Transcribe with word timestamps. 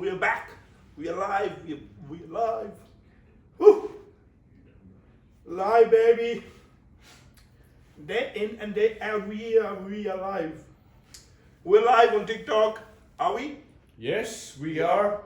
We 0.00 0.08
are 0.08 0.16
back. 0.16 0.50
We 0.96 1.08
are 1.08 1.16
live. 1.16 1.52
We 1.64 1.74
are, 1.74 1.78
we 2.08 2.22
are 2.24 2.26
live. 2.26 2.72
Whew. 3.58 3.90
Live, 5.46 5.90
baby. 5.90 6.42
Day 8.06 8.32
in 8.34 8.58
and 8.60 8.74
day 8.74 8.98
out, 9.00 9.28
we 9.28 9.58
are 9.58 9.74
we 9.76 10.08
are 10.08 10.16
live. 10.16 10.62
We're 11.62 11.84
live 11.84 12.12
on 12.14 12.26
TikTok. 12.26 12.80
Are 13.20 13.34
we? 13.34 13.58
Yes, 13.96 14.56
we 14.58 14.80
are. 14.80 15.20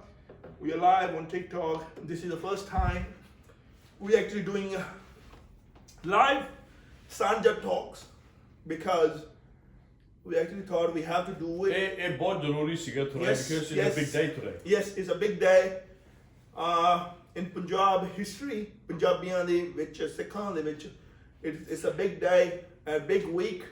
We 0.61 0.73
are 0.73 0.77
live 0.77 1.15
on 1.15 1.27
TikTok. 1.27 1.85
This 2.05 2.23
is 2.23 2.31
the 2.31 2.37
first 2.37 2.67
time 2.69 3.07
we're 3.99 4.19
actually 4.19 4.43
doing 4.43 4.77
uh, 4.77 4.85
live 6.05 6.45
Sanja 7.11 7.61
talks 7.63 8.05
because 8.67 9.23
we 10.25 10.37
actually 10.39 10.63
thought 10.63 10.95
we 10.95 11.03
have 11.03 11.27
to 11.27 11.35
do 11.35 11.65
it. 11.67 11.73
ਇਹ 11.73 11.99
ਇਹ 12.07 12.17
ਬਹੁਤ 12.19 12.43
ਜ਼ਰੂਰੀ 12.45 12.77
ਸੀਗਾ 12.77 13.03
today 13.13 13.29
Yes, 13.29 13.49
because 13.49 13.63
it's 13.63 13.77
yes. 13.81 13.93
a 13.93 14.01
big 14.01 14.13
day 14.13 14.27
today. 14.39 14.55
Yes, 14.75 14.91
it's 15.03 15.13
a 15.17 15.19
big 15.25 15.39
day. 15.41 15.61
Uh, 16.57 16.97
in 17.41 17.51
Punjab 17.57 18.07
history, 18.19 18.61
ਪੰਜਾਬੀਆਂ 18.89 19.45
ਦੇ 19.45 19.61
ਵਿੱਚ 19.77 20.03
ਸਿੱਖਾਂ 20.17 20.51
ਦੇ 20.55 20.63
ਵਿੱਚ 20.63 20.87
it, 21.43 21.59
it's 21.75 21.85
a 21.85 21.93
big 21.99 22.15
day, 22.21 22.45
a 22.87 22.99
big 23.11 23.27
week, 23.41 23.63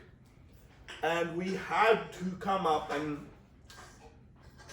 and 1.12 1.37
we 1.37 1.55
had 1.71 2.05
to 2.19 2.27
come 2.45 2.66
up 2.73 2.93
and 2.97 3.16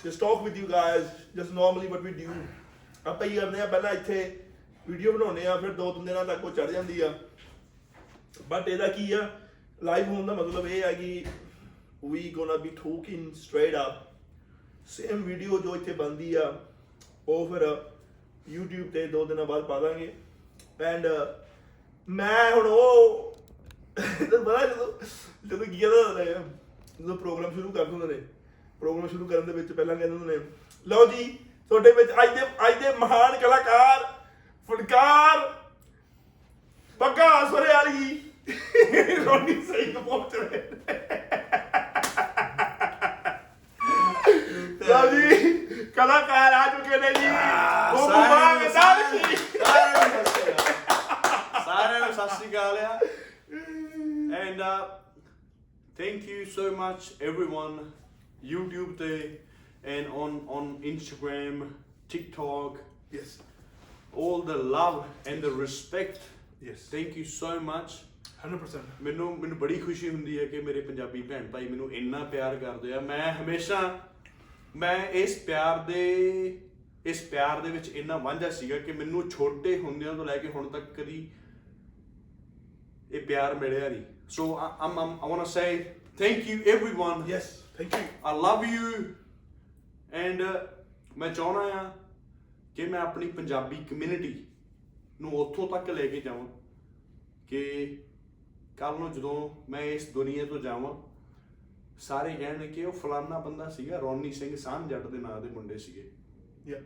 just 0.04 0.20
talk 0.20 0.44
with 0.48 0.58
you 0.62 0.68
guys, 0.68 1.08
just 1.36 1.54
normally 1.60 1.88
what 1.94 2.04
we 2.04 2.14
do. 2.20 2.36
ਆਪਾਂ 3.06 3.26
ਹੀ 3.28 3.36
ਕਰਦੇ 3.36 3.62
ਆ 3.62 3.66
ਪਹਿਲਾਂ 3.66 3.92
ਇੱਥੇ 3.94 4.18
ਵੀਡੀਓ 4.90 5.12
ਬਣਾਉਂਦੇ 5.12 5.46
ਆ 5.48 5.56
ਫਿਰ 5.62 5.72
ਦੋ 5.74 5.92
ਤਿੰਨ 5.94 6.06
ਦਿਨਾਂ 6.06 6.26
ਤੱਕ 6.26 6.44
ਉਹ 6.46 6.52
ਚੜ 6.52 6.70
ਜਾਂਦੀ 6.72 7.00
ਆ 7.02 7.14
ਬਟ 8.50 8.68
ਇਹਦਾ 8.68 8.88
ਕੀ 8.98 9.12
ਆ 9.12 9.28
ਲਾਈਵ 9.84 10.08
ਹੋਣ 10.08 10.26
ਦਾ 10.26 10.34
ਮਤਲਬ 10.34 10.68
ਇਹ 10.68 10.82
ਹੈ 10.84 10.92
ਕਿ 10.94 11.24
we 12.04 12.32
gonna 12.32 12.58
be 12.60 12.72
talking 12.78 13.32
straight 13.36 13.76
up. 13.76 13.94
Same 14.90 15.22
video 15.24 15.58
ਜੋ 15.60 15.76
ਇੱਥੇ 15.76 15.94
ਬੰਦੀ 15.94 16.34
ਆ 16.36 16.52
ਉਹ 17.28 17.48
ਫਿਰ 17.50 17.64
YouTube 18.50 18.92
ਤੇ 18.94 19.06
ਦੋ 19.08 19.24
ਦਿਨਾਂ 19.26 19.46
ਬਾਅਦ 19.46 19.64
ਪਾ 19.66 19.80
ਦਾਂਗੇ 19.80 20.12
ਐਂਡ 20.84 21.08
ਮੈਂ 22.08 22.52
ਹੁਣ 22.52 22.68
ਉਹ 22.68 23.36
ਤੈਨੂੰ 23.98 24.44
ਪਤਾ 24.46 24.66
ਜਦੋਂ 24.66 24.88
ਜਦੋਂ 25.46 25.66
ਕੀ 25.66 25.80
ਕਹਿੰਦਾ 25.80 26.04
ਹੁੰਦਾ 26.04 26.24
ਹੈ, 26.24 26.44
ਜਦੋਂ 27.00 27.16
ਪ੍ਰੋਗਰਾਮ 27.18 27.54
ਸ਼ੁਰੂ 27.54 27.72
ਕਰ 27.72 27.86
ਦਿੰਦੇ 27.86 28.08
ਨੇ 28.08 28.22
ਪ੍ਰੋਗਰਾਮ 28.82 29.08
ਸ਼ੁਰੂ 29.08 29.28
ਕਰਨ 29.28 29.46
ਦੇ 29.46 29.54
ਵਿੱਚ 29.54 29.72
ਪਹਿਲਾਂ 29.72 29.96
ਕਹਿੰਦੇ 29.96 30.18
ਹੁੰਦੇ 30.18 30.38
ਨੇ 30.38 30.44
ਲਓ 30.88 31.06
ਜੀ 31.08 31.24
ਤੁਹਾਡੇ 31.72 31.92
ਵਿੱਚ 31.92 32.12
ਅੱਜ 32.24 32.34
ਦੇ 32.36 32.46
ਅੱਜ 32.68 32.80
ਦੇ 32.84 32.94
ਮਹਾਨ 33.00 33.40
ਕਲਾਕਾਰ 33.42 34.04
ਫਨਕਾਰ 34.70 35.50
ਪੱਕਾ 37.00 37.30
ਸੋਰੇ 37.50 37.74
ਵਾਲੀ 37.74 38.20
ਰੋਣੀ 39.26 39.62
ਸਿੰਘ 39.64 39.94
ਪਹੁੰਚ 39.96 40.36
ਰਹੇ 40.36 40.62
ਨੇ 40.62 41.22
ਲਓ 44.94 45.10
ਜੀ 45.12 45.86
ਕਲਾਕਾਰ 45.96 46.54
ਆ 46.54 46.66
ਚੁੱਕੇ 46.68 46.98
ਨੇ 47.00 47.14
ਜੀ 47.14 47.28
ਉਹ 47.28 48.10
ਸਾਰਿਆਂ 48.10 48.56
ਮੁਬਾਰਕ 48.56 48.64
ਨੂੰ- 48.64 48.74
ਨਾਲ 48.74 49.28
ਜੀ 49.28 49.36
ਸਾਰਿਆਂ 49.58 50.08
ਨੂੰ 50.10 50.24
ਸਤਿ 50.24 50.32
ਸ਼੍ਰੀ 50.32 50.52
ਅਕਾਲ। 50.54 51.64
ਸਾਰਿਆਂ 51.66 52.00
ਨੂੰ 52.00 52.14
ਸਤਿ 52.14 52.36
ਸ਼੍ਰੀ 52.36 52.50
ਅਕਾਲ 52.50 52.78
ਆ 52.80 53.00
and 54.36 54.62
uh, 54.62 54.84
thank 55.98 56.24
you 56.30 56.38
so 56.54 56.64
much 56.78 57.10
everyone 57.24 57.76
YouTube 58.46 58.94
ਤੇ 58.98 59.10
and 59.96 60.14
on 60.18 60.38
on 60.58 60.70
Instagram 60.92 61.60
TikTok 62.14 62.80
yes 63.14 63.36
all 64.16 64.42
the 64.48 64.58
love 64.72 64.98
and 65.26 65.46
the 65.46 65.52
respect 65.60 66.18
yes 66.64 66.88
thank 66.92 67.20
you 67.20 67.26
so 67.34 67.52
much 67.70 67.96
100% 68.48 68.90
ਮੈਨੂੰ 69.02 69.30
ਮੈਨੂੰ 69.40 69.58
ਬੜੀ 69.60 69.80
ਖੁਸ਼ੀ 69.80 70.10
ਹੁੰਦੀ 70.10 70.40
ਹੈ 70.40 70.46
ਕਿ 70.46 70.62
ਮੇਰੇ 70.62 70.82
ਪੰਜਾਬੀ 70.82 71.22
ਭੈਣ 71.30 71.48
ਭਾਈ 71.52 71.68
ਮੈਨੂੰ 71.68 71.92
ਇੰਨਾ 71.94 72.24
ਪਿਆਰ 72.32 72.56
ਕਰਦੇ 72.56 72.94
ਆ 72.94 73.00
ਮੈਂ 73.02 73.32
ਹਮੇਸ਼ਾ 73.34 73.80
ਮੈਂ 74.77 75.09
ਇਸ 75.13 75.39
ਪਿਆਰ 75.39 75.79
ਦੇ 75.79 76.03
ਇਸ 77.07 77.23
ਪਿਆਰ 77.23 77.61
ਦੇ 77.61 77.71
ਵਿੱਚ 77.71 77.89
ਇੰਨਾ 77.89 78.17
ਵਾਂਝਾ 78.17 78.51
ਸੀਗਾ 78.51 78.79
ਕਿ 78.79 78.93
ਮੈਨੂੰ 78.93 79.31
ਛੋਟੇ 79.31 79.79
ਹੁੰਦਿਆਂ 79.79 80.15
ਤੋਂ 80.15 80.25
ਲੈ 80.25 80.37
ਕੇ 80.37 80.49
ਹੁਣ 80.49 80.69
ਤੱਕ 80.69 80.85
ਕਦੀ 80.95 81.29
ਇਹ 83.13 83.27
ਪਿਆਰ 83.27 83.55
ਮਿਲਿਆ 83.55 83.89
ਨਹੀਂ 83.89 84.03
so 84.29 84.57
um 84.59 84.99
um 84.99 85.19
I 85.25 85.31
want 85.31 85.39
to 85.39 85.45
say 85.45 85.77
thank 86.19 86.49
you 86.49 86.59
everyone 86.59 87.29
yes 87.29 87.51
thank 87.79 87.95
you 87.95 88.01
I 88.31 88.35
love 88.41 88.65
you 88.69 89.05
and 90.13 90.43
ਮੈਂ 91.19 91.35
ਚਾਹਣਾ 91.35 91.61
ਆ 91.81 91.97
ਕਿ 92.77 92.87
ਮੈਂ 92.87 93.01
ਆਪਣੀ 93.01 93.27
ਪੰਜਾਬੀ 93.27 93.77
ਕਮਿਊਨਿਟੀ 93.91 94.35
ਨੂੰ 95.21 95.33
ਉੱਥੋਂ 95.33 95.69
ਤੱਕ 95.69 95.91
ਲੈ 95.91 96.07
ਕੇ 96.07 96.21
ਜਾਵਾਂ 96.21 96.47
ਕਿ 97.49 97.97
ਕੱਲ 98.77 98.99
ਨੂੰ 98.99 99.13
ਜਦੋਂ 99.13 99.51
ਮੈਂ 99.71 99.81
ਇਸ 99.81 100.09
ਦੁਨੀਆ 100.09 100.45
ਤੋਂ 100.45 100.59
ਜਾਵਾਂ 100.59 100.95
ਸਾਰੇ 102.00 102.34
ਕਹਿਣ 102.36 102.68
ਕਿ 102.72 102.86
ਉਹ 102.86 102.92
ਫਲਾਨਾ 102.92 103.40
ਬੰਦਾ 103.40 103.70
ਸੀਗਾ 103.70 103.98
ਰੋਨੀ 104.00 104.32
ਸਿੰਘ 104.34 104.56
ਸਾਨ 104.58 104.88
ਜੱਟ 104.88 105.08
ਦੇ 105.08 105.18
ਨਾਂ 105.18 105.40
ਦੇ 105.42 105.50
ਮੁੰਡੇ 105.50 105.78
ਸੀਗੇ 105.78 106.10
ਯਾ 106.68 106.80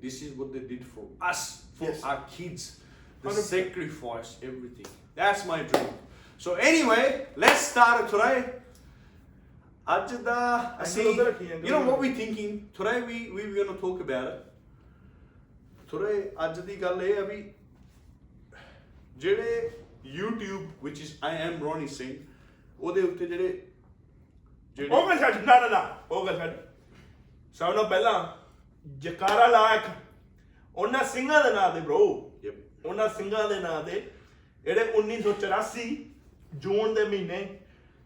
This 0.00 0.16
is 0.24 0.32
what 0.38 0.48
they 0.54 0.60
did 0.70 0.82
for 0.86 1.04
us, 1.26 1.42
for 1.78 1.86
Yes. 1.88 2.02
our 2.08 2.24
kids. 2.32 2.64
The 3.22 3.28
100%. 3.28 3.46
sacrifice, 3.52 4.32
everything. 4.48 4.88
That's 5.20 5.44
my 5.50 5.56
dream. 5.70 5.86
So 6.46 6.52
anyway, 6.70 7.04
let's 7.44 7.62
start 7.68 8.02
it 8.02 8.10
today. 8.14 8.42
ਅੱਜ 9.96 10.14
ਦਾ 10.24 10.36
ਅਸੀਂ 10.82 11.04
what 11.04 11.30
ਉੱਧਰ। 11.30 11.96
we 12.02 12.10
thinking 12.20 12.52
today 12.78 12.94
we 13.08 13.18
we 13.36 13.46
were 13.46 13.54
going 13.58 13.72
to 13.72 13.78
talk 13.84 14.04
about 14.06 14.28
it 14.34 15.90
today 15.94 16.20
ਅੱਜ 16.46 16.60
ਦੀ 16.66 16.80
ਗੱਲ 16.82 17.02
ਇਹ 17.02 17.18
ਆ 17.18 17.24
ਵੀ 17.30 17.42
ਜਿਹੜੇ 19.16 19.70
YouTube 20.16 20.86
which 20.86 21.02
is 21.06 21.12
I 21.30 21.32
am 21.46 21.60
Ronnie 21.66 21.90
Singh 21.98 22.16
ਉਹਦੇ 22.80 23.02
ਉੱਤੇ 23.02 23.26
ਜਿਹੜੇ 23.26 23.48
ਜਿਹੜੇ 24.76 24.94
ਉਹ 24.94 25.08
ਗੱਲ 25.08 25.18
ਛੱਡ 25.18 25.44
ਨਾ 25.44 25.60
ਨਾ 25.60 25.68
ਨਾ। 25.68 25.96
ਉਹ 26.10 26.26
ਗੱਲ 26.26 26.38
ਛੱਡ। 26.38 26.56
ਸਭ 27.54 27.74
ਤੋਂ 27.74 27.84
ਪਹਿਲਾਂ 27.84 28.26
ਜਕਾਰਾ 28.98 29.46
ਲਾਇਕ 29.46 29.82
ਉਹਨਾਂ 30.76 31.04
ਸਿੰਘਾਂ 31.04 31.44
ਦੇ 31.44 31.50
ਨਾਂ 31.50 31.70
bro 31.70 31.98
Yep. 32.46 32.54
ਉਹਨਾਂ 32.86 33.08
ਸਿੰਘਾਂ 33.08 33.48
ਦੇ 33.48 33.60
ਨਾਂ 33.60 33.84
ਤੇ 33.84 34.10
ਜਿਹੜੇ 34.62 34.92
1984 34.92 35.96
ਜੂਨ 36.54 36.94
ਦੇ 36.94 37.04
ਮਹੀਨੇ 37.04 37.58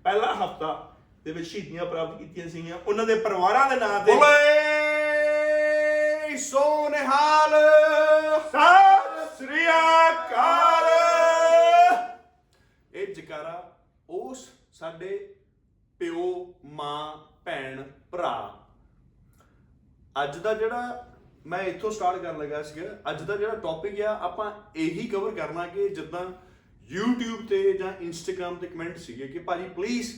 ਪਹਿਲਾ 0.04 0.34
ਹਫਤਾ 0.34 0.96
ਦੇ 1.24 1.32
ਵਿੱਚ 1.32 1.48
ਸ਼ਹੀਦੀਆਂ 1.48 1.86
ਪ੍ਰਾਪਤ 1.86 2.18
ਕੀਤੀਆਂ 2.18 2.48
ਸੀਗੀਆਂ। 2.48 2.78
ਉਹਨਾਂ 2.86 3.06
ਦੇ 3.06 3.14
ਪਰਿਵਾਰਾਂ 3.14 3.70
ਦੇ 3.70 3.76
ਨਾਂ 3.76 4.04
ਤੇ 4.04 4.14
ਬੋਲੇ 4.14 4.68
ਸੋਨਿਹਾਲ 6.36 7.50
ਸਤਿ 8.48 9.26
ਸ੍ਰੀ 9.36 9.66
ਅਕਾਲ। 9.66 10.84
ਇਹ 12.94 13.14
ਜਕਾਰਾ 13.14 13.72
ਉਸ 14.10 14.48
ਸਾਡੇ 14.72 15.34
ਪਿਓ 16.00 16.54
ਮਾਂ 16.64 17.16
ਭੈਣ 17.44 17.82
ਭਰਾ। 18.10 18.66
ਅੱਜ 20.16 20.38
ਦਾ 20.38 20.54
ਜਿਹੜਾ 20.54 21.06
ਮੈਂ 21.46 21.58
ਇੱਥੋਂ 21.62 21.90
ਸਟਾਰਟ 21.90 22.22
ਕਰਨ 22.22 22.38
ਲੱਗਾ 22.38 22.62
ਸੀਗਾ 22.62 22.86
ਅੱਜ 23.10 23.22
ਦਾ 23.22 23.36
ਜਿਹੜਾ 23.36 23.54
ਟੌਪਿਕ 23.54 24.00
ਆ 24.00 24.18
ਆਪਾਂ 24.20 24.50
ਇਹੀ 24.76 25.06
ਕਵਰ 25.08 25.34
ਕਰਨਾ 25.34 25.66
ਕਿ 25.66 25.88
ਜਿੱਦਾਂ 25.88 26.24
YouTube 26.90 27.46
ਤੇ 27.48 27.72
ਜਾਂ 27.72 27.92
Instagram 28.02 28.58
ਤੇ 28.60 28.66
ਕਮੈਂਟ 28.66 28.96
ਸੀਗੇ 28.96 29.28
ਕਿ 29.28 29.38
ਭਾਜੀ 29.38 29.68
ਪਲੀਜ਼ 29.68 30.14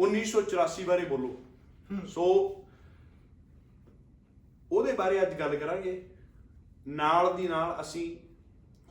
1984 0.00 0.84
ਬਾਰੇ 0.84 1.04
ਬੋਲੋ। 1.04 1.30
ਸੋ 2.06 2.24
ਉਹਦੇ 4.72 4.92
ਬਾਰੇ 4.92 5.22
ਅੱਜ 5.22 5.38
ਗੱਲ 5.38 5.56
ਕਰਾਂਗੇ। 5.56 5.94
ਨਾਲ 6.88 7.34
ਦੀ 7.36 7.48
ਨਾਲ 7.48 7.80
ਅਸੀਂ 7.80 8.16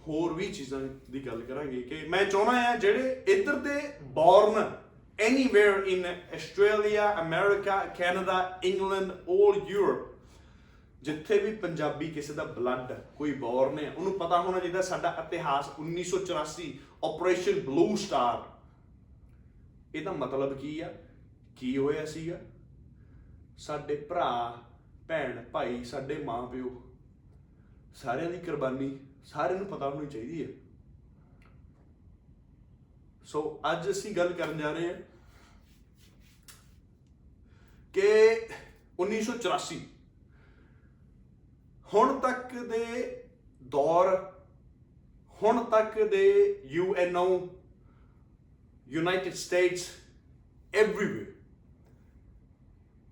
ਹੋਰ 0.01 0.33
ਵੀ 0.33 0.51
ਚੀਜ਼ਾਂ 0.53 0.79
ਦੀ 1.11 1.25
ਗੱਲ 1.25 1.41
ਕਰਾਂਗੇ 1.41 1.81
ਕਿ 1.81 2.07
ਮੈਂ 2.07 2.25
ਚਾਹੁੰਦਾ 2.25 2.69
ਆ 2.69 2.75
ਜਿਹੜੇ 2.75 3.23
ਇੱਧਰ 3.27 3.55
ਦੇ 3.59 3.79
born 4.01 4.80
anywhere 5.21 5.83
in 5.83 6.05
Australia 6.05 7.21
America 7.21 7.85
Canada 7.85 8.59
England 8.63 9.11
올 9.11 9.67
Europe 9.67 10.11
ਜਿੱਥੇ 11.01 11.37
ਵੀ 11.37 11.55
ਪੰਜਾਬੀ 11.55 12.11
ਕਿਸੇ 12.11 12.33
ਦਾ 12.33 12.43
ਬਲੱਡ 12.43 12.93
ਕੋਈ 13.15 13.31
ਬੌਰਨ 13.33 13.79
ਹੈ 13.79 13.91
ਉਹਨੂੰ 13.91 14.19
ਪਤਾ 14.19 14.41
ਹੋਣਾ 14.41 14.59
ਚਾਹੀਦਾ 14.59 14.81
ਸਾਡਾ 14.81 15.15
ਇਤਿਹਾਸ 15.19 15.69
1984 15.81 16.69
ਆਪਰੇਸ਼ਨ 17.03 17.59
ਬਲੂ 17.59 17.95
ਸਟਾਰ 17.95 18.43
ਇਹਦਾ 19.97 20.11
ਮਤਲਬ 20.11 20.57
ਕੀ 20.57 20.79
ਆ? 20.79 20.93
ਕੀ 21.55 21.77
ਹੋਇਆ 21.77 22.05
ਸੀਗਾ? 22.05 22.37
ਸਾਡੇ 23.57 23.95
ਭਰਾ, 23.95 24.57
ਭੈਣ, 25.07 25.43
ਭਾਈ, 25.43 25.83
ਸਾਡੇ 25.83 26.23
ਮਾਂ, 26.23 26.47
ਪਿਓ, 26.47 26.91
ਸਾਰਿਆਂ 27.95 28.29
ਦੀ 28.29 28.37
ਕੁਰਬਾਨੀ 28.37 28.99
ਸਾਰਿਆਂ 29.25 29.57
ਨੂੰ 29.57 29.67
ਪਤਾ 29.67 29.89
ਹੋਣੀ 29.89 30.07
ਚਾਹੀਦੀ 30.07 30.43
ਹੈ। 30.43 30.49
ਸੋ 33.23 33.61
ਅੱਜ 33.71 33.89
ਅਸੀਂ 33.89 34.15
ਗੱਲ 34.15 34.33
ਕਰਨ 34.33 34.57
ਜਾ 34.57 34.71
ਰਹੇ 34.71 34.87
ਹਾਂ 34.87 34.93
ਕਿ 37.93 38.09
1984 38.99 39.79
ਹੁਣ 41.87 42.19
ਤੱਕ 42.19 42.53
ਦੇ 42.65 42.85
ਦੌਰ, 43.61 44.07
ਹੁਣ 45.41 45.63
ਤੱਕ 45.65 45.97
ਦੇ 46.11 46.25
ਯੂਐਨਓ 46.65 47.47
ਯੂਨਾਈਟਿਡ 48.87 49.33
ਸਟੇਟਸ 49.33 49.87
ਐਵਰੀਵੇਅਰ 50.73 51.25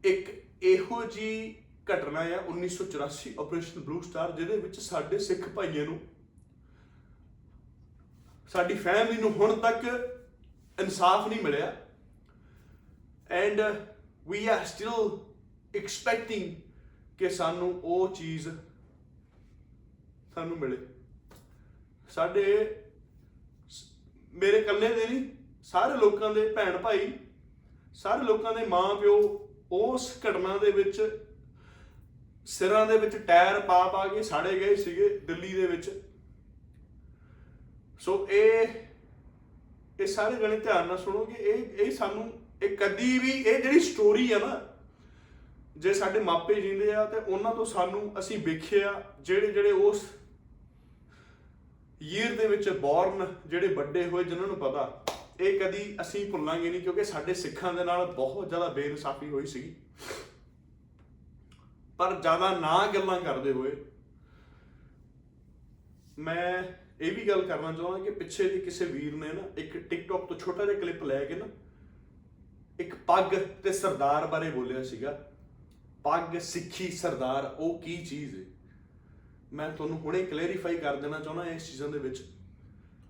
ਇੱਕ 0.04 0.30
ਇਹੋ 0.64 1.04
ਜੀ 1.06 1.30
ਘਟਨਾ 1.92 2.20
ਆ 2.20 2.40
1984 2.50 3.34
ਆਪਰੇਸ਼ਨ 3.40 3.82
ਬਲੂ 3.82 4.02
ਸਟਾਰ 4.02 4.32
ਜਿਹਦੇ 4.32 4.58
ਵਿੱਚ 4.58 4.80
ਸਾਡੇ 4.80 5.20
ਸਿੱਖ 5.20 5.48
ਭਾਈਆਂ 5.50 5.86
ਨੂੰ, 5.86 6.00
ਸਾਡੀ 8.50 8.74
ਫੈਮਿਲੀ 8.76 9.22
ਨੂੰ 9.22 9.32
ਹੁਣ 9.34 9.60
ਤੱਕ 9.60 9.86
ਇਨਸਾਫ 10.78 11.28
ਨਹੀਂ 11.28 11.42
ਮਿਲਿਆ। 11.44 11.76
And 13.32 13.62
we 14.30 14.48
are 14.48 14.66
still 14.66 15.20
expecting 15.76 16.56
ਕਿ 17.18 17.30
ਸਾਨੂੰ 17.30 17.82
ਉਹ 17.84 18.16
ਚੀਜ਼ 18.16 18.50
ਸਾਨੂੰ 20.36 20.60
ਮਿਲੇ। 20.60 20.78
ਸਾਡੇ 22.10 22.76
ਸ- 23.70 23.92
ਮੇਰੇ 24.34 24.58
ਇਕੱਲੇ 24.58 24.94
ਦੇ 24.94 25.08
ਨਹੀਂ, 25.08 25.30
ਸਾਰੇ 25.64 25.98
ਲੋਕਾਂ 25.98 26.34
ਦੇ 26.34 26.52
ਭੈਣ 26.52 26.78
ਭਾਈ, 26.78 27.14
ਸਾਰੇ 27.94 28.24
ਲੋਕਾਂ 28.24 28.54
ਦੇ 28.54 28.66
ਮਾਂ 28.66 28.96
ਪਿਓ, 28.96 29.50
ਉਸ 29.72 30.18
ਘਟਨਾ 30.30 30.58
ਦੇ 30.58 30.72
ਵਿੱਚ 30.72 31.26
ਸਿਰਾਂ 32.46 32.86
ਦੇ 32.86 32.98
ਵਿੱਚ 32.98 33.18
ਟਾਇਰ 33.18 33.60
ਪਾ 33.60 33.88
ਪਾ 33.88 34.08
ਕੇ 34.08 34.24
ਸਾੜੇ 34.24 34.60
ਗਏ 34.60 34.76
ਸੀਗੇ 34.76 35.20
ਦਿੱਲੀ 35.20 35.54
ਦੇ 35.54 35.68
ਵਿੱਚ। 35.68 36.02
ਸੋ 38.00 38.28
ਇਹ 38.30 38.68
ਇਹ 40.00 40.08
ਸਾਰੇ 40.08 40.36
ਜਣੇ 40.36 40.60
ਧਿਆਨ 40.60 40.88
ਨਾਲ 40.88 40.98
ਸੁਣੋਗੇ 40.98 41.34
ਇਹ 41.34 41.88
ਇਹ 41.88 41.92
ਸਾਨੂੰ 41.92 42.49
ਇਹ 42.62 42.76
ਕਦੀ 42.78 43.18
ਵੀ 43.20 43.32
ਇਹ 43.32 43.62
ਜਿਹੜੀ 43.62 43.80
ਸਟੋਰੀ 43.80 44.32
ਆ 44.32 44.38
ਨਾ, 44.40 44.62
ਜੇ 45.78 45.94
ਸਾਡੇ 45.94 46.20
ਮਾਪੇ 46.20 46.62
ਜਿੰਦੇ 46.62 46.92
ਆ 46.94 47.04
ਤੇ 47.06 47.18
ਉਹਨਾਂ 47.20 47.54
ਤੋਂ 47.56 47.66
ਸਾਨੂੰ 47.66 48.12
ਅਸੀਂ 48.20 48.38
ਵੇਖਿਆ 48.40 48.94
ਜਿਹੜੇ 49.22 49.52
ਜਿਹੜੇ 49.52 49.72
ਉਸ 49.72 50.04
ਈਅਰ 52.02 52.36
ਦੇ 52.36 52.48
ਵਿੱਚ 52.48 52.70
ਬੌਰਨ 52.72 53.26
ਜਿਹੜੇ 53.48 53.68
ਵੱਡੇ 53.68 54.04
ਹੋਏ 54.06 54.24
ਜਿਨ੍ਹਾਂ 54.24 54.48
ਨੂੰ 54.48 54.56
ਪਤਾ, 54.58 55.04
ਇਹ 55.40 55.60
ਕਦੀ 55.60 55.96
ਅਸੀਂ 56.02 56.26
ਭੁੱਲਾਂਗੇ 56.32 56.70
ਨਹੀਂ 56.70 56.82
ਕਿਉਂਕਿ 56.82 57.04
ਸਾਡੇ 57.04 57.34
ਸਿੱਖਾਂ 57.34 57.74
ਦੇ 57.74 57.84
ਨਾਲ 57.84 58.06
ਬਹੁਤ 58.08 58.50
ਜ਼ਿਆਦਾ 58.50 58.68
ਬੇਇਨਸਾਫੀ 58.70 59.30
ਹੋਈ 59.30 59.46
ਸੀ 59.46 59.62
ਪਰ 62.00 62.20
ਜ਼ਿਆਦਾ 62.22 62.50
ਨਾ 62.60 62.86
ਗੱਲਾਂ 62.94 63.20
ਕਰਦੇ 63.22 63.52
ਹੋਏ 63.52 63.72
ਮੈਂ 66.20 66.64
ਇਹ 67.02 67.12
ਵੀ 67.12 67.28
ਗੱਲ 67.28 67.42
ਕਰਨਾ 67.42 67.72
ਚਾਹੁੰਦਾ 67.72 68.04
ਕਿ 68.06 68.12
ਪਿੱਛੇ 68.12 68.50
ਦੀ 68.50 68.60
ਕਿਸੇ 68.60 68.86
ਵੀਰ 68.86 69.16
ਨੇ 69.16 69.32
ਨਾ 69.34 69.42
ਇੱਕ 69.58 69.78
ਟਿਕਟੌਕ 69.80 70.28
ਤੋਂ 70.28 70.38
ਛੋਟਾ 70.40 70.66
ਜਿਹਾ 70.66 70.80
ਕਲਿੱਪ 70.80 71.04
ਲੈ 71.04 71.24
ਕੇ 71.26 71.36
ਨਾ 71.36 71.46
ਇੱਕ 72.80 72.96
ਪੱਗ 73.08 73.34
ਤੇ 73.64 73.72
ਸਰਦਾਰ 73.74 74.28
ਬਾਰੇ 74.28 74.50
ਬੋਲਿਆ 74.52 74.84
ਸੀਗਾ। 74.84 75.12
ਪੱਗ 76.04 76.38
ਸਿੱਖੀ 76.40 76.90
ਸਰਦਾਰ 76.92 77.56
ਉਹ 77.60 77.80
ਕੀ 77.80 77.98
ਚੀਜ਼ 78.06 78.36
ਹੈ 78.36 78.46
ਮੈਂ 79.54 79.70
ਤੁਹਾਨੂੰ 79.72 79.98
ਹੁਣੇ 80.00 80.24
ਕਲੈਰੀਫਾਈ 80.24 80.78
ਕਰ 80.78 80.96
ਦੇਣਾ 80.96 81.20
ਚਾਹੁੰਦਾ 81.20 81.46
ਇਸ 81.46 81.70
ਚੀਜ਼ਾਂ 81.72 81.90
ਦੇ 81.90 82.00
ਵਿੱਚ 82.00 82.18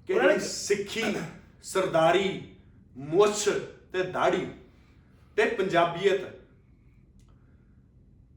ਕਿ 0.09 0.13
ਜਿਹੜੀ 0.13 0.39
ਸਿੱਖੀ 0.39 1.03
ਸਰਦਾਰੀ 1.63 2.41
ਮੁੱਛ 2.97 3.49
ਤੇ 3.93 4.03
ਦਾੜੀ 4.03 4.45
ਤੇ 5.37 5.45
ਪੰਜਾਬੀਅਤ 5.45 6.35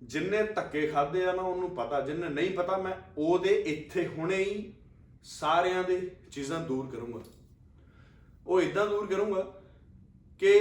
ਜਿੰਨੇ 0.03 0.43
ਧੱਕੇ 0.43 0.87
ਖਾਦੇ 0.87 1.25
ਆ 1.25 1.33
ਨਾ 1.33 1.43
ਉਹਨੂੰ 1.43 1.71
ਪਤਾ 1.75 2.01
ਜਿੰਨੇ 2.01 2.29
ਨਹੀਂ 2.29 2.51
ਪਤਾ 2.51 2.77
ਮੈਂ 2.77 2.93
ਉਹਦੇ 3.19 3.51
ਇੱਥੇ 3.67 4.07
ਹੁਣੇ 4.07 4.37
ਹੀ 4.37 4.73
ਸਾਰਿਆਂ 5.23 5.85
ਦੇ 5.85 6.01
ਚੀਜ਼ਾਂ 6.31 6.61
ਦੂਰ 6.61 6.87
ਕਰੂੰਗਾ। 6.91 7.21
ਉਹ 8.47 8.61
ਇਦਾਂ 8.61 8.87
ਦੂਰ 8.87 9.07
ਕਰੂੰਗਾ 9.07 9.43
ਕਿ 10.41 10.55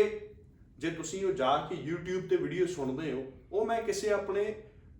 ਜੇ 0.82 0.90
ਤੁਸੀਂ 0.92 1.26
ਉਹ 1.26 1.32
ਜਾ 1.32 1.56
ਕੇ 1.70 1.76
YouTube 1.84 2.28
ਤੇ 2.30 2.36
ਵੀਡੀਓ 2.36 2.66
ਸੁਣਦੇ 2.66 3.12
ਹੋ, 3.12 3.26
ਉਹ 3.52 3.66
ਮੈਂ 3.66 3.82
ਕਿਸੇ 3.82 4.10
ਆਪਣੇ 4.10 4.44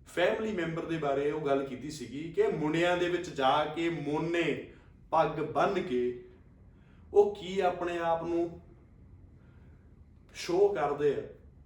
ਫੈਮਿਲੀ 0.08 0.52
ਮੈਂਬਰ 0.52 0.84
ਦੇ 0.84 0.98
ਬਾਰੇ 0.98 1.30
ਉਹ 1.30 1.40
ਗੱਲ 1.40 1.64
ਕੀਤੀ 1.66 1.90
ਸੀਗੀ 1.90 2.22
ਕਿ 2.32 2.46
ਮੁੰਡਿਆਂ 2.48 2.96
ਦੇ 2.96 3.08
ਵਿੱਚ 3.08 3.30
ਜਾ 3.30 3.64
ਕੇ 3.66 3.88
ਮੋਨੇ 3.90 4.44
ਪੱਗ 5.10 5.40
ਬੰਨ 5.52 5.82
ਕੇ 5.82 6.02
ਉਹ 7.12 7.34
ਕੀ 7.34 7.58
ਆਪਣੇ 7.60 7.98
ਆਪ 8.00 8.22
ਨੂੰ 8.24 8.60
ਸ਼ੋਅ 10.34 10.74
ਕਰਦੇ 10.74 11.14
ਆ 11.14 11.22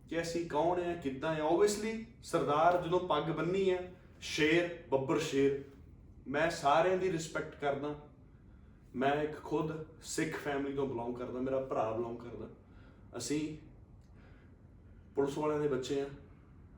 ਕਿ 0.09 0.21
ਅਸੀਂ 0.23 0.45
ਕੌਣ 0.49 0.81
ਆ, 0.81 0.95
ਕਿੱਦਾਂ 0.95 1.35
ਆ। 1.37 1.43
ਓਬਵੀਅਸਲੀ 1.43 2.07
ਸਰਦਾਰ 2.23 2.81
ਜਦੋਂ 2.83 3.01
ਪੱਗ 3.09 3.31
ਬੰਨੀ 3.31 3.71
ਆ, 3.71 3.79
ਸ਼ੇਰ, 4.23 4.69
ਬੱਬਰ 4.91 5.19
ਸ਼ੇਰ, 5.21 5.63
ਮੈਂ 6.29 6.51
ਸਾਰਿਆਂ 6.51 6.97
ਦੀ 6.97 7.13
ਰਿਸਪੈਕਟ 7.13 7.55
ਕਰਦਾ। 7.61 7.95
ਮੈਂ 8.97 9.15
ਇੱਕ 9.23 9.37
ਖੁਦ 9.45 9.73
ਸਿੱਖ 10.05 10.37
ਫੈਮਿਲੀ 10.37 10.77
ਤੋਂ 10.77 10.87
ਬਿਲੋਂਗ 10.87 11.17
ਕਰਦਾ, 11.17 11.41
ਮੇਰਾ 11.41 11.61
ਭਰਾ 11.61 11.91
ਬਿਲੋਂਗ 11.93 12.19
ਕਰਦਾ। 12.19 12.49
ਅਸੀਂ 13.19 13.57
ਪੁਲਿਸ 15.17 15.39
ਵਾਲਿਆਂ 15.39 15.61
ਦੇ 15.61 15.69
ਬੱਚੇ 15.69 16.01
ਆ। 16.01 16.07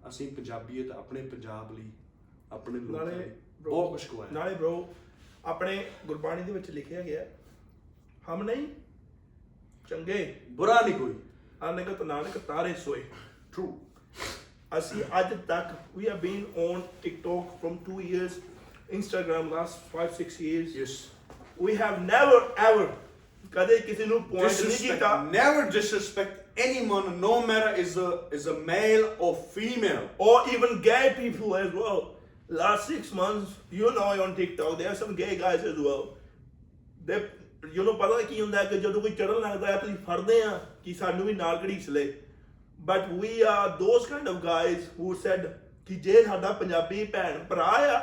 ਅਸੀਂ 0.08 0.32
ਪੰਜਾਬੀਅਤ 0.32 0.90
ਆਪਣੇ 0.90 1.23
ਪੰਜਾਬ 1.23 1.73
ਲਈ 1.79 1.90
ਆਪਣੇ 2.52 2.81
ਲੋਕਾਂ 2.81 3.06
ਨਾਲੇ 3.06 3.19
ਲਈ 3.19 3.31
bro, 3.62 3.70
ਬਹੁਤ 3.70 3.90
ਕੁਝ 3.90 4.05
ਕਵਾਇਆ 4.05 4.31
ਨਾਲੇ 4.32 4.55
bro 4.55 4.73
ਆਪਣੇ 5.44 5.90
ਗੁਰਬਾਣੀ 6.06 6.43
ਦੇ 6.43 6.52
ਵਿੱਚ 6.52 6.70
ਲਿਖਿਆ 6.70 7.00
ਗਿਆ 7.00 7.26
ਹਮ 8.29 8.43
ਨਹੀਂ 8.43 8.67
ਚੰਗੇ 9.88 10.40
ਬੁਰਾ 10.50 10.81
ਨਹੀਂ 10.81 10.94
ਕੋਈ। 10.94 11.14
ਅਨਗਤ 11.70 12.02
ਨਾਨਕ 12.02 12.38
ਤਾਰੇ 12.38 12.75
ਸੋਏ। 12.75 13.05
ਟਰੂ 13.52 13.81
ਅਸੀਂ 14.79 15.05
ਅੱਜ 15.20 15.34
ਤੱਕ 15.49 15.99
we 15.99 16.02
have 16.05 16.23
been 16.25 16.43
on 16.64 16.82
TikTok 17.05 17.55
from 17.61 17.76
2 17.88 18.00
years 18.08 18.34
Instagram 18.99 19.52
last 19.55 19.79
5 19.94 20.19
6 20.19 20.41
years 20.49 20.76
yes 20.76 20.96
we 21.62 21.76
have 21.79 21.96
never 22.11 22.41
ever 22.67 22.87
ਕਦੇ 23.52 23.79
ਕਿਸੇ 23.79 24.06
ਨੂੰ 24.06 24.23
ਪੁਆਇੰਟ 24.23 24.61
ਨਹੀਂ 24.61 24.79
ਕੀਤਾ। 24.79 25.14
disrespect 25.14 25.37
never 25.37 25.64
disrespect 25.76 26.47
anyone 26.58 27.20
no 27.20 27.46
matter 27.46 27.72
is 27.76 27.96
a 27.99 28.10
is 28.32 28.46
a 28.46 28.55
male 28.60 29.08
or 29.19 29.34
female 29.56 30.05
or 30.19 30.37
even 30.50 30.81
gay 30.82 31.14
people 31.16 31.56
as 31.56 31.72
well. 31.72 32.00
Last 32.50 32.88
six 32.88 33.12
months, 33.12 33.52
you 33.70 33.90
know, 33.94 34.06
on 34.22 34.34
TikTok, 34.34 34.78
there 34.78 34.90
are 34.90 34.94
some 34.96 35.14
gay 35.14 35.37
guys 35.37 35.64
as 35.64 35.78
well. 35.78 36.16
They, 37.00 37.19
you 37.72 37.84
know, 37.84 37.94
ਪਤਾ 37.94 38.20
ਕੀ 38.22 38.40
ਹੁੰਦਾ 38.40 38.58
ਹੈ 38.58 38.64
ਕਿ 38.64 38.78
ਜਦੋਂ 38.78 39.00
ਕੋਈ 39.00 39.10
ਚੜਨ 39.10 39.40
ਲੱਗਦਾ 39.40 39.66
ਹੈ 39.66 39.76
ਤੁਸੀਂ 39.76 39.96
ਫੜਦੇ 40.06 40.40
ਆ 40.43 40.58
ਕਿ 40.84 40.94
ਸਾਨੂੰ 40.94 41.26
ਵੀ 41.26 41.32
ਨਾਲ 41.34 41.58
ਘੜੀਸ 41.64 41.88
ਲੈ 41.88 42.05
but 42.78 43.08
we 43.20 43.40
are 43.49 43.69
those 43.78 44.06
kind 44.06 44.28
of 44.28 44.43
guys 44.44 44.84
who 44.99 45.14
said 45.22 45.46
ਕਿ 45.88 45.94
ਜੇ 45.94 46.22
ਸਾਡਾ 46.25 46.52
ਪੰਜਾਬੀ 46.52 47.05
ਭੈਣ 47.12 47.38
ਭਰਾ 47.49 47.72
ਆ 47.88 48.00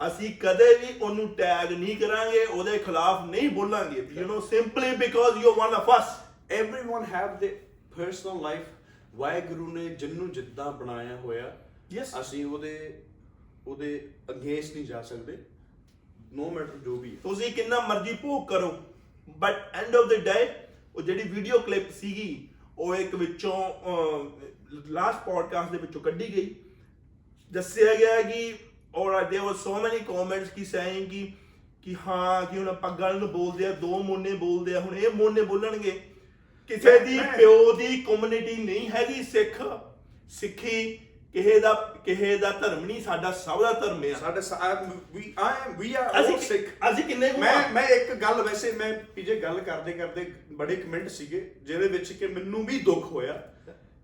ਅਸੀਂ 0.00 0.32
ਕਦੇ 0.40 0.74
ਵੀ 0.74 0.98
ਉਹਨੂੰ 1.00 1.28
ਟੈਗ 1.36 1.72
ਨਹੀਂ 1.72 1.96
ਕਰਾਂਗੇ 1.96 2.44
ਉਹਦੇ 2.44 2.78
ਖਿਲਾਫ 2.78 3.24
ਨਹੀਂ 3.26 3.48
ਬੋਲਾਂਗੇ 3.50 4.06
you 4.12 4.26
know 4.26 4.40
simply 4.48 4.96
because 4.96 5.44
you 5.44 5.52
one 5.54 5.74
of 5.74 5.90
us 5.98 6.14
everyone 6.51 7.05
have 7.07 7.39
their 7.39 7.57
personal 7.91 8.41
life 8.43 8.69
Waheguru 9.15 9.67
ਨੇ 9.67 9.87
ਜਿੰਨੂੰ 9.95 10.31
ਜਿੱਦਾਂ 10.31 10.71
ਬਣਾਇਆ 10.73 11.15
ਹੋਇਆ 11.17 11.51
Yes. 11.93 12.19
ਅਸੀਂ 12.21 12.45
ਉਹਦੇ 12.45 13.01
ਉਹਦੇ 13.67 13.99
ਅਗੇਂਸਟ 14.31 14.75
ਨਹੀਂ 14.75 14.85
ਜਾ 14.85 15.01
ਸਕਦੇ 15.01 15.37
no 16.35 16.45
matter 16.51 16.83
ਜੋ 16.85 16.95
ਵੀ 16.97 17.09
ਹੈ 17.09 17.19
ਤੁਸੀਂ 17.23 17.51
ਕਿੰਨਾ 17.53 17.79
ਮਰਜ਼ੀ 17.87 18.13
ਭੋਗ 18.21 18.47
ਕਰੋ 18.47 18.71
but 19.37 19.75
end 19.75 19.95
of 19.95 20.07
the 20.09 20.19
day 20.25 20.47
ਉਹ 20.95 21.01
ਜਿਹੜੀ 21.01 21.27
ਵੀਡੀਓ 21.29 21.59
ਕਲਿੱਪ 21.59 21.91
ਸੀਗੀ 21.91 22.47
ਉਹ 22.77 22.95
ਇੱਕ 22.95 23.15
ਵਿੱਚੋਂ 23.15 23.53
ਲਾਸਟ 24.71 25.23
ਪੋਡਕਾਸਟ 25.25 25.71
ਦੇ 25.71 25.77
ਵਿੱਚੋਂ 25.77 26.01
ਕੱਢੀ 26.01 26.33
ਗਈ 26.35 26.55
ਦੱਸਿਆ 27.51 27.95
ਗਿਆ 27.95 28.21
ਕਿ 28.21 28.53
ਔਰ 28.95 29.13
देयर 29.23 29.43
ਵਾਸ 29.43 29.63
ਸੋ 29.63 29.75
ਮੈਨੀ 29.75 29.99
ਕਮੈਂਟਸ 29.99 30.49
ਕੀ 30.49 30.65
ਸੇਇੰਗ 30.65 31.09
ਕਿ 31.09 31.31
ਕਿ 31.83 31.95
ਹਾਂ 32.07 32.45
ਕਿ 32.45 32.57
ਹੁਣ 32.57 32.73
ਪੱਗਾਂ 32.81 33.13
ਨੂੰ 33.13 33.29
ਬੋਲਦੇ 33.29 33.65
ਆ 33.65 33.71
ਦੋ 33.71 34.01
ਮੋਨੇ 34.03 34.33
ਬੋਲਦੇ 34.35 34.75
ਆ 34.75 34.79
ਹੁਣ 34.79 34.97
ਇਹ 34.97 35.09
ਮੋਨੇ 35.15 35.41
ਬੋਲਣਗੇ 35.43 35.99
ਕਿਸੇ 36.70 36.98
ਦੀ 36.98 37.18
ਪਿਓ 37.36 37.72
ਦੀ 37.72 37.96
ਕਮਿਊਨਿਟੀ 38.02 38.54
ਨਹੀਂ 38.56 38.88
ਹੈਗੀ 38.90 39.22
ਸਿੱਖ 39.24 39.60
ਸਿੱਖੀ 40.30 40.92
ਕਿਸੇ 41.34 41.58
ਦਾ 41.60 41.72
ਕਿਸੇ 42.04 42.36
ਦਾ 42.38 42.50
ਧਰਮ 42.52 42.84
ਨਹੀਂ 42.84 43.00
ਸਾਡਾ 43.02 43.30
ਸਭ 43.36 43.60
ਦਾ 43.62 43.72
ਧਰਮ 43.72 44.02
ਆ 44.04 44.18
ਸਾਡੇ 44.20 44.40
ਵੀ 45.12 45.32
ਆਈ 45.38 45.72
ਵੀ 45.78 45.92
ਆਰ 45.94 46.14
ਆਲ 46.14 46.24
ਅਸੀਂ 46.24 46.38
ਸਿੱਖ 46.38 46.68
ਅਸੀਂ 46.90 47.04
ਕਿੰਨੇ 47.04 47.30
ਮੈਂ? 47.32 47.68
ਮੈਂ 47.72 47.82
ਇੱਕ 47.88 48.12
ਗੱਲ 48.14 48.42
ਵੈਸੇ 48.42 48.70
ਮੈਂ 48.72 48.92
ਪਿਛੇ 49.14 49.40
ਗੱਲ 49.40 49.60
ਕਰਦੇ 49.60 49.92
ਕਰਦੇ 49.92 50.24
ਬੜੇ 50.52 50.76
ਕਮੈਂਟ 50.76 51.08
ਸੀਗੇ 51.08 51.40
ਜਿਹਦੇ 51.62 51.88
ਵਿੱਚ 51.88 52.12
ਕਿ 52.12 52.26
ਮੈਨੂੰ 52.26 52.64
ਵੀ 52.66 52.78
ਦੁੱਖ 52.80 53.04
ਹੋਇਆ 53.04 53.32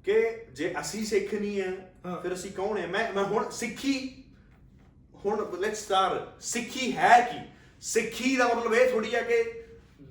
ਕਿ 0.07 0.21
ਜੇ 0.53 0.73
ਅਸੀਂ 0.81 1.05
ਸਿੱਖ 1.07 1.35
ਨਹੀਂ 1.35 1.61
ਆ 1.63 1.71
ਹਾਂ। 2.07 2.21
ਫਿਰ 2.23 2.35
ਅਸੀਂ 2.35 2.51
ਕੌਣ 2.53 2.79
ਆ 2.79 2.87
ਮੈਂ 2.89 3.13
ਮੈਂ 3.13 3.25
ਹੁਣ 3.25 3.51
ਸਿੱਖੀ 3.51 3.95
ਹੁਣ 5.25 5.45
ਲੈਟਸ 5.61 5.85
ਸਟਾਰਟ 5.85 6.43
ਸਿੱਖੀ 6.43 6.93
ਹੈ 6.93 7.21
ਕੀ 7.23 7.39
ਸਿੱਖੀ 7.83 8.37
ਦਾ 8.37 8.49
ਮਤਲਬ 8.49 8.75
ਇਹ 8.75 8.91
ਥੋੜੀ 8.91 9.15
ਆ 9.15 9.21
ਕਿ 9.21 9.43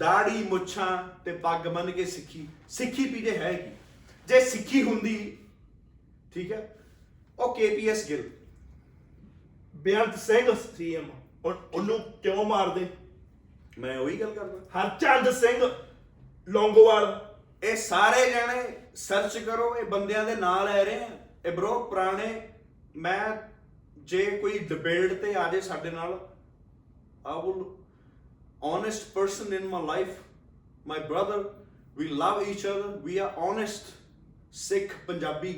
ਦਾੜੀ 0.02 0.44
ਮੁੱਛਾਂ 0.44 1.24
ਤੇ 1.26 1.32
ਪੱਗ 1.32 1.68
ਬੰਨ 1.68 1.92
ਕੇ 1.92 2.06
ਸਿੱਖੀ। 2.06 2.48
ਸਿੱਖੀ 2.70 3.04
ਪੀਜੇ 3.06 3.38
ਹੈ 3.38 3.52
ਕੀ? 3.54 3.72
ਜੇ 4.28 4.40
ਸਿੱਖੀ 4.46 4.82
ਹੁੰਦੀ, 4.84 5.38
ਠੀਕ 6.34 6.52
ਹੈ, 6.52 6.76
ਉਹ 7.40 7.56
ਕੇਪੀਐਸ 7.56 8.08
ਗਿੱਲ। 8.10 8.24
ਬੇਅੰਤ 9.76 10.18
ਸਿੰਘ 10.18 10.52
ਸੀਐਮ 10.78 11.10
ਉਹਨੂੰ 11.46 12.00
ਕਿਉਂ 12.24 12.46
ਮਾਰਦੇ? 12.46 12.88
ਮੈਂ 13.78 13.98
ਉਹੀ 14.00 14.20
ਗੱਲ 14.20 14.34
ਕਰਦਾ। 14.34 14.60
ਹਰਚੰਦ 14.78 15.30
ਸਿੰਘ 15.32 15.70
ਲੌਂਗੋਵਾਲ। 16.48 17.36
ਇਹ 17.64 17.76
ਸਾਰੇ 17.76 18.30
ਜਾਣੇ 18.32 18.64
ਸਰਚ 18.96 19.38
ਕਰੋ, 19.38 19.76
ਇਹ 19.78 19.86
ਬੰਦਿਆਂ 19.86 20.26
ਦੇ 20.26 20.36
ਨਾਂ 20.36 20.64
ਲੈ 20.66 20.84
ਰਹੇ 20.84 21.04
ਆ। 21.04 21.10
ਇਹ 21.46 21.52
ਬ్రో 21.52 21.80
ਪੁਰਾਣੇ, 21.80 22.50
ਮੈਂ 22.96 23.38
ਜੇ 24.00 24.26
ਕੋਈ 24.38 24.60
ਡਿਬੇਟ 24.60 25.14
ਤੇ 25.14 25.36
ਆ 25.36 25.48
ਜੇ 25.48 25.62
ਸਾਡੇ 25.62 25.92
ਨਾਲ 25.92 26.28
I 27.26 27.38
will 27.46 27.64
honest 28.62 29.14
person 29.14 29.54
in 29.54 29.68
my 29.74 29.82
life 29.86 30.18
my 30.86 31.00
brother 31.12 31.40
we 31.98 32.08
love 32.22 32.42
each 32.48 32.66
other 32.66 32.90
we 33.08 33.20
are 33.26 33.32
honest 33.48 33.92
ਸਿੱਖ 34.52 34.94
ਪੰਜਾਬੀ 35.08 35.54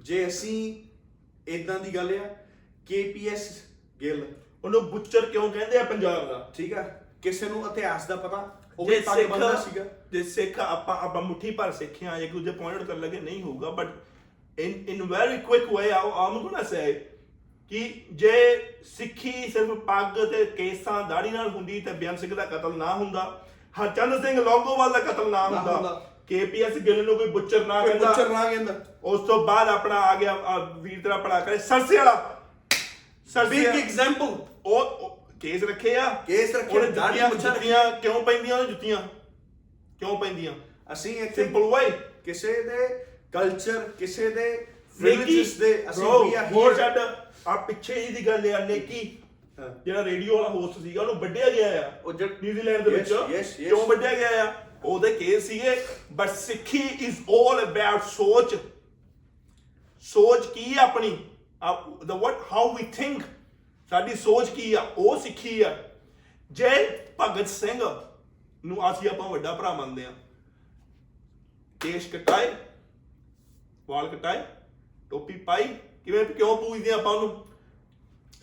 ਜੇ 0.00 0.26
ਅਸੀਂ 0.26 0.56
ਇਦਾਂ 1.48 1.78
ਦੀ 1.80 1.94
ਗੱਲ 1.94 2.14
ਆ 2.18 2.24
KPS 2.90 3.42
ਗਿੱਲ। 4.00 4.22
ਉਹਨੂੰ 4.64 4.82
ਬੁੱਚਰ 4.90 5.26
ਕਿਉਂ 5.26 5.50
ਕਹਿੰਦੇ 5.52 5.78
ਆ 5.78 5.82
ਪੰਜਾਬ 5.84 6.28
ਦਾ? 6.28 6.50
ਠੀਕ 6.56 6.72
ਆ 6.74 6.82
ਕਿਸੇ 7.22 7.48
ਨੂੰ 7.48 7.64
ਇਤਿਹਾਸ 7.66 8.06
ਦਾ 8.06 8.16
ਪਤਾ 8.16 8.58
ਉਹ 8.78 8.86
ਜੇ 8.90 8.94
ਵੀ 8.96 9.00
ਪੱਗ 9.00 9.16
ਸਿੱਖ 9.18 9.30
ਬੰਨਦਾ 9.30 9.54
ਸੀਗਾ। 9.60 9.84
ਜੇ 10.12 10.22
ਸਿੱਖ 10.22 10.58
ਆਪਾਂ 10.60 10.96
ਆਪਾਂ 10.96 11.22
ਮੁੱਠੀ 11.22 11.50
ਭਰ 11.50 11.72
ਸਿੱਖਿਆ 11.72 12.18
ਜਾਂ 12.20 12.28
ਦੂਜੇ 12.28 12.50
ਪੁਆਇੰਟ 12.50 12.82
ਕਰਨ 12.82 13.00
ਲੱਗੇ 13.00 13.20
ਨਹੀਂ 13.20 13.42
ਹੋਊਗਾ 13.42 13.70
but 13.70 13.88
in 14.58 14.72
in 14.88 15.02
very 15.02 15.38
quick 15.38 15.72
way 15.72 15.90
I'm 15.90 16.38
gonna 16.42 16.62
say 16.62 16.92
ਕਿ 17.70 17.80
ਜੇ 18.12 18.34
ਸਿੱਖੀ 18.96 19.32
ਸਿਰਫ 19.52 19.70
ਪੱਗ 19.86 20.18
ਤੇ 20.30 20.44
ਕੇਸਾਂ 20.56 21.02
ਦਾੜੀ 21.08 21.30
ਨਾਲ 21.30 21.48
ਹੁੰਦੀ 21.48 21.80
ਤੇ 21.80 21.92
ਬਿਆਨ 21.92 22.16
ਸਿੰਘ 22.16 22.34
ਦਾ 22.34 22.44
ਕਤਲ 22.46 22.76
ਨਾ 22.78 22.94
ਹੁੰਦਾ 22.94 23.24
ਹਰਚੰਦ 23.74 24.22
ਸਿੰਘ 24.22 24.40
ਲੌਂਗੋਵਾਲ 24.40 24.92
ਦਾ 24.92 24.98
ਕਤਲ 25.00 25.28
ਨਾ 25.30 25.46
ਹੁੰਦਾ। 25.48 26.00
ਕੇਪੀਐਸ 26.28 26.78
ਗਿੱਲ 26.78 27.04
ਨੂੰ 27.04 27.16
ਕੋਈ 27.18 27.26
ਬੁੱਚਰ 27.30 27.66
ਨਾ 27.66 27.80
ਕਹਿੰਦਾ 27.86 28.06
ਪੁੱਛਰ 28.06 28.28
ਨਾ 28.28 28.44
ਕਹਿੰਦਾ। 28.44 28.74
ਉਸ 29.04 29.26
ਤੋਂ 29.26 29.44
ਬਾਅਦ 29.46 29.68
ਆਪਣਾ 29.68 30.00
ਆ 30.00 30.14
ਗਿਆ 30.14 30.34
ਵੀਰ 30.82 31.00
ਤੇਰਾ 31.02 31.16
ਪੜਾ 31.16 31.40
ਕਰੇ 31.40 31.58
ਸਰਸੇ 31.58 31.96
ਵਾਲਾ। 31.96 32.14
ਸਰਸੇ 33.28 33.50
ਬਿਗ 33.50 33.66
ਐਗਜ਼ਾਮਪਲ 33.82 34.36
ਉਹ 34.66 35.16
ਕੇਸ 35.40 35.64
ਰੱਖੇ 35.64 35.94
ਆ। 35.96 36.08
ਕੇਸ 36.26 36.54
ਰੱਖੇ, 36.56 36.78
ਉਹਨੇ 36.78 36.90
ਦਾੜੀ 36.90 37.18
ਜੁੱਤੀਆਂ 37.18 37.28
ਮੁੱਛਾਂ 37.28 38.00
ਕਿਉਂ 38.00 38.22
ਪੈਂਦੀਆਂ 38.22 38.56
ਉਹਨੂੰ 38.56 38.70
ਜੁੱਤੀਆਂ? 38.70 38.96
ਕਿਉਂ 40.00 40.16
ਪੈਂਦੀਆਂ? 40.18 40.52
ਅਸੀਂ 40.92 41.14
ਇੱਥੇ 41.16 41.42
ਸਿੰਪਲ 41.42 41.62
ਵਾਈ 41.70 41.90
ਕਿਸੇ 42.24 42.52
ਦੇ 42.62 42.88
ਕਲਚਰ 43.32 43.78
ਕਿਸੇ 43.98 44.28
ਦੇ 44.30 44.50
ਰਿਲੀਜੀਅਸ 44.98 45.52
ਦੇ 45.54 45.72
ਅਸੀਂ 45.90 46.04
ਵੀ 46.24 46.34
ਆ 46.34 46.44
ਹੋਰ 46.46 46.74
ਛੱਡ। 46.74 46.98
ਆ 47.48 47.56
ਪਿੱਛੇ 47.56 48.06
ਜੀ 48.06 48.12
ਦੀ 48.12 48.26
ਗੱਲ 48.26 48.54
ਆ 48.54 48.64
ਨੇਕੀ। 48.64 49.18
ਹਾਂ। 49.58 49.68
ਜਿਹੜਾ 49.84 50.04
ਰੇਡੀਓ 50.04 50.36
ਵਾਲਾ 50.36 50.48
ਹੋਸਟ 50.48 50.82
ਸੀਗਾ 50.82 51.00
ਉਹਨੂੰ 51.02 51.14
ਵੱਢਿਆ 51.14 51.50
ਗਿਆ 51.50 51.88
ਆ। 51.88 51.92
ਉਹ 52.04 52.12
ਜਦ 52.12 52.42
ਨਿਊਜ਼ੀਲੈਂਡ 52.42 52.82
ਦੇ 52.84 52.90
ਵਿੱਚ। 52.90 53.12
Yes, 53.12 53.20
yes, 53.20 53.46
yes. 53.46 53.68
ਕਿਉਂ 53.68 53.86
ਵੱਢਿਆ 53.86 54.14
ਗਿਆ 54.14 54.44
ਆ? 54.44 54.52
ਉਹਦੇ 54.84 55.14
ਕੇਸ 55.14 55.46
ਸੀਗੇ 55.48 55.86
ਬਟ 56.12 56.30
ਸਿੱਖੀ 56.30 56.78
ਇਜ਼ 56.78 57.16
all 57.20 57.62
ਅਬਾਊਟ 57.62 58.02
ਸੋਚ। 58.02 58.56
ਸੋਚ 60.00 60.46
ਕੀ 60.46 60.74
ਆ 60.78 60.82
ਆਪਣੀ? 60.82 61.10
ਦਾ 62.06 62.14
what 62.14 62.36
ਹਾਊ 62.52 62.72
ਵੀ 62.74 62.82
ਥਿੰਕ 62.82 63.22
ਸਾਡੀ 63.90 64.14
ਸੋਚ 64.14 64.50
ਕੀ 64.50 64.74
ਆ? 64.74 64.80
ਉਹ 64.98 65.18
ਸਿੱਖੀ 65.20 65.62
ਆ। 65.62 65.76
ਜੇ 66.50 66.68
ਭਗਤ 67.20 67.48
ਸਿੰਘ 67.48 67.82
ਨੂੰ 68.64 68.92
ਅਸੀਂ 68.92 69.10
ਆਪਾਂ 69.10 69.28
ਵੱਡਾ 69.28 69.54
ਭਰਾ 69.54 69.72
ਮੰਨਦੇ 69.72 70.04
ਆ 70.04 70.12
ਕੇਸ਼ 71.80 72.08
ਕਟਾਏ 72.08 72.54
ਵਾਲ 73.88 74.08
ਕਟਾਏ 74.08 74.44
ਟੋਪੀ 75.10 75.34
ਪਾਈ 75.34 75.64
ਕਿਵੇਂ 76.08 76.24
ਕਿਉਂ 76.26 76.56
ਪੂਜਦੇ 76.56 76.90
ਆਪਾਂ 76.90 77.12
ਉਹਨੂੰ? 77.12 77.44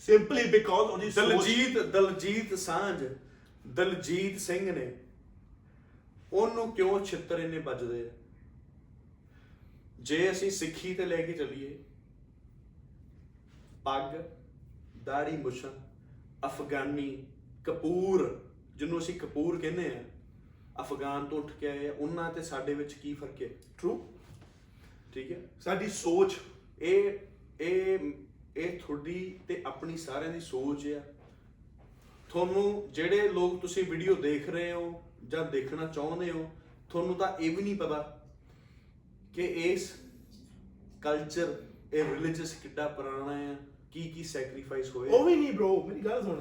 ਸਿੰਪਲੀ 0.02 0.44
ਬਿਕੋਜ਼ 0.44 0.90
ਉਹਦੀ 0.92 1.10
ਸੋਚ 1.12 1.26
ਦਲਜੀਤ 1.28 1.78
ਦਲਜੀਤ 1.88 2.54
ਸਾਂਝ 2.56 3.04
ਦਲਜੀਤ 3.76 4.38
ਸਿੰਘ 4.40 4.72
ਨੇ 4.72 4.92
ਉਹਨੂੰ 6.34 6.72
ਕਿਉਂ 6.72 7.00
ਛਿੱਤਰ 7.06 7.40
ਇੰਨੇ 7.40 7.60
ਵੱਜਦੇ 7.60 8.02
ਆ? 8.08 8.12
ਜੇ 10.00 10.30
ਅਸੀਂ 10.32 10.52
ਸਿੱਖੀ 10.52 10.94
ਤੇ 10.94 11.06
ਲੈ 11.06 11.22
ਕੇ 11.22 11.34
ਚੱਲੀਏ 11.34 11.78
ਪੱਗ 13.86 14.16
ਦਾੜੀ 15.04 15.38
ਮੁਛਾਂ 15.38 15.72
ਅਫਗਾਨੀ 16.48 17.10
ਕਪੂਰ 17.66 18.28
ਜਿਹਨੂੰ 18.76 19.00
ਅਸੀਂ 19.00 19.20
ਕਪੂਰ 19.20 19.60
ਕਹਿੰਦੇ 19.62 19.90
ਆ 19.96 20.04
ਅਫਗਾਨ 20.82 21.26
ਤੋਂ 21.26 21.38
ਉੱਠ 21.38 21.52
ਕੇ 21.52 21.68
ਆਏ 21.68 21.88
ਆ 21.88 21.94
ਉਹਨਾਂ 21.94 22.32
ਤੇ 22.34 22.42
ਸਾਡੇ 22.44 22.74
ਵਿੱਚ 22.74 22.94
ਕੀ 22.94 23.14
ਫ਼ਰਕ 23.14 23.42
ਹੈ? 23.42 23.50
ਟਰੂ 23.78 24.02
ਠੀਕ 25.14 25.32
ਹੈ? 25.32 25.42
ਸਾਡੀ 25.62 25.88
ਸੋਚ। 25.90 26.36
ਇਹ 26.82 27.18
ਇਹ 27.62 28.00
ਇਹ 28.58 28.80
ਤੁਹਾਡੀ 28.80 29.40
ਤੇ 29.48 29.62
ਆਪਣੀ 29.66 29.98
ਸਾਰਿਆਂ 29.98 30.32
ਦੀ 30.34 30.40
ਸੋਚ 30.40 30.86
ਆ। 30.88 31.02
ਤੁਹਾਨੂੰ 32.30 32.90
ਜਿਹੜੇ 32.94 33.28
ਲੋਕ 33.30 33.60
ਤੁਸੀਂ 33.62 33.84
ਵੀਡੀਓ 33.84 34.16
ਦੇਖ 34.16 34.50
ਰਹੇ 34.50 34.72
ਹੋ 34.72 35.04
ਜਾਂ 35.28 35.46
ਦੇਖਣਾ 35.52 35.86
ਚਾਹੁੰਦੇ 35.88 36.32
ਹੋ, 36.32 36.50
ਤੁਹਾਨੂੰ 36.90 37.16
ਤਾਂ 37.16 37.28
ਇਹ 37.40 37.56
ਵੀ 37.58 37.64
ਨਹੀਂ 37.64 37.76
ਪਤਾ 37.76 38.02
ਕਿ 39.34 39.46
ਇਸ 39.46 39.92
ਕਲਚਰ 41.02 41.56
ਇਹ 41.94 42.04
ਰਿਲੀਜੀਅਸ 42.04 42.54
ਕਿੱਡਾ 42.54 42.88
ਪੁਰਾਣਾ 42.88 43.32
ਆ 43.52 43.56
ਕੀ 43.92 44.08
ਕੀ 44.10 44.24
ਸੈਕਰੀਫਾਈਸ 44.24 44.96
ਹੋਏ 44.96 45.10
ਉਹ 45.10 45.26
ਵੀ 45.26 45.36
ਨਹੀਂ 45.36 45.54
ਬ్రో 45.54 45.88
ਮੇਰੀ 45.88 46.00
ਗੱਲ 46.00 46.24
ਸੁਣ। 46.24 46.40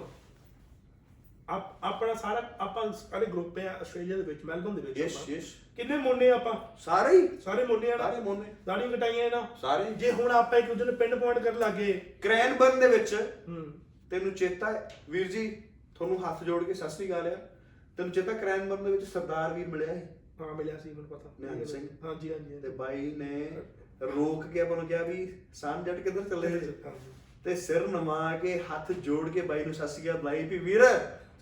ਆਪ 1.49 1.85
ਆਪਣਾ 1.85 2.15
ਸਾਰਾ 2.15 2.51
ਆਪਾਂ 2.61 2.93
ਸਾਰੇ 2.93 3.27
ਗਰੁੱਪ 3.27 3.59
ਆ 3.59 3.63
ਆਸਟ੍ਰੇਲੀਆ 3.63 4.17
ਦੇ 4.17 4.23
ਵਿੱਚ 4.23 4.45
ਮੈਲਬਨ 4.45 4.75
ਦੇ 4.75 4.81
ਵਿੱਚ 4.81 4.99
ਯੈਸ 4.99 5.17
ਆਪਾਂ। 5.17 5.35
ਯੈਸ 5.35 5.45
ਕਿੰਨੇ 5.77 5.97
ਮੁੰਨੇ 5.97 6.31
ਆਪਾਂ? 6.31 6.55
ਸਾਰੇ 6.79 7.17
ਹੀ। 7.17 7.29
ਸਾਰੇ 7.45 7.65
ਮੁੰਨੇ 7.67 7.93
ਆ 7.93 7.97
ਨਾ? 7.97 8.03
ਸਾਰੇ 8.05 8.21
ਮੋਨੇ 8.21 8.55
ਦਾੜੀ 8.67 8.89
ਕਟਾਈਆਂ 8.89 9.31
ਨਾ 9.31 9.47
ਸਾਰੇ। 9.61 9.85
ਜੇ 9.91 10.13
ਹੁਣ 10.13 10.31
ਆਪਾਂ 10.31 10.59
ਇੱਕ 10.59 10.67
ਦੂਜੇ 10.67 10.85
ਨੂੰ 10.85 10.95
ਪਿੰਡ 10.95 11.15
ਪੁਆਇੰਟ 11.15 11.39
ਕਰਨ 11.39 11.59
ਲੱਗੇ। 11.59 11.93
ਕ੍ਰੈਨਬਰਨ 12.23 12.81
ਦੇ 12.81 12.89
ਵਿੱਚ 12.89 13.15
ਹੂੰ। 13.49 13.73
ਤੈਨੂੰ 14.11 14.33
ਚੇਤਾ 14.33 14.73
ਹੈ? 14.73 14.89
ਵੀਰ 15.11 15.29
ਜੀ 15.29 15.63
ਤੁਹਾਨੂੰ 15.95 16.29
ਹੱਥ 16.29 16.45
ਜੋੜ 16.45 16.65
ਕੇ 16.65 16.75
ਸਤਿ 16.75 16.89
ਸ੍ਰੀ 16.91 17.07
ਅਕਾਲ 17.07 17.27
ਆ। 17.27 17.37
ਤੈਨੂੰ 17.97 18.13
ਚੇਤਾ 18.13 18.33
ਕ੍ਰੈਨਬਰਨ 18.33 18.85
ਦੇ 18.85 18.91
ਵਿੱਚ 18.91 19.05
ਸਰਦਾਰ 19.05 19.53
ਵੀਰ 19.53 19.67
ਮਿਲਿਆ 19.67 19.95
ਸੀ? 19.95 20.01
ਹਾਂ 20.41 20.55
ਮਿਲਿਆ 20.55 20.77
ਸੀ 20.77 20.89
ਮੈਨੂੰ 20.89 21.05
ਪਤਾ। 21.05 21.31
ਨਿਹੰਗ 21.41 21.65
ਸਿੰਘ। 21.65 21.89
ਹਾਂਜੀ 22.05 22.33
ਹਾਂਜੀ। 22.33 22.59
ਤੇ 22.59 22.69
ਬਾਈ 22.69 23.15
ਨੇ 23.17 23.51
ਰੋਕ 24.03 24.47
ਕੇ 24.47 24.61
ਆਪਾਂ 24.61 24.77
ਨੂੰ 24.77 24.87
ਕਿਹਾ 24.87 25.03
ਵੀ 25.03 25.33
ਸਾਨ 25.55 25.85
ਜੱਟ 25.85 26.01
ਕਿੱਧਰ 26.01 26.29
ਚੱਲੇ? 26.29 26.49
ਹਾਂਜੀ। 26.49 27.13
ਤੇ 27.45 27.57
ਸਿਰ 27.57 27.89
ਨਮਾ 27.89 28.37
ਕੇ 28.37 28.59
ਹੱਥ 28.59 28.93
ਜੋੜ 28.93 29.29
ਕੇ 29.29 29.41
ਬਾਈ 29.41 29.65
ਨੂੰ 29.65 29.75
ਸਤਿ 29.75 29.89
ਸ਼੍ਰੀ 29.89 30.05
ਅਕਾਲ 30.05 30.17
ਬੁਲਾਈ 30.17 30.43
ਵੀ 30.43 30.59
ਵੀਰ। 30.59 30.81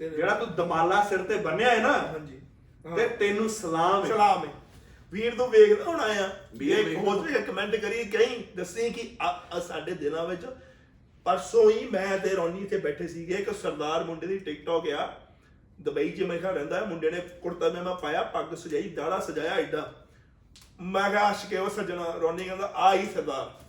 ਤੇਰੇ- 0.03 0.17
ਜਿਹੜਾ 0.17 0.35
ਤੂੰ 0.35 0.55
ਦਮਾਲਾ 0.55 1.05
ਸਿਰ 1.05 1.19
ਤੇ 1.19 1.37
ਬੰਨਿਆ 1.37 1.71
ਹੈ 1.71 1.81
ਨਾ 1.83 1.93
ਹਾਂਜੀ। 1.93 2.41
ਹਾਂ। 2.87 2.97
ਤੇ 2.97 3.09
ਤੈਨੂੰ 3.09 3.49
ਸਲਾਮ 3.49 4.03
ਹੈ। 4.03 4.09
ਸਲਾਮ 4.09 4.45
ਹੈ। 4.45 4.53
ਵੀਰ 5.13 5.35
ਤੋਂ 5.35 5.49
ਵੇਖਦਾ 5.49 5.85
ਹੋਣਾ 5.85 6.03
ਆ 6.03 6.31
ਵੀਰ 6.57 6.77
ਵੀਰ। 6.77 6.89
ਵੇਖਦਾ। 6.89 7.11
ਹੋਰ 7.11 7.21
ਵੀ 7.21 7.35
ਕਮੈਂਟ 7.35 7.77
ਕਰੀ 7.77 8.05
ਕਹੀਂ 8.05 8.57
ਦੱਸੇ 8.57 8.91
ਕਿ 8.91 9.17
ਆ- 9.23 9.43
ਆ 9.53 9.61
ਸਾਡੇ 9.61 9.93
ਦਿਲਾਂ 9.93 10.27
ਵਿੱਚ 10.27 10.47
ਪਰਸੋਂ 11.25 11.71
ਹੀ 11.71 11.89
ਮੈਂ 11.91 12.19
ਤੇ 12.19 12.31
ਰੌਣੀ 12.31 12.63
ਇੱਥੇ 12.63 12.79
ਬੈਠੇ 12.79 13.09
ਸੀਗੇ 13.09 13.35
ਇੱਕ 13.35 13.55
ਸਰਦਾਰ 13.55 14.05
ਮੁੰਡੇ 14.05 14.27
ਦੀ 14.27 14.39
ਟਿਕਟੌਕ 14.39 14.89
ਆ। 14.89 15.15
ਦੁਬਈ 15.81 16.11
'ਚ 16.11 16.23
ਮੇਰੇ 16.23 16.39
ਖਿਆਲ 16.41 16.55
ਰਹਿੰਦਾ 16.55 16.85
ਮੁੰਡੇ 16.85 17.11
ਨੇ 17.11 17.21
ਕੁੜਤਾ 17.21 17.69
ਮੈਂ 17.69 17.95
ਪਾਇਆ 17.95 18.23
ਪੱਗ 18.23 18.55
ਸਜਾਈ 18.55 18.89
ਦਾੜਾ 18.89 19.21
ਸਜਾਇਆ 19.21 19.55
ਐਡਾ 19.55 19.93
ਮੈਂ 20.81 21.11
ਕਿਹਾ 21.11 21.23
ਆਸ਼ਕੇ 21.23 21.59
ਉਹ 21.59 21.71
ਸੱਜਣਾ 21.71 22.15
ਰੌਣੀ 22.23 22.45
ਕਹਿੰਦਾ 22.45 22.67
ਆ 22.67 22.95
ਹੀ 22.95 23.07
ਸਰਦਾਰ। 23.15 23.62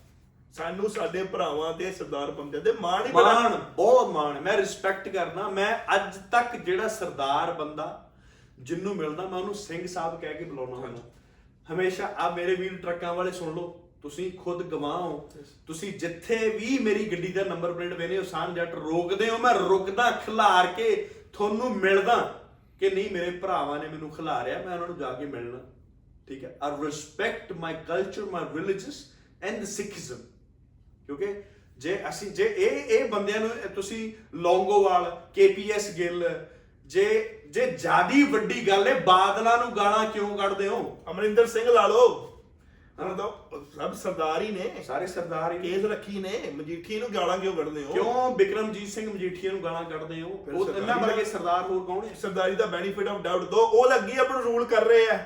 ਸਾਨੂੰ 0.54 0.90
ਸਾਡੇ 0.90 1.24
ਭਰਾਵਾਂ 1.24 1.74
ਤੇ 1.74 1.92
ਸਰਦਾਰ 1.92 2.32
ਬੰਦੇ 2.32 2.60
ਤੇ 2.60 2.72
ਮਾਣ 2.82 3.06
ਹੀ 3.06 3.12
ਬੜਾ 3.12 3.34
ਮਾਣ 3.34 3.56
ਬਹੁਤ 3.56 4.10
ਮਾਣ। 4.10 4.42
ਮੈਂ 4.42 4.58
ਰਿਸਪੈਕਟ 4.58 5.08
ਕਰਨਾ 5.10 5.50
ਮੈਂ 5.50 5.96
ਅੱਜ 5.96 6.18
ਤੱਕ 6.32 6.56
ਜਿਹੜਾ 6.56 6.88
ਸਰਦਾਰ 6.88 7.52
ਬੰਦਾ 7.54 8.12
ਜਿੰਨੂੰ 8.60 8.96
ਮਿਲਦਾ 8.96 9.26
ਮੈਂ 9.28 9.40
ਉਹਨੂੰ 9.40 9.56
ਸਿੰਘ 9.56 9.88
ਸਾਹਿਬ 9.88 10.20
ਕਹਿ 10.22 10.34
ਕੇ 10.34 10.44
ਬੁਲਾਉਣਾ 10.44 10.76
ਹੁੰਦਾ। 10.76 11.02
ਹਮੇਸ਼ਾ 11.74 12.14
ਆ 12.18 12.30
ਮੇਰੇ 12.36 12.56
ਵੀਰ 12.56 12.78
ਟਰੱਕਾਂ 12.78 13.14
ਵਾਲੇ 13.14 13.32
ਸੁਣ 13.32 13.56
ਲਓ। 13.56 13.80
ਤੁਸੀਂ 14.02 14.32
ਖੁਦ 14.32 14.62
ਗਵਾਹ 14.64 15.02
ਹੋ। 15.02 15.30
ਤੁਸੀਂ 15.68 15.94
ਜਿੱਥੇ 15.94 16.38
ਵੀ 16.50 16.78
ਮੇਰੀ 16.80 17.06
ਗੱਡੀ 17.06 17.32
ਦਾ 17.32 17.44
ਨੰਬਰ 17.44 17.74
ਪਲੇਟ 17.74 17.94
ਵੇਨੇ 17.94 18.18
ਹੋ 18.18 18.24
ਸਾਨ 18.24 18.54
ਜੱਟ 18.54 18.74
ਰੋਕਦੇ 18.74 19.30
ਹੋ 19.30 19.38
ਮੈਂ 19.38 19.54
ਰੁਕਦਾ 19.54 20.12
ਖਿਲਾਰ 20.12 20.68
ਕੇ 20.68 20.96
ਤੁਹਾਨੂੰ 21.34 21.72
ਮਿਲਦਾ 21.78 22.18
ਕਿ 22.80 22.90
ਨਹੀਂ 22.90 23.12
ਮੇਰੇ 23.12 23.32
ਭਰਾਵਾਂ 23.32 23.80
ਨੇ 23.80 23.88
ਮੈਨੂੰ 23.88 24.10
ਖਿਲਾਰਿਆ 24.10 24.62
ਮੈਂ 24.66 24.74
ਉਹਨਾਂ 24.74 24.88
ਨੂੰ 24.88 24.98
ਜਾ 24.98 25.12
ਕੇ 25.14 25.26
ਮਿਲਣਾ। 25.26 25.60
ਠੀਕ 26.28 26.44
ਹੈ? 26.44 26.58
I 26.64 26.86
respect 26.86 27.54
my 27.54 27.76
culture 27.88 28.26
my 28.26 28.44
religious 28.56 29.06
and 29.42 29.64
Sikhism 29.64 30.18
ਕਿਉਂਕਿ 31.06 31.44
ਜੇ 31.78 32.00
ਅਸੀਂ 32.10 32.32
ਜੇ 32.32 32.44
ਇਹ 32.44 33.00
ਇਹ 33.00 33.10
ਬੰਦਿਆਂ 33.10 33.40
ਨੂੰ 33.40 33.50
ਤੁਸੀਂ 33.76 34.14
ਲੌਂਗੋਵਾਲ 34.34 35.28
ਕੇਪੀਐਸ 35.36 35.92
ਗਿੱਲ 35.92 36.46
ਜੇ 36.86 37.40
ਜੇ 37.50 37.72
ਜਿਆਦੀ 37.72 38.24
ਵੱਡੀ 38.24 38.68
ਗੱਲ 38.68 38.88
ਹੈ 38.88 39.00
ਬਾਦਲਾਂ 39.00 39.58
ਨੂੰ 39.58 39.76
ਗਾਲਾਂ 39.76 40.06
ਕਿਉਂ 40.06 40.38
ਕੱਢਦੇ 40.38 40.68
ਹੋ? 40.68 41.04
ਅਮਰਿੰਦਰ 41.12 41.46
ਸਿੰਘ 41.46 41.72
ਲਾ 41.72 41.88
ਲਓ। 41.88 42.30
ਦਾ 43.18 43.32
ਸਭ 43.76 43.94
ਸਰਦਾਰ 43.94 44.42
ਹੀ 44.42 44.52
ਨੇ। 44.52 44.84
ਸਾਰੇ 44.84 45.08
ਸਰਦਾਰ 45.08 45.52
ਹੀ 45.52 45.58
ਕੇਸ 45.58 45.86
ਰੱਖੀ 45.86 46.20
ਨੇ। 46.20 46.52
ਮਜੀਠੀ 46.56 47.00
ਨੂੰ 47.00 47.10
ਗਾਲਾਂ 47.14 47.38
ਕਿਉਂ 47.38 47.54
ਕੱਢਦੇ 47.54 47.84
ਹੋ? 47.84 47.94
ਕਿਉਂ 47.94 48.36
ਬਿਕਰਮਜੀਤ 48.36 48.90
ਸਿੰਘ 48.90 49.14
ਮਜੀਠੀਆ 49.14 49.52
ਨੂੰ 49.52 49.64
ਗਾਲਾਂ 49.64 49.84
ਕੱਢਦੇ 49.84 50.22
ਹੋ? 50.22 50.44
ਫਿਰ 50.46 50.54
ਉਹ 50.54 50.66
ਸਰਦਾਰੀ 50.66 50.82
ਇਹਨਾਂ 50.82 50.98
ਵਰਗੇ 50.98 51.26
ਸਰਦਾਰ 51.26 51.62
ਹੋਰ 51.62 51.86
ਕੌਣ 51.86 52.06
ਹੈ 52.06 52.14
ਸਰਦਾਰੀ 52.14 52.56
ਦਾ 52.56 52.66
ਬੈਨੀਫਿਟ 52.66 53.08
ਆਫ 53.08 53.22
ਡਾਊਟ 53.22 53.42
ਦੋ। 53.42 53.58
ਉਹ 53.58 53.90
ਲੱਗੀ 53.90 54.18
ਆਪਣਾ 54.18 54.40
ਰੂਲ 54.40 54.66
ਕਰ 54.66 54.84
ਰਹੇ 54.84 55.10
ਆ। 55.10 55.26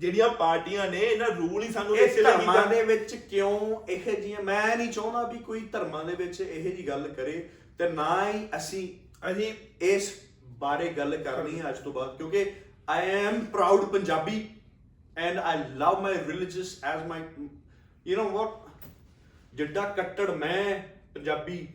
ਜਿਹੜੀਆਂ 0.00 0.28
ਪਾਰਟੀਆਂ 0.28 0.90
ਨੇ 0.90 0.98
ਇਹਨਾਂ 0.98 1.28
ਰੂਲ 1.28 1.62
ਹੀ 1.62 1.72
ਸਾਨੂੰ 1.72 1.96
ਇਸੇ 1.96 2.22
ਲਈ 2.22 2.32
ਧਰਮਾਂ 2.32 2.66
ਦੇ 2.66 2.82
ਵਿੱਚ 2.82 3.14
ਕਿਉਂ 3.30 3.80
ਇਹ 3.88 4.20
ਜੀਆਂ 4.22 4.42
ਮੈਂ 4.42 4.76
ਨਹੀਂ 4.76 4.92
ਚਾਹੁੰਦਾ 4.92 5.22
ਵੀ 5.22 5.38
ਕੋਈ 5.38 5.60
ਧਰਮਾਂ 5.72 6.04
ਦੇ 6.04 6.14
ਵਿੱਚ 6.14 6.40
ਇਹ 6.40 6.76
ਜੀ 6.76 6.86
ਗੱਲ 6.88 7.08
ਕਰੇ 7.08 7.48
ਤੇ 7.78 7.88
ਨਾ 7.88 8.30
ਹੀ 8.32 8.48
ਅਸੀਂ 8.56 8.88
ਅਸੀਂ 9.30 9.52
ਇਸ 9.86 10.12
ਬਾਰੇ 10.58 10.88
ਗੱਲ 10.88 11.16
ਕਰਨੀ 11.16 11.60
ਹੈ 11.60 11.68
ਅੱਜ 11.68 11.78
ਤੋਂ 11.78 11.92
ਬਾਅਦ 11.92 12.16
ਕਿਉਂਕਿ 12.16 12.52
I 12.88 13.10
am 13.10 13.44
proud 13.44 13.84
Punjabi 13.84 14.48
and 15.16 15.38
I 15.38 15.58
love 15.76 16.00
my 16.00 16.14
religious 16.26 16.84
as 16.84 17.06
my 17.06 17.20
you 18.06 18.16
know 18.16 18.28
what 18.30 18.68
ਜਿੱਡਾ 19.54 19.88
ਕੱਟੜ 19.88 20.30
ਮੈਂ 20.30 20.78
ਪੰਜਾਬੀ 21.14 21.66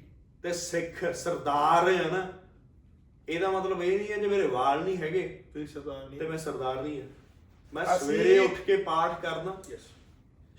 ਤੇ 0.43 0.53
ਸਿੱਖ 0.53 1.03
ਸਰਦਾਰ 1.15 1.89
ਹੈ 1.89 2.09
ਨਾ 2.11 2.27
ਇਹਦਾ 3.29 3.49
ਮਤਲਬ 3.51 3.83
ਇਹ 3.83 3.97
ਨਹੀਂ 3.97 4.11
ਹੈ 4.11 4.17
ਜੇ 4.17 4.27
ਮੇਰੇ 4.27 4.47
ਵਾਲ 4.47 4.83
ਨਹੀਂ 4.83 4.97
ਹੈਗੇ। 4.97 5.43
ਤੁਸੀਂ 5.53 5.67
ਸਰਦਾਰ 5.67 6.09
ਨਹੀਂ 6.09 6.19
ਤੇ 6.19 6.27
ਮੈਂ 6.27 6.37
ਸਰਦਾਰ 6.37 6.81
ਨਹੀਂ 6.83 7.01
ਹਾਂ। 7.01 7.07
ਮੈਂ 7.73 7.83
ਅਸੀਂ- 7.83 7.99
ਸਵੇਰੇ 7.99 8.39
ਉੱਠ 8.39 8.53
ਕੇ 8.53 8.77
ਪਾਠ 8.77 9.21
ਕਰਨਾ 9.21 9.61
ਯੈਸ 9.69 9.81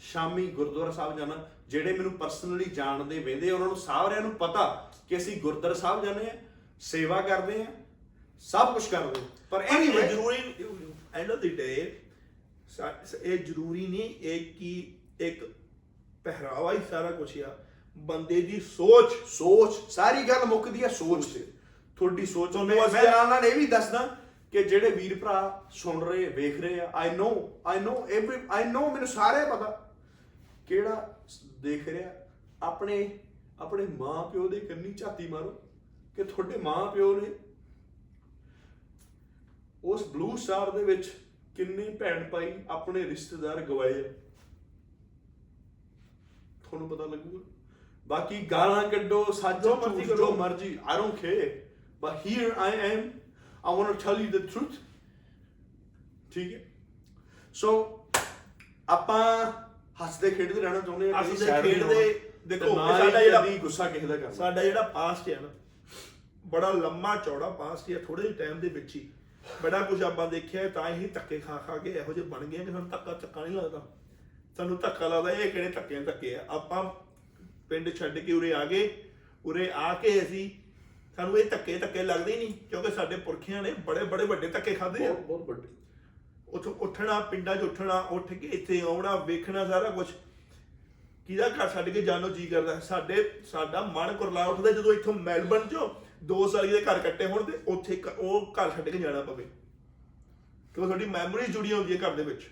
ਸ਼ਾਮੀ 0.00 0.46
ਗੁਰਦੁਆਰਾ 0.46 0.90
ਸਾਹਿਬ 0.92 1.18
ਜਾਣਾ 1.18 1.48
ਜਿਹੜੇ 1.68 1.92
ਮੈਨੂੰ 1.92 2.12
ਪਰਸਨਲੀ 2.12 2.64
ਜਾਣਦੇ 2.64 3.18
ਵੇਂਦੇ 3.18 3.50
ਉਹਨਾਂ 3.50 3.66
ਨੂੰ 3.66 3.76
ਸਾਰਿਆਂ 3.76 4.20
ਨੂੰ 4.20 4.30
ਪਤਾ 4.34 4.92
ਕਿ 5.08 5.16
ਅਸੀਂ 5.16 5.40
ਗੁਰਦੁਆਰਾ 5.40 5.75
ਸਾਹਿਬ 5.75 6.04
ਜਾਂਦੇ 6.04 6.30
ਆ 6.30 6.34
ਸੇਵਾ 6.80 7.20
ਕਰਦੇ 7.20 7.62
ਆ 7.62 7.66
ਸਭ 8.40 8.75
ਕੁਝ 8.75 8.86
ਕਰਦੇ 8.86 9.20
ਹਾਂ। 9.20 9.26
ਪਰ 9.50 9.62
ਇਹ 9.62 9.68
ਐਨੀਵੇ 9.68 10.08
ਜ਼ਰੂਰੀ 10.08 10.36
ਐਂਡ 11.14 11.30
ਆਫ 11.30 11.38
ਦੀ 11.38 11.48
ਡੇ 11.48 12.00
ਇਹ 13.22 13.38
ਜ਼ਰੂਰੀ 13.38 13.86
ਨਹੀਂ 13.86 14.14
ਇਹ 14.20 14.40
ਕਿ 14.54 14.92
ਇੱਕ 15.20 15.44
ਪਹਿਰਾਵਾ 16.25 16.72
ਹੀ 16.72 16.78
ਸਾਰਾ 16.90 17.10
ਕੁਝ 17.10 17.42
ਆ। 17.42 17.56
ਬੰਦੇ 17.96 18.40
ਦੀ 18.42 18.60
ਸੋਚ। 18.60 19.12
ਸੋਚ 19.28 19.92
ਸਾਰੀ 19.92 20.22
ਗੱਲ 20.22 20.44
ਮੁੱਕਦੀ 20.44 20.82
ਆ 20.82 20.88
ਸੋਚ 20.88 21.26
ਤੇ। 21.26 21.46
ਤੁਹਾਡੀ 21.96 22.26
ਸੋਚ 22.26 22.52
ਤੁਹਾਨੂੰ 22.52 22.76
ਮੈਂ 22.76 22.86
ਅਸੀਂ- 22.86 23.02
ਮੈਂ 23.02 23.10
ਨਾਲ 23.10 23.28
ਨਾਲ 23.28 23.44
ਇਹ 23.44 23.56
ਵੀ 23.56 23.66
ਦੱਸਦਾ 23.66 24.16
ਕਿ 24.52 24.62
ਜਿਹੜੇ 24.62 24.90
ਵੀਰ 24.90 25.18
ਭਰਾ 25.18 25.64
ਸੁਣ 25.70 26.04
ਰਹੇ 26.04 26.28
ਵੇਖ 26.28 26.60
ਰਹੇ 26.60 26.80
ਆ 26.80 26.90
ਆਈ 26.94 27.10
ਨੋ 27.16 27.28
ਆਈ 27.66 27.80
ਨੋ 27.80 28.06
ਐਵਰੀ 28.08 28.36
ਆਈ 28.50 28.64
ਨੋ 28.64 28.90
ਮੈਨੂੰ 28.90 29.08
ਸਾਰੇ 29.08 29.44
ਪਤਾ। 29.44 29.94
ਕਿਹੜਾ 30.66 31.18
ਦੇਖ 31.60 31.88
ਰਿਹਾ? 31.88 32.10
ਆਪਣੇ 32.62 33.18
ਆਪਣੇ 33.60 33.86
ਮਾਂ 33.86 34.30
ਪਿਓ 34.30 34.48
ਦੇ 34.48 34.60
ਕੰਨੀ 34.60 34.92
ਝਾਤੀ 34.92 35.26
ਮਾਰੋ 35.28 35.50
ਕਿ 36.16 36.24
ਤੁਹਾਡੇ 36.24 36.56
ਮਾਂ 36.56 36.92
ਪਿਓ 36.92 37.20
ਨੇ 37.20 37.28
ਉਸ 39.84 40.06
ਬਲੂ 40.06 40.36
ਸਟਾਰ 40.36 40.70
ਦੇ 40.70 40.84
ਵਿੱਚ 40.84 41.12
ਕਿੰਨੇ 41.56 41.88
ਭੈਣ 41.90 42.28
ਭਾਈ 42.28 42.52
ਆਪਣੇ 42.70 43.04
ਰਿਸ਼ਤੇਦਾਰ 43.04 43.60
ਗਵਾਏ 43.60 44.00
ਆ। 44.00 44.12
ਤੁਹਾਨੂੰ 46.62 46.88
ਪਤਾ 46.88 47.04
ਲੱਗੂਗਾ। 47.04 47.44
ਬਾਕੀ 48.06 48.40
ਗਾਲਾਂ 48.46 48.88
ਕੱਢੋ 48.88 49.24
ਸੱਚ 49.24 49.62
ਜੋ 49.62 49.76
ਮਰਜ਼ੀ 49.76 50.04
ਕਰੋ। 50.04 50.30
ਮਰਜ਼ੀ 50.32 50.78
I 50.86 50.96
don't 50.96 51.14
care 51.14 51.60
but 52.00 52.26
here 52.26 52.58
I 52.58 52.72
am 52.72 53.10
I 53.66 53.76
want 53.76 53.87
to 53.88 53.92
tell 54.04 54.20
you 54.20 54.30
the 54.30 54.46
truth 54.46 54.73
ਠੀਕ 56.35 56.54
ਹੈ 56.54 56.61
ਸੋ 57.54 57.70
ਆਪਾਂ 58.88 59.52
ਹੱਸਦੇ 60.02 60.30
ਖੇਡਦੇ 60.30 60.61
ਰਹਿਣਾ 60.61 60.80
ਚਾਹੁੰਦੇ 60.80 61.12
ਹਾਂ 61.12 61.23
sad 61.23 61.62
ਨਹੀਂ 61.62 61.75
ਖੇਡਦੇ। 61.75 62.20
ਦੇਖੋ, 62.46 62.64
ਤੇ 62.64 62.75
ਸਾਡਾ 62.99 63.20
ਜਿਹੜਾ- 63.20 63.42
ਕਦੀ 63.42 63.58
ਗੁੱਸਾ 63.58 63.88
ਕਿਸੇ 63.90 64.06
ਦਾ 64.06 64.16
ਕਰਨਾ। 64.16 64.32
ਸਾਡਾ 64.32 64.62
ਜਿਹੜਾ 64.62 64.82
ਪਾਸਟ 64.82 65.28
ਹੈ 65.28 65.40
ਨਾ 65.40 65.49
ਬੜਾ 66.46 66.70
ਲੰਮਾ 66.73 67.16
ਚੌੜਾ 67.16 67.49
ਪਾਸਟ 67.50 67.90
ਹੈ 67.90 67.99
ਥੋੜੇ 67.99 68.23
ਜਿਹੇ 68.23 68.35
ਟਾਈਮ 68.35 68.61
ਦੇ 68.61 68.68
ਵਿੱਚ 68.68 68.94
ਹੀ। 68.96 69.08
ਬੜਾ 69.62 69.80
ਕੁਝ 69.80 70.02
ਆਪਾਂ 70.02 70.28
ਦੇਖਿਆ 70.28 70.68
ਤਾਂ 70.68 70.90
ਹੀ 70.90 71.06
ਧੱਕੇ 71.06 71.38
ਖਾ 71.38 71.56
ਖਾ 71.56 71.76
ਕੇ 71.78 71.90
ਇਹੋ 71.90 72.12
ਜਿਹੇ 72.12 72.26
ਬਣ 72.26 72.44
ਗਏ 72.46 72.58
ਕਿ 72.58 72.70
ਸਾਨੂੰ 72.73 72.88
ਧੱਕਾ 72.90 73.12
ਧੱਕਾ 73.12 73.44
ਨਹੀਂ 73.44 73.56
ਲੱਗਦਾ। 73.56 73.87
ਸਾਨੂੰ 74.56 74.76
ਧੱਕਾ 74.76 75.08
ਲੱਗਦਾ 75.08 75.30
ਇਹ 75.30 75.50
ਕਿਹੜੇ 75.52 75.68
ਧੱਕੇ 75.70 76.00
ਧੱਕੇ 76.00 76.35
ਆ? 76.37 76.44
ਆਪਾਂ 76.49 76.85
ਪਿੰਡ 77.68 77.94
ਛੱਡ 77.94 78.18
ਕੇ 78.18 78.32
ਉਰੇ 78.32 78.52
ਆ 78.54 78.64
ਗਏ 78.64 79.02
ਉਰੇ 79.44 79.70
ਆ 79.73 79.94
ਕੇ 79.94 80.23
ਅਸੀਂ 80.23 80.50
ਸਾਨੂੰ 81.16 81.38
ਇਹ 81.38 81.50
ਧੱਕੇ 81.50 81.78
ਧੱਕੇ 81.78 82.02
ਲੱਗਦੇ 82.02 82.32
ਹੀ 82.32 82.37
ਨਹੀਂ 82.37 82.52
ਕਿਉਂਕਿ 82.68 82.90
ਸਾਡੇ 82.90 83.16
ਪੁਰਖਿਆਂ 83.16 83.62
ਨੇ 83.62 83.73
ਬੜੇ 83.73 84.04
ਬੜੇ 84.04 84.25
ਵੱਡੇ 84.25 84.49
ਧੱਕੇ 84.49 84.75
ਖਾਦੇ 84.75 85.06
ਆ। 85.06 85.12
ਬਹੁਤ 85.12 85.26
ਬਹੁਤ 85.26 85.49
ਵੱਡੀ। 85.49 85.68
ਉੱਥੋਂ 86.49 86.75
ਉੱਠਣਾ 86.75 87.20
ਪਿੰਡਾਂ 87.20 87.56
'ਚ 87.56 87.62
ਉੱਠਣਾ 87.62 87.99
ਉੱਠ 88.11 88.32
ਕੇ 88.32 88.46
ਇੱਥੇ 88.46 88.80
ਆਉਣਾ 88.80 89.16
ਵੇਖਣਾ 89.16 89.66
ਸਾਰਾ 89.66 89.90
ਕੁਝ 89.90 90.06
ਕਿਹਦਾ 91.26 91.49
ਘਰ 91.49 91.68
ਛੱਡ 91.68 91.88
ਕੇ 91.88 92.02
ਜਾਣੋ 92.02 92.28
ਜੀ 92.28 92.46
ਕਰਦਾ? 92.46 92.80
ਸਾਡੇ 92.80 93.40
ਸਾਡਾ 93.52 93.80
ਮਨ 93.80 94.16
ਕੁਰਲਾ 94.16 94.44
ਉੱਠਦਾ 94.46 94.70
ਜਦੋਂ 94.70 94.92
ਇੱਥੋਂ 94.92 95.14
ਮੈਲਬਨ 95.14 95.58
'ਚੋਂ 95.58 95.88
ਦੋ 96.25 96.49
ਸਾਲੀ 96.49 96.68
ਦੇ 96.68 96.80
ਘਰ 96.80 96.99
ਕੱਟੇ 96.99 97.26
ਹੋਣ 97.26 97.42
ਤੇ 97.42 97.58
ਉੱਥੇ 97.68 97.94
ਇੱਕ 97.94 98.06
ਉਹ 98.18 98.54
ਘਰ 98.54 98.70
ਛੱਡ 98.70 98.88
ਕੇ 98.88 98.99
ਜਾਣਾ 98.99 99.23
ਪਵੇ। 99.23 99.44
ਕਿਉਂਕਿ 100.75 100.80
ਤੁਹਾਡੀ 100.80 101.06
ਮੈਮਰੀ 101.06 101.52
ਜੁੜੀ 101.52 101.73
ਹੁੰਦੀ 101.73 101.96
ਹੈ 101.96 102.08
ਘਰ 102.08 102.14
ਦੇ 102.14 102.23
ਵਿੱਚ। 102.23 102.50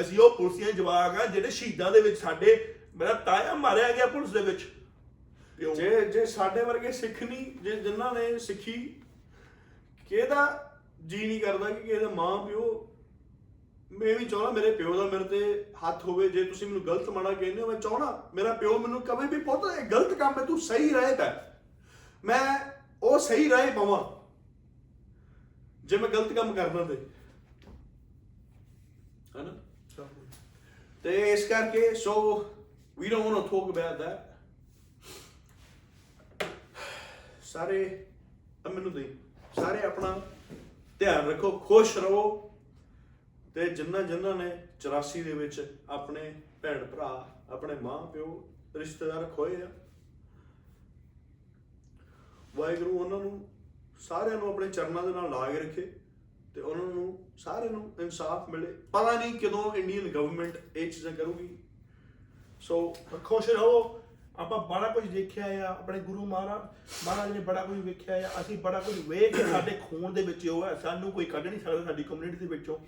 ਅਸੀਂ 0.00 0.18
ਉਹ 0.18 0.36
ਪੁਲਸੀਆਂ 0.36 0.66
ਦੇ 0.66 0.72
ਜਵਾਕ 0.72 1.20
ਆ 1.20 1.26
ਜਿਹੜੇ 1.26 1.50
ਸ਼ਹੀਦਾਂ 1.50 1.90
ਦੇ 1.92 2.00
ਵਿੱਚ 2.00 2.18
ਸਾਡੇ 2.18 2.74
ਮੇਰਾ 2.96 3.12
ਤਾਇਆ 3.12 3.54
ਮਾਰਿਆ 3.54 3.92
ਗਿਆ 3.92 4.06
ਪੁਲਿਸ 4.06 4.30
ਦੇ 4.30 4.42
ਵਿੱਚ। 4.42 4.66
ਪਿਓ। 5.58 5.74
ਜੇ 5.74 6.04
ਜੇ 6.04 6.26
ਸਾਡੇ 6.26 6.64
ਵਰਗੇ 6.64 6.92
ਸਿੱਖ 6.92 7.22
ਨਹੀਂ 7.22 7.58
ਜੇ 7.58 7.76
ਜਿਨ੍ਹਾਂ 7.80 8.14
ਨੇ 8.14 8.38
ਸਿੱਖੀ 8.38 9.02
ਕਿਹਦਾ 10.08 10.70
ਜੀ 11.06 11.26
ਨਹੀਂ 11.26 11.40
ਕਰਦਾ 11.40 11.70
ਕਿ 11.70 11.82
ਕਿਸੇ 11.82 12.00
ਦਾ 12.00 12.08
ਮਾਂ 12.08 12.46
ਪਿਓ? 12.46 12.90
ਮੈਂ 13.92 14.18
ਵੀ 14.18 14.24
ਚਾਹਣਾ 14.24 14.50
ਮੇਰੇ 14.50 14.70
ਪਿਓ 14.70 14.96
ਦਾ 14.96 15.04
ਮੇਰੇ 15.04 15.24
ਤੇ 15.24 15.72
ਹੱਥ 15.74 16.04
ਹੋਵੇ 16.04 16.28
ਜੇ 16.28 16.44
ਤੁਸੀਂ 16.44 16.66
ਮੈਨੂੰ 16.66 16.86
ਗਲਤ 16.86 17.08
ਮਾੜਾ 17.08 17.32
ਕਹਿੰਦੇ 17.32 17.62
ਹੋ 17.62 17.66
ਮੈਂ 17.66 17.80
ਚਾਹਣਾ 17.80 18.30
ਮੇਰਾ 18.34 18.52
ਪਿਓ 18.52 18.78
ਮੈਨੂੰ 18.78 19.02
ਕਵੇ 19.02 19.26
ਵੀ 19.26 19.40
ਪੁੱਤ 19.40 19.78
ਇਹ 19.78 19.82
ਗਲਤ 19.90 20.14
ਕੰਮ 20.14 20.40
ਹੈ 20.40 20.44
ਤੂੰ 20.44 20.60
ਸਹੀ 20.60 20.94
ਰਾਹ 20.94 21.12
ਤੇ। 21.12 21.50
ਮੈਂ 22.24 22.72
ਉਹ 23.02 23.18
ਸਹੀ 23.18 23.50
ਰਾਹ 23.50 23.66
ਪਾਵਾਂ 23.66 24.02
ਜੇ 25.86 25.96
ਮੈਂ 25.96 26.08
ਗਲਤ 26.08 26.32
ਕੰਮ 26.32 26.54
ਕਰਦਾ 26.54 26.84
ਤੇ। 26.84 26.96
ਹਨਾ? 29.36 30.06
ਤੇ 31.02 31.32
ਇਸ 31.32 31.46
ਕਰਕੇ 31.48 31.94
so 31.94 32.44
we 32.98 33.08
don't 33.08 33.24
want 33.24 33.50
to 33.50 33.72
talk 33.72 33.80
about 33.80 33.98
that 33.98 34.33
ਸਾਰੇ 37.54 38.06
ਆ 38.66 38.68
ਮੈਨੂੰ 38.68 38.92
ਦੇ 38.92 39.02
ਸਾਰੇ 39.56 39.82
ਆਪਣਾ 39.82 40.08
ਧਿਆਨ 40.98 41.28
ਰੱਖੋ, 41.28 41.50
ਖੁਸ਼ 41.58 41.96
ਰਹੋ 41.98 42.50
ਤੇ 43.54 43.68
ਜਿੰਨਾ 43.70 44.00
ਜਿੰਨਾ 44.02 44.32
ਨੇ 44.34 44.48
84 44.78 45.22
ਦੇ 45.22 45.32
ਵਿੱਚ 45.32 45.60
ਆਪਣੇ 45.90 46.22
ਭੈਣ 46.62 46.84
ਭਰਾ, 46.86 47.28
ਆਪਣੇ 47.50 47.74
ਮਾਂ 47.74 47.98
ਪਿਓ, 48.06 48.26
ਰਿਸ਼ਤੇਦਾਰ 48.76 49.30
ਖੋਏ 49.36 49.62
ਆ, 49.62 49.68
ਵਾਹਿਗੁਰੂ 52.56 52.98
ਉਹਨਾਂ 52.98 53.18
ਨੂੰ 53.18 53.48
ਸਾਰਿਆਂ 54.00 54.38
ਨੂੰ 54.38 54.48
ਆਪਣੇ 54.48 54.68
ਚਰਨਾਂ 54.68 55.02
ਦੇ 55.02 55.12
ਨਾਲ 55.12 55.30
ਲਾ 55.30 55.50
ਕੇ 55.50 55.60
ਰੱਖੇ 55.60 55.90
ਤੇ 56.54 56.60
ਉਹਨਾਂ 56.60 56.86
ਨੂੰ 56.86 57.18
ਸਾਰਿਆਂ 57.38 57.72
ਨੂੰ 57.72 57.92
ਇਨਸਾਫ 58.00 58.50
ਮਿਲੇ। 58.50 58.72
ਪਤਾ 58.92 59.12
ਨਹੀਂ 59.12 59.34
ਕਦੋਂ 59.40 59.74
ਇੰਡੀਅਨ 59.74 60.08
ਗਵਰਨਮੈਂਟ 60.08 60.76
ਇਹ 60.76 60.90
ਚੀਜ਼ਾਂ 60.92 61.12
ਕਰੂਗੀ। 61.12 61.48
ਸੋ 62.60 62.96
ਖੁਸ਼ 63.24 63.50
ਰਹੋ 63.50 64.00
ਆਪਾਂ 64.38 64.58
ਬੜਾ 64.58 64.88
ਕੁਝ 64.88 65.06
ਦੇਖਿਆ 65.06 65.44
ਆ 65.46 65.70
ਆਪਣੇ 65.70 66.00
ਗੁਰੂ 66.00 66.24
ਮਹਾਰਾਜ 66.24 66.62
ਮਹਾਰਾਜ 67.06 67.32
ਨੇ 67.32 67.40
ਬੜਾ 67.40 67.64
ਕੁਝ 67.64 67.78
ਵੇਖਿਆ 67.78 68.28
ਆ 68.28 68.40
ਅਸੀਂ 68.40 68.58
ਬੜਾ 68.58 68.80
ਕੁਝ 68.80 69.08
ਵੇਖ 69.08 69.36
ਕੇ 69.36 69.44
ਸਾਡੇ 69.44 69.78
ਖੂਨ 69.90 70.14
ਦੇ 70.14 70.22
ਵਿੱਚ 70.22 70.48
ਉਹ 70.48 70.64
ਹੈ 70.66 70.74
ਸਾਨੂੰ 70.74 71.12
ਕੋਈ 71.12 71.24
ਕੱਢ 71.24 71.46
ਨਹੀਂ 71.46 71.60
ਸਕਦਾ 71.60 71.84
ਸਾਡੀ 71.84 72.02
ਕਮਿਊਨਿਟੀ 72.02 72.36
ਦੇ 72.36 72.46
ਵਿੱਚੋਂ। 72.46 72.78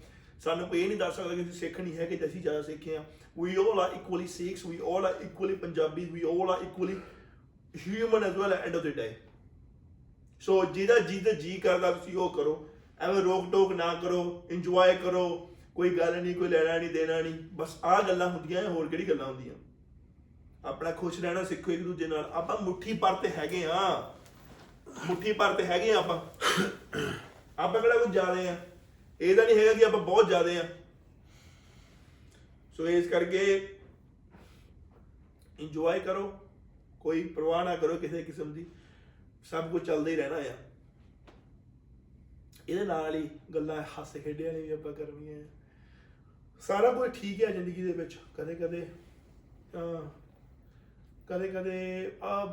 ਸਾਨੂੰ 0.45 0.69
ਕੋਈ 0.69 0.81
ਇਹ 0.81 0.89
ਨਹੀਂ 0.89 0.99
ਦੱਸ 0.99 1.17
ਸਕਦਾ 1.17 1.35
ਕਿ 1.35 1.41
ਅਸੀਂ 1.41 1.53
ਸਿੱਖ 1.53 1.81
ਨਹੀਂ 1.81 1.97
ਹੈਗੇ 1.97 2.17
ਤੇ 2.17 2.27
ਅਸੀਂ 2.27 2.43
ਜ਼ਿਆਦਾ 2.43 2.63
ਸਿੱਖੇ 2.63 2.97
ਆ। 2.97 3.05
We 3.43 3.57
all 3.57 3.81
are 3.81 3.93
equally 3.93 4.27
Sikhs 4.27 4.67
we 4.67 4.79
all 4.97 5.07
are 5.07 5.15
equally 5.23 5.55
Punjabi 5.55 6.05
we 6.05 6.23
all 6.23 6.51
are 6.51 6.63
equally 6.63 6.97
human 7.89 8.25
as 8.25 8.37
well 8.37 8.53
end 8.53 8.77
of 8.77 8.83
the 8.83 8.87
day 8.87 9.17
so 10.41 10.65
ਜਿਹਦਾ 10.65 10.99
ਜਿਹਦਾ 10.99 11.33
ਜੀ 11.33 11.57
ਕਰਦਾ 11.59 11.93
ਤੁਸੀਂ 11.93 12.17
ਉਹ 12.17 12.31
ਕਰੋ। 12.31 12.69
ਐਵੇਂ 13.01 13.23
ਰੋਕ 13.23 13.53
ਟੋਕ 13.53 13.73
ਨਾ 13.73 13.95
ਕਰੋ 13.95 14.47
ਇੰਜੋਏ 14.51 14.97
ਕਰੋ 14.97 15.55
ਕੋਈ 15.75 15.99
ਗੱਲ 15.99 16.23
ਨਹੀਂ 16.23 16.35
ਕੋਈ 16.35 16.49
ਲੈਣਾ 16.49 16.79
ਨਹੀਂ 16.79 16.91
ਦੇਣਾ 16.91 17.21
ਨਹੀਂ। 17.21 17.35
ਬਸ 17.53 17.79
ਆਹ 17.85 18.03
ਗੱਲਾਂ 18.03 18.31
ਹੁੰਦੀਆਂ 18.31 18.65
ਆ, 18.65 18.69
ਹੋਰ 18.69 18.89
ਕਿਹੜੀ 18.89 19.09
ਗੱਲਾਂ 19.09 19.27
ਹੁੰਦੀਆਂ? 19.27 19.55
ਆਪਣਾ 20.67 20.93
ਖੁਸ਼ 20.93 21.21
ਰਹਿਣਾ 21.21 21.45
ਸਿੱਖੋ 21.45 21.73
ਇੱਕ 21.73 21.83
ਦੂਜੇ 21.83 22.07
ਨਾਲ। 22.07 22.31
ਆਪਾਂ 22.33 22.63
ਮੁੱਠੀ 22.63 22.93
ਪਰ 22.93 23.15
ਤੇ 23.15 23.29
ਹੈਗੇ 23.29 23.67
ਆ। 23.67 24.15
ਮੁੱਠੀ 25.07 25.33
ਪਰ 25.33 25.55
ਤੇ 25.55 25.65
ਹੈਗੇ 25.67 25.93
ਆ 25.93 25.97
ਆਪਾਂ। 25.97 26.19
ਆਪਾਂ 27.59 27.81
ਕਿਹੜਾ 27.81 27.99
ਕੁਝ 27.99 28.13
ਜ਼ਿਆਦੇ 28.13 28.49
ਆ? 28.49 28.67
ਇਹਦਾ 29.21 29.45
ਨਹੀਂ 29.45 29.59
ਹੈਗਾ 29.59 29.73
ਕਿ 29.73 29.85
ਆਪਾਂ 29.85 30.01
ਬਹੁਤ 30.01 30.29
ਜ਼ਿਆਦੇ 30.29 30.59
ਆ। 30.59 30.69
ਸੋ 32.77 32.89
ਇਸ 32.89 33.09
ਕਰਕੇ 33.09 33.77
ਇੰਜੋਏ 35.59 36.01
ਕਰੋ। 36.01 36.39
ਕੋਈ 37.01 37.25
ਪਰਵਾਹ 37.25 37.65
ਨਾ 37.65 37.77
ਕਰੋ 37.77 37.97
ਕਿਸੇ 37.97 38.23
ਕਿਸਮ 38.23 38.53
ਦੀ। 38.53 38.67
ਸਭ 39.45 39.71
ਕੁਝ 39.71 39.87
ਚੱਲਦਾ 39.87 40.11
ਹੀ 40.11 40.17
ਰਹਿਣਾ 40.17 40.37
ਆ। 40.37 40.57
ਇਹਦੇ 42.69 42.85
ਨਾਲ 42.85 43.15
ਹੀ 43.15 43.31
ਗੱਲਾਂ 43.55 43.85
ਹਾਸੇ 43.99 44.21
ਖੇਡੇ 44.21 44.47
ਵਾਲੀ 44.47 44.63
ਵੀ 44.63 44.73
ਆਪਾਂ 44.73 44.93
ਕਰਨੀਆਂ 44.93 45.41
ਆ। 45.41 45.45
ਸਾਰਾ 46.61 46.93
ਕੁਝ 46.93 47.11
ਠੀਕ 47.11 47.45
ਹੈ 47.45 47.51
ਜ਼ਿੰਦਗੀ 47.51 47.83
ਦੇ 47.83 47.93
ਵਿੱਚ। 47.93 48.19
ਕਦੇ 48.37 48.55
ਕਦੇ 48.55 48.87
ਕਦੇ 51.29 51.49
ਕਦੇ 51.49 52.13
ਆ 52.23 52.45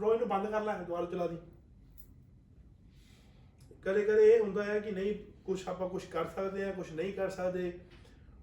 ਰੋਈ 0.00 0.18
ਨੂੰ 0.18 0.28
ਬੰਦ 0.28 0.50
ਕਰ 0.50 0.64
ਲੈ 0.64 0.78
ਦੁਬਾਰਾ 0.78 1.06
ਚਲਾ 1.06 1.26
ਦੀ। 1.26 1.36
ਕਦੇ 3.82 4.04
ਕਦੇ 4.04 4.34
ਇਹ 4.34 4.40
ਹੁੰਦਾ 4.40 4.64
ਹੈ 4.64 4.80
ਕਿ 4.80 4.90
ਨਹੀਂ 4.90 5.42
ਕੁਝ 5.44 5.68
ਆਪਾਂ 5.68 5.88
ਕੁਝ 5.88 6.04
ਕਰ 6.04 6.26
ਸਕਦੇ 6.26 6.64
ਆ 6.64 6.72
ਕੁਝ 6.72 6.92
ਨਹੀਂ 6.92 7.12
ਕਰ 7.12 7.30
ਸਕਦੇ। 7.30 7.78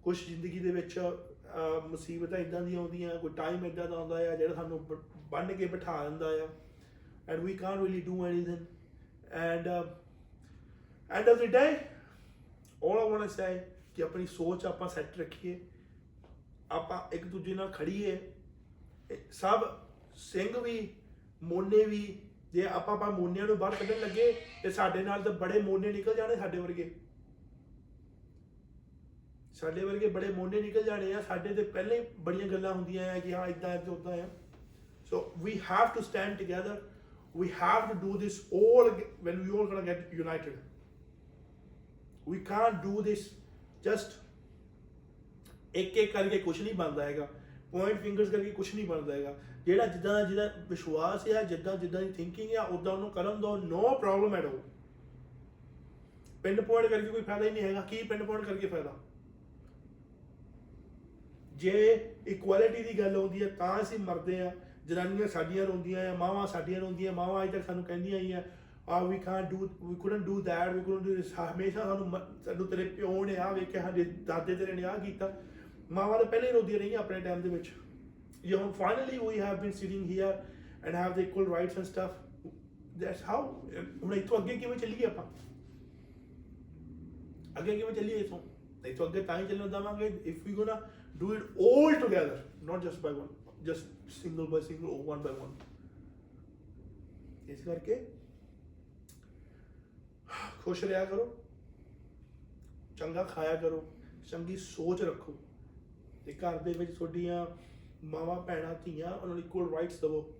ਕੁਝ 0.03 0.25
ਜ਼ਿੰਦਗੀ 0.25 0.60
ਦੇ 0.60 0.71
ਵਿੱਚ 0.71 0.99
ਅਹ, 0.99 1.88
ਮੁਸੀਬਤਾਂ 1.88 2.38
ਇਦਾਂ 2.39 2.62
ਦੀਆਂ 2.62 2.79
ਆਉਂਦੀਆਂ 2.79 3.19
ਕੋਈ 3.19 3.29
ਟਾਈਮ 3.29 3.65
ਇਦਾਂ 3.65 3.88
ਦਾ 3.88 3.95
ਆਉਂਦਾ 3.95 4.15
ਆ 4.15 4.36
ਜਿਹੜਾ 4.36 4.53
ਸਾਨੂੰ 4.53 4.86
ਬ- 4.86 5.03
ਬੰਨ੍ਹ 5.15 5.53
ਕੇ 5.53 5.65
ਬਿਠਾ 5.65 6.10
ਦਿੰਦਾ 6.10 6.25
ਆ। 6.25 6.47
And 7.29 7.39
we 7.39 7.53
can't 7.58 7.81
really 7.81 8.01
do 8.01 8.25
anything 8.25 8.58
and 9.31 9.67
end 11.12 11.29
of 11.29 11.38
the 11.38 11.45
day 11.45 11.77
all 12.88 12.99
I 12.99 13.12
want 13.12 13.23
to 13.23 13.29
say 13.29 13.60
ਕਿ 13.95 14.03
ਆਪਣੀ 14.03 14.27
ਸੋਚ 14.27 14.65
ਆਪਾਂ 14.65 14.89
ਸੈੱਟ 14.89 15.17
ਰੱਖੀਏ। 15.17 15.60
ਆਪਾਂ 16.71 17.15
ਇੱਕ 17.15 17.27
ਦੂਜੇ 17.27 17.53
ਨਾਲ 17.53 17.71
ਖੜੀਏ 17.71 18.12
ਇਹ 18.12 18.17
ਸਭ 19.32 19.63
ਸਿੰਘ 20.15 20.60
ਵੀ, 20.60 20.96
ਮੋਨੇ 21.44 21.86
ਵੀ, 21.86 22.22
ਜੇ 22.54 22.68
ਆਪਾਂ 22.68 22.94
ਆਪਾਂ 22.96 23.12
ਮੋਨਿਆਂ 23.12 23.46
ਨੂੰ 23.46 23.58
ਬਾਹਰ 23.58 23.76
ਕੱਢਣ 23.76 24.00
ਲੱਗੇ, 24.00 24.46
ਤੇ 24.63 24.70
ਸਾਡੇ 24.70 25.04
ਨਾਲ 25.04 25.24
ਤਾਂ 25.24 25.32
ਬੜੇ 25.32 25.62
ਮੋਨੇ 25.62 25.91
ਨਿਕਲ 25.94 26.15
ਜਾਣੇ 26.15 26.36
ਸਾਡੇ 26.36 26.60
ਵਰਗੇ। 26.60 26.96
ਸਾਡੇ 29.54 29.84
ਵਰਗੇ 29.84 30.08
ਬੜੇ 30.08 30.30
ਮੋਨੇ 30.30 30.62
ਨਿਕਲ 30.62 30.84
ਜਾਣੇ 30.84 31.13
ਆ, 31.13 31.22
ਸਾਡੇ 31.22 31.54
ਤੇ 31.54 31.63
ਪਹਿਲੇ 31.63 32.00
ਹੀ 32.00 32.06
ਬੜੀਆਂ 32.20 32.48
ਗੱਲਾਂ 32.48 32.74
ਹੁੰਦੀਆਂ 32.74 33.15
ਆ 33.15 33.20
ਕਿ 33.20 33.34
ਹਾਂ 33.34 33.48
ਇਦਾਂ 33.48 33.70
ਹੈ 33.70 33.78
ਤੇ 33.78 33.91
ਉਦਾਂ 33.91 34.18
ਆ 34.18 34.30
so 35.10 35.34
we 35.38 35.60
have 35.72 35.88
to 35.96 36.02
stand 36.02 36.38
together 36.38 36.89
we 37.41 37.44
have 37.44 37.91
to 37.91 38.00
do 38.04 38.13
this 38.13 38.34
all 38.58 38.94
ag- 38.94 39.28
when 39.28 39.41
we 39.44 39.58
all 39.58 39.65
gonna 39.68 39.86
get 39.86 40.24
united. 40.24 40.54
We 42.32 42.38
can't 42.38 42.78
do 42.88 43.00
this 43.00 43.20
just 43.89 44.12
ਇੱਕ 45.76 45.98
ਇੱਕ 45.98 46.13
ਕਰਕੇ 46.13 46.38
ਕੁਝ 46.38 46.62
ਨਹੀਂ 46.62 46.74
ਬਣਦਾ 46.74 47.06
ਹੈਗਾ। 47.06 47.28
ਪੁਆਇੰਟ 47.80 48.02
ਫਿੰਗਰਸ 48.02 48.30
ਕਰਕੇ 48.30 48.52
ਕੁਝ 48.52 48.76
ਨਹੀਂ 48.76 48.88
ਬਣਦਾ 48.88 49.14
ਹੈਗਾ। 49.14 49.36
ਜਿਹੜਾ 49.66 49.86
ਜਿੱਦਾਂ 49.86 50.14
ਦਾ 50.14 50.24
ਜਿਹਦਾ 50.24 50.54
ਵਿਸ਼ਵਾਸ 50.70 51.28
ਹੈ 51.28 51.44
ਜਿੱਦਾਂ 51.44 51.78
ਜਿੱਦਾਂ 51.78 52.02
ਦੀ 52.02 52.12
ਥਿੰਕਿੰਗ 52.12 52.52
ਹੈ 52.52 52.62
ਉਦਾਂ 52.62 52.94
ਉਹਨੂੰ 52.94 53.12
ਕਰਨ 53.12 53.42
ਦੋ 53.42 53.58
ਨੋ 53.58 53.98
ਪ੍ਰੋਬਲਮ 54.02 54.36
ਐਟ 54.36 54.46
ਆਲ 54.46 54.60
ਪਿੰਡ 56.44 56.62
ਪੁਆਇੰਟ 56.62 56.90
ਕਰਕੇ 56.90 57.08
ਕੋਈ 57.08 57.22
ਫਾਇਦਾ 57.22 57.46
ਹੀ 57.46 57.52
ਨਹੀਂ 57.52 57.64
ਹੈਗਾ। 57.64 57.82
ਕੀ 57.82 58.04
ਪਿੰਡ 58.04 58.24
ਪੁਆਇੰਟ 58.24 58.46
ਕਰਕੇ 58.46 58.68
ਫਾਇਦਾ? 58.68 58.94
ਜੇ 61.54 62.06
ਇਕੁਐਲਿਟੀ 62.28 62.84
ਦੀ 62.84 63.00
ਗੱਲ 63.00 63.16
ਆਉਂਦੀ 63.16 63.44
ਹੈ 63.44 63.48
ਤਾਂ 63.48 63.82
ਅਸੀਂ 63.82 64.00
ਮਰਦੇ 64.00 64.42
ਆ। 64.42 64.52
ਜਨਾਨੀਆਂ 64.86 65.28
ਸਾਡੀਆਂ 65.28 65.66
ਰੋਂਦੀਆਂ 65.66 66.12
ਆ, 66.12 66.16
ਮਾਵਾਂ 66.16 66.48
ਸਾਡੀਆਂ 66.48 66.80
ਰੋਂਦੀਆਂ, 66.80 67.14
ਮਾਵਾਂ 67.14 67.44
ਅਜੇ 67.44 67.52
ਤੱਕ 67.52 67.66
ਸਾਨੂੰ 67.66 67.84
ਕਹਿੰਦੀਆਂ 67.84 68.20
ਹੀ 68.20 68.32
ਆ 68.32 68.44
ਆ 68.90 69.04
we 69.04 69.18
can't 69.20 69.50
do 69.50 69.70
we 69.84 69.96
couldn't 69.96 70.22
do 70.22 70.42
that 70.42 70.70
we 70.70 70.82
couldn't 70.82 71.04
do 71.04 71.16
this 71.16 71.34
ਹਮੇਸ਼ਾ 71.40 71.84
ਸਾਨੂੰ 71.84 72.10
ਮ- 72.10 72.46
ਸਾਨੂੰ 72.46 72.68
ਤੇਰੇ 72.68 72.84
ਪਿਓ 72.84 73.26
ਨੇ 73.26 73.38
ਆ 73.38 73.52
ਵੇਖਿਆ, 73.52 73.82
ਸਾਡੇ 73.82 74.04
ਦਾਦੇ 74.04 74.56
ਤੇਰੇ 74.56 74.74
ਨੇ 74.74 74.84
ਆ 74.84 74.98
ਕੀਤਾ। 74.98 75.34
ਮਾਵਾਂ 75.91 76.17
ਤਾਂ 76.19 76.26
ਪਹਿਲੇ 76.26 76.48
ਹੀ 76.48 76.54
ਰੋਂਦੀਆਂ 76.54 76.80
ਰਹੀਆਂ 76.80 77.00
ਆਪਣੇ 77.00 77.19
ਟਾਈਮ 77.21 77.41
ਦੇ 77.41 77.50
ਵਿੱਚ। 77.50 77.71
ਜੇ 78.41 78.56
ਹੁਣ 78.56 78.71
finally 78.71 79.17
we 79.17 79.39
have 79.39 79.62
been 79.62 79.71
sitting 79.71 80.10
here 80.12 80.43
and 80.86 80.95
have 80.95 81.13
the 81.13 81.19
equal 81.19 81.48
rights 81.54 81.78
and 81.78 81.86
stuff 81.86 82.17
that's 82.98 83.24
how 83.24 83.52
ਹੁਣ 84.04 84.13
ਇੱਥੋਂ 84.13 84.38
ਅੱਗੇ 84.38 84.58
ਕਿਵੇਂ 84.58 84.78
ਚੱਲੀਏ 84.78 85.06
ਆਪਾਂ? 85.06 85.26
ਅੱਗੇ 87.60 87.78
ਕਿਵੇਂ 87.78 87.93
ਚੱਲੀਏ 87.93 88.17
ਇਥੋਂ? 88.17 88.39
ਨਹੀਂ 88.82 88.95
ਤਾਂ 88.95 89.08
ਅੱਗੇ 89.08 89.21
ਤਾਂ 89.21 89.38
ਹੀ 89.39 89.48
ਚੱਲਣ 89.48 89.67
ਦਵਾਂਗੇ 89.67 90.08
if 90.26 90.43
we 90.43 90.54
gonna 90.54 90.82
do 91.17 91.34
it 91.34 91.43
all 91.65 91.95
together, 92.02 92.38
not 92.69 92.86
just 92.86 93.02
by 93.06 93.12
one, 93.17 93.32
just 93.67 93.86
single 94.15 94.52
by 94.54 94.62
single 94.67 94.91
or 94.95 95.00
one 95.12 95.24
by 95.28 95.34
one 95.43 95.54
ਇਸ 97.50 97.62
ਕਰਕੇ 97.62 97.95
ਖੁਸ਼ 100.63 100.84
ਰਿਹਾ 100.84 101.06
ਕਰੋ, 101.06 101.26
ਚੰਗਾ 102.98 103.24
ਖਾਇਆ 103.24 103.56
ਕਰੋ, 103.56 103.84
ਚੰਗੀ 104.28 104.58
ਸੋਚ 104.58 105.02
ਰੱਖੋ। 105.02 105.34
ਤੇ 106.26 106.34
ਘਰ 106.34 106.58
ਦੇ 106.58 106.72
ਵਿੱਚ 106.72 106.92
ਤੁਹਾਡੀਆਂ 106.98 107.46
ਮਾਵਾਂ, 108.04 108.42
ਭੈਣਾਂ, 108.42 108.74
ਧੀਆਂ, 108.76 109.12
ਉਹਨਾਂ 109.12 109.36
ਨੂੰ 109.36 109.40
ਇਕੁਅਲ 109.40 109.70
ਰਾਈਟਸ 109.74 110.00
ਦਿਵੋ। 110.02 110.34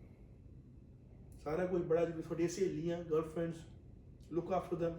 ਸਾਰਾ 1.44 1.66
ਕੁਝ 1.66 1.82
ਬੜਾ 1.82 2.06
ਜਿਵੇਂ 2.06 2.24
ਤੁਹਾਡੀਆਂ 2.24 2.50
ਸਹੇਲੀਆਂ 2.50 3.04
ਗਰਲਫ੍ਰੈਂਡਸ 3.04 3.58
ਲੁੱਕ 4.32 4.52
ਆਫਟਰ 4.54 4.78
them 4.78 4.96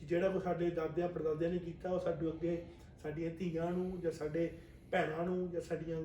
ਕਿ 0.00 0.06
ਜਿਹੜਾ 0.06 0.28
ਕੋ 0.28 0.40
ਸਾਡੇ 0.40 0.70
ਦਾਦਿਆਂ, 0.70 1.08
ਪੜਦਾਦਿਆਂ 1.08 1.50
ਨੇ 1.50 1.58
ਕੀਤਾ, 1.58 1.90
ਉਹ 1.90 2.00
ਸਾਡੇ 2.00 2.28
ਅੱਗੇ, 2.28 2.66
ਸਾਡੀਆਂ 3.02 3.30
ਧੀਆਂ 3.30 3.70
ਨੂੰ 3.70 4.00
ਜਾਂ 4.00 4.12
ਸਾਡੇ 4.12 4.50
ਭੈਣਾਂ 4.90 5.24
ਨੂੰ 5.24 5.50
ਜਾਂ 5.50 5.60
ਸਾਡੀਆਂ 5.60 6.00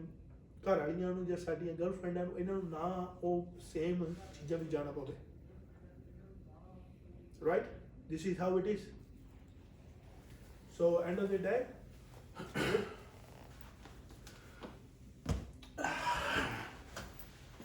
ਘਰ 0.65 0.79
ਵਾਲੀਆਂ 0.79 1.13
ਨੂੰ 1.13 1.25
ਜਾਂ 1.25 1.37
ਸਾਡੀਆਂ 1.37 1.73
ਗਰਲਫ੍ਰੈਂਡਾਂ 1.73 2.25
ਨੂੰ, 2.25 2.39
ਇਹਨਾਂ 2.39 2.53
ਨੂੰ 2.53 2.69
ਨਾ 2.69 3.15
ਉਹ 3.23 3.47
ਸੇਮ 3.61 4.13
ਚੀਜ਼ਾਂ 4.33 4.57
ਵੀ 4.57 4.65
ਜਾਣਾ 4.65 4.91
ਪਵੇ। 4.91 5.15
Right? 7.41 7.65
This 8.09 8.23
is 8.25 8.37
how 8.37 8.47
it 8.57 8.67
is 8.67 8.85
so, 10.77 10.87
end 10.99 11.19
of 11.19 11.29
the 11.29 11.37
day 11.37 11.57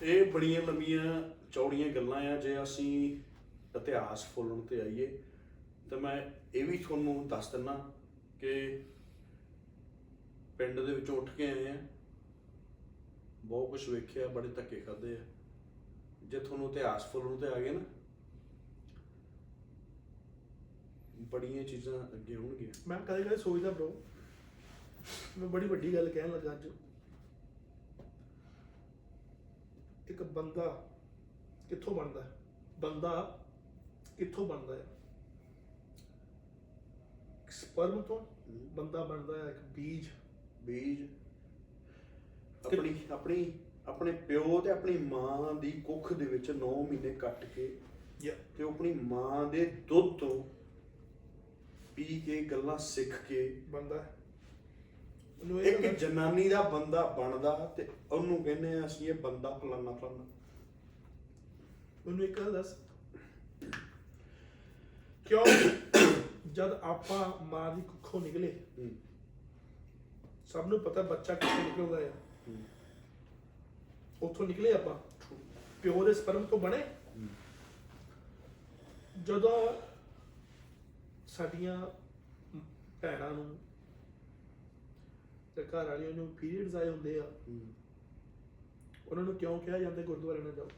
ਇਹ 0.02 0.32
ਬੜੀਆਂ 0.32 0.62
ਲੰਮੀਆਂ 0.62 1.22
ਚੌੜੀਆਂ 1.52 1.88
ਗੱਲਾਂ 1.88 2.20
ਆ 2.22 2.36
ਜੇ 2.36 2.62
ਅਸੀਂ 2.62 3.20
ਇਤਿਹਾਸ 3.76 4.24
ਫੁੱਲਣ 4.26 4.60
ਤੇ 4.60 4.80
ਆਈਏ, 4.80 5.18
ਤਾਂ 5.90 5.98
ਮੈਂ 5.98 6.30
ਇਹ 6.54 6.64
ਵੀ 6.64 6.78
ਤੁਹਾਨੂੰ 6.78 7.28
ਦੱਸ 7.28 7.52
ਦਿੰਨਾ 7.52 7.92
ਕਿ 8.40 8.82
ਪਿੰਡ 10.58 10.80
ਦੇ 10.80 10.94
ਵਿੱਚੋਂ 10.94 11.16
ਉੱਠ 11.16 11.30
ਕੇ 11.30 11.50
ਆਏ 11.50 11.68
ਆ। 11.68 11.76
ਬਹੁਤ 13.44 13.70
ਕੁਝ 13.70 13.88
ਵੇਖਿਆ, 13.88 14.26
ਬੜੇ 14.26 14.48
ਧੱਕੇ 14.48 14.80
ਖਾਦੇ 14.80 15.12
ਆ। 15.14 15.20
ਜੇ 16.24 16.40
ਤੁਹਾਨੂੰ 16.40 16.70
ਇਤਿਹਾਸ 16.70 17.12
ਫੁੱਲਣ 17.12 17.36
ਤੇ 17.36 17.46
ਆ 17.46 17.60
ਗਏ 17.60 17.70
ਨਾ, 17.70 17.80
ਬੜੀਆਂ 21.20 21.64
ਚੀਜ਼ਾਂ 21.64 22.04
ਅੱਗੇ 22.12 22.34
ਆਉਣਗੀਆਂ 22.34 22.72
ਮੈਂ 22.88 22.98
ਕਦੇ 23.00 23.22
ਕਦੇ 23.22 23.36
ਸੋਚਦਾ 23.36 23.70
ਬ్రో 23.70 23.90
ਮੈਂ 25.38 25.48
ਬੜੀ 25.48 25.66
ਵੱਡੀ 25.66 25.94
ਗੱਲ 25.94 26.08
ਕਹਿਣ 26.08 26.30
ਲੱਗਾ 26.30 26.52
ਅੱਜ। 26.52 26.68
ਇੱਕ 30.10 30.22
ਬੰਦਾ 30.22 30.88
ਕਿੱਥੋਂ 31.68 31.94
ਬਣਦਾ 31.94 32.22
ਹੈ? 32.22 32.38
ਬੰਦਾ 32.78 33.44
ਕਿੱਥੋਂ 34.18 34.46
ਬਣਦਾ 34.46 34.74
ਹੈ? 34.74 34.86
ਸਪਰਮ 37.50 38.02
ਤੋਂ 38.02 38.26
ਬੰਦਾ 38.50 39.04
ਬਣਦਾ 39.04 39.38
ਹੈ 39.38 39.50
ਇੱਕ 39.50 39.58
ਬੀਜ। 39.58 40.06
ਬੀਜ। 40.62 41.02
ਆਪਣੀ 42.66 43.00
ਆਪਣੀ 43.10 43.58
ਆਪਣੇ 43.86 44.12
ਪਿਓ 44.12 44.60
ਤੇ 44.60 44.70
ਆਪਣੀ 44.70 44.98
ਮਾਂ 44.98 45.54
ਦੀ 45.54 45.72
ਕੁੱਖ 45.72 46.12
ਦੇ 46.12 46.24
ਵਿੱਚ 46.24 46.50
9 46.50 46.86
ਮਹੀਨੇ 46.88 47.14
ਕੱਟ 47.14 47.44
ਕੇ 47.44 47.78
ਯਾ। 48.22 48.34
ਤੇ 48.56 48.64
ਉਹ 48.64 48.72
ਆਪਣੀ 48.72 48.92
ਮਾਂ 48.92 49.46
ਦੇ 49.46 49.66
ਦੁੱਧ 49.66 50.18
ਤੋਂ 50.18 50.44
ਪੀ 51.96 52.20
ਕੇ 52.20 52.44
ਗੱਲਾਂ 52.44 52.78
ਸਿੱਖ 52.78 53.26
ਕੇ 53.28 53.62
ਬੰਦਾ 53.68 54.02
ਹੈ। 54.02 54.16
ਉਹਨੂੰ 55.40 55.62
ਇਹ 55.62 55.72
ਇੱਕ 55.72 55.82
ਗੱਲ- 55.82 55.96
ਜਨਾਨੀ 55.96 56.48
ਦਾ 56.48 56.62
ਬੰਦਾ 56.62 57.06
ਬਣਦਾ 57.06 57.74
ਤੇ 57.76 57.88
ਉਹਨੂੰ 58.12 58.42
ਕਹਿੰਦੇ 58.44 58.74
ਆ 58.74 58.86
ਅਸੀਂ 58.86 59.08
ਇਹ 59.08 59.14
ਬੰਦਾ 59.14 59.50
ਫਲਾਨਾ 59.58 59.92
ਫਲਾਨਾ। 59.92 60.24
ਮੈਨੂੰ 62.06 62.24
ਇੱਕ 62.24 62.40
ਗੱਲ 62.40 62.52
ਦੱਸ। 62.52 62.78
ਕਿਉਂ? 65.24 65.44
ਜਦ 66.52 66.72
ਆਪਾਂ 66.82 67.44
ਮਾਂ 67.44 67.74
ਦੀ 67.76 67.82
ਕੁੱਖੋਂ 67.82 68.20
ਨਿਕਲੇ 68.20 68.60
ਹੂੰ, 68.78 68.90
ਸਭ 70.46 70.66
ਨੂੰ 70.66 70.80
ਪਤਾ 70.80 71.02
ਬੱਚਾ 71.02 71.34
ਕਿੱਥੋਂ 71.34 71.64
ਨਿਕਲਦਾ 71.64 72.06
ਹੈ 72.06 72.12
ਹੂੰ, 72.48 72.56
ਉੱਥੋਂ 74.22 74.46
ਨਿਕਲੇ 74.46 74.72
ਆਪਾਂ। 74.72 74.94
ਪਿਓ 75.82 76.04
ਦੇ 76.04 76.14
ਸਪਰਮ 76.14 76.44
ਤੋਂ 76.44 76.58
ਬਣੇ। 76.58 76.84
ਜਦੋਂ 79.22 79.72
ਸਾਡੀਆਂ 81.28 81.86
ਭੈਣਾਂ 83.02 83.30
ਨੂੰ 83.30 83.58
ਤੇ 85.56 85.62
ਘਰ 85.62 85.84
ਵਾਲਿਆਂ 85.84 86.12
ਨੂੰ 86.12 86.28
ਪੀਰੀਅਡਸ 86.28 86.74
ਆਏ 86.74 86.88
ਹੁੰਦੇ 86.88 87.20
ਆ। 87.20 87.32
ਉਹਨਾਂ 89.08 89.24
ਨੂੰ 89.24 89.34
ਕਿਉਂ 89.34 89.60
ਕਿਹਾ 89.60 89.78
ਜਾਂਦਾ 89.78 90.02
ਗੁਰਦੁਆਰੇ 90.02 90.38
ਨਾ 90.38 90.50
ਜਾਓ 90.50 90.68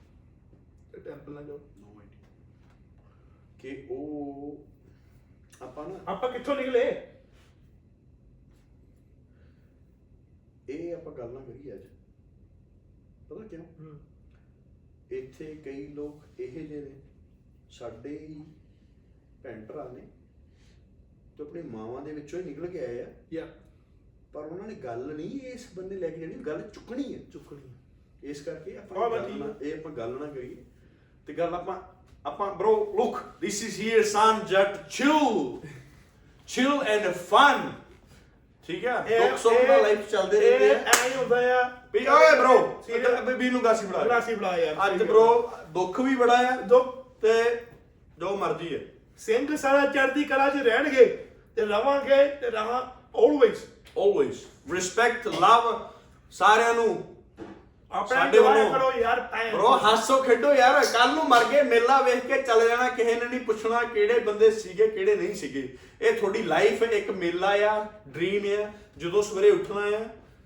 ਤੇ 0.92 1.00
ਟੈਂਪਲ 1.00 1.32
ਨਾ 1.32 1.42
ਜਾਓ? 1.42 1.56
No 1.56 2.00
idea. 2.00 2.26
ਕਿ 3.58 3.86
ਉਹ 3.90 4.66
ਆਪਾਂ 5.62 5.88
ਨਾ 5.88 6.00
ਆਪਾਂ 6.08 6.32
ਕਿੱਥੋਂ 6.32 6.56
ਨਿਕਲੇ? 6.56 7.08
ਇਹ 10.68 10.96
ਆਪਾਂ 10.96 11.12
ਗੱਲ 11.12 11.30
ਨਾ 11.30 11.40
ਕਰੀਏ 11.40 11.74
ਅੱਜ। 11.74 11.82
ਪਤਾ 13.28 13.46
ਕਿਉਂ? 13.46 13.64
ਹੂੰ। 13.80 14.00
ਇੱਥੇ 15.10 15.54
ਕਈ 15.54 15.86
ਲੋਕ 15.86 16.40
ਇਹ 16.40 16.52
ਜਿਹੇ 16.52 16.80
ਨੇ 16.80 17.00
ਸਾਡੇ 17.70 18.18
ਹੀ 18.18 18.44
ਭੈਣ 19.42 19.64
ਭਰਾ 19.64 19.88
ਨੇ 19.88 20.00
ਤੇ 21.38 21.42
ਆਪਣੀ 21.42 21.62
ਮਾਵਾਂ 21.62 22.02
ਦੇ 22.02 22.12
ਵਿੱਚੋਂ 22.12 22.40
ਹੀ 22.40 22.44
ਨਿਕਲ 22.44 22.66
ਕੇ 22.66 22.86
ਆਏ 22.86 23.00
ਆ। 23.00 23.14
ਯਾ 23.32 23.54
ਪਰ 24.34 24.40
ਉਹਨਾਂ 24.40 24.68
ਨੇ 24.68 24.74
ਗੱਲ 24.74 25.04
ਨਹੀਂ 25.16 25.40
ਇਸ 25.42 25.66
ਬੰਦੇ 25.74 25.96
ਲੈ 25.96 26.08
ਕੇ 26.08 26.16
ਜਿਹੜੀ 26.16 26.34
ਗੱਲ 26.46 26.62
ਚੁੱਕਣੀ 26.74 27.14
ਹੈ। 27.14 27.18
ਚੁੱਕਣੀ 27.32 28.28
ਇਸ 28.30 28.40
ਕਰਕੇ 28.42 28.76
ਆਪਾਂ 28.78 29.02
ਹਾਂ, 29.02 29.10
ਗੱਲ 29.10 29.32
ਨਾ- 29.38 29.46
ਹੈ। 29.48 29.54
ਇਹ 29.60 29.74
ਆਪਾਂ 29.74 29.90
ਗੱਲ 29.92 30.10
ਨਾ 30.20 30.26
ਕਰੀਏ। 30.26 30.56
ਤੇ 31.26 31.34
ਗੱਲ 31.34 31.54
ਆਪਾਂ 31.54 31.76
ਆਪਾਂ 32.26 32.46
bro 32.56 32.72
look 32.98 33.16
this 33.42 33.56
is 33.62 33.76
here 33.78 34.02
sun 34.08 34.42
jet 34.50 34.76
chill. 34.88 35.38
Chill 36.48 36.82
and 36.92 37.08
fun. 37.30 37.70
ਠੀਕ 38.68 38.84
ਆ 38.86 38.96
ਦੁੱਖ 39.00 39.38
ਸੁੱਖ 39.38 39.66
ਦਾ 39.68 39.76
ਲਾਈਫ 39.76 40.08
ਚੱਲਦੇ 40.10 40.40
ਰਹਿੰਦੇ 40.40 40.70
ਆ। 40.70 40.78
ਐਂ 40.78 41.08
ਹੀ 41.08 41.14
ਹੁੰਦਾ 41.14 41.36
ਆ 41.54 41.62
ਵੀ 41.94 42.06
ਓਏ 42.08 42.30
bro 42.40 43.24
ਬੀਬੀ 43.26 43.50
ਨੂੰ 43.50 43.62
ਗਾਸੀ 43.64 43.86
ਬਣਾ 43.86 44.02
ਗਲਾਸੀ 44.04 44.34
ਬਣਾ 44.34 44.56
ਯਾਰ 44.56 44.76
ਅੱਜ 44.86 45.02
bro 45.02 45.24
ਦੁੱਖ 45.72 46.00
ਵੀ 46.00 46.14
ਬੜਾ 46.16 46.36
ਆ 46.48 46.56
ਦੁੱਖ 46.66 46.94
ਤੇ 47.22 47.32
ਜੋ 48.18 48.36
ਮਰਜ਼ੀ 48.36 48.74
ਹੈ 48.74 48.80
ਸਿੰਘ 49.18 49.56
ਸਾਰਾ 49.56 49.84
ਚੜ੍ਹਦੀ 49.86 50.24
ਕਲਾ 50.24 50.48
'ਚ 50.48 50.62
ਰਹਿਣਗੇ 50.62 51.04
ਤੇ 51.56 51.64
ਰਵਾਂਗੇ 51.64 52.24
ਤੇ 52.40 52.50
ਰਹਾ 52.50 52.78
always 53.16 53.64
always. 53.96 54.36
Respect 54.74 55.26
love 55.40 55.72
ਸਾਰਿਆਂ 56.32 56.74
ਨੂੰ। 56.74 57.16
ਆਪਣੇ 57.92 58.18
ਸਾਡੇ 58.18 58.38
ਵੱਲੋਂ। 58.38 58.70
ਕਰੋ 58.72 58.92
ਯਾਰ 59.00 59.20
ਭੈਣ 59.20 59.54
ਬ్రో 59.56 59.72
ਹੱਸੋ 59.84 60.22
ਖੇਡੋ 60.22 60.52
ਯਾਰ। 60.54 60.84
ਕੱਲ 60.84 61.14
ਨੂੰ 61.14 61.24
ਮਰ 61.28 61.44
ਗਏ 61.44 61.62
ਮੇਲਾ 61.62 62.00
ਵੇਖ 62.02 62.26
ਕੇ 62.26 62.42
ਚਲੇ 62.42 62.68
ਜਾਣਾ। 62.68 62.88
ਕਿਸੇ 62.88 63.14
ਨੇ 63.14 63.24
ਨਹੀਂ 63.24 63.40
ਪੁੱਛਣਾ 63.40 63.82
ਕਿਹੜੇ 63.82 64.18
ਬੰਦੇ 64.18 64.50
ਸੀਗੇ 64.50 64.86
ਕਿਹੜੇ 64.86 65.16
ਨਹੀਂ 65.16 65.34
ਸੀਗੇ। 65.34 65.68
ਇਹ 66.00 66.12
ਤੁਹਾਡੀ 66.12 66.42
ਲਾਈਫ 66.42 66.82
ਇੱਕ 66.82 67.10
ਮੇਲਾ 67.10 67.50
ਆ 67.70 67.86
ਡ੍ਰੀਮ 68.08 68.62
ਆ। 68.62 68.70
ਜਦੋਂ 68.98 69.22
ਸਵੇਰੇ 69.22 69.50
ਉੱਠਣਾ 69.50 69.80
ਆ 69.96 70.00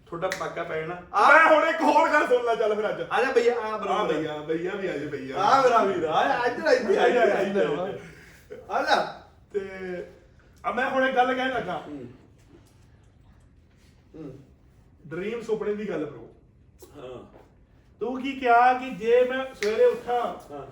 ਤੁਹਾਡਾ 0.07 0.29
ਪਟਾਕਾ 0.29 0.63
ਪੈ 0.65 0.81
ਜਾਣਾ। 0.81 0.97
ਆ 1.15 1.33
ਮੈਂ 1.33 1.57
ਹੁਣ 1.57 1.69
ਇੱਕ 1.69 1.81
ਹੋਰ 1.83 2.09
ਗੱਲ 2.09 2.27
ਸੁਣ 2.27 2.45
ਲੈ 2.45 2.55
ਚੱਲ 2.55 2.75
ਫਿਰ 2.75 2.89
ਅੱਜ। 2.89 3.01
ਆ 3.11 3.23
ਜਾ 3.23 3.33
ਭਈਆ 3.33 3.55
ਆ 3.55 3.69
ਆ 3.69 3.77
ਬਰਾ 3.77 4.03
ਭਈਆ 4.05 4.37
ਭਈਆ 4.49 4.75
ਵੀ 4.75 4.89
ਆ 4.89 4.97
ਜਾ 4.97 5.11
ਭਈਆ 5.11 5.37
ਆ 5.43 5.63
ਮੇਰਾ 5.63 5.85
ਵੀਰ 5.85 6.05
ਆ 6.05 6.23
ਇੱਧਰ 6.47 6.73
ਇੱਧਰ 6.73 6.99
ਆ 6.99 7.41
ਇੱਧਰ 7.41 7.67
ਆ। 8.71 8.83
ਜਾ। 8.83 8.97
ਤੇ 9.53 9.61
ਆ 10.65 10.73
ਮੈਂ 10.73 10.91
ਹੁਣ 10.91 11.07
ਇੱਕ 11.07 11.17
ਗੱਲ 11.17 11.35
ਕਹਿਣ 11.35 11.53
ਲੱਗਾ। 11.55 11.83
ਡ੍ਰੀਮ 15.07 15.43
ਸੁਪਨੇ 15.43 15.75
ਦੀ 15.75 15.89
ਗੱਲ 15.89 16.05
ਬ్రో 16.05 16.21
ਹਾਂ। 16.97 17.41
ਤੂੰ 18.01 18.23
ਕੀ 18.23 18.33
ਕਿਹਾ 18.33 18.73
ਕਿ 18.75 18.91
ਜੇ 18.91 19.25
ਮੈਂ 19.25 19.55
ਸਵੇਰੇ 19.55 19.85
ਉੱਠਾਂ 19.85 20.35
ਹਾਂ। 20.51 20.67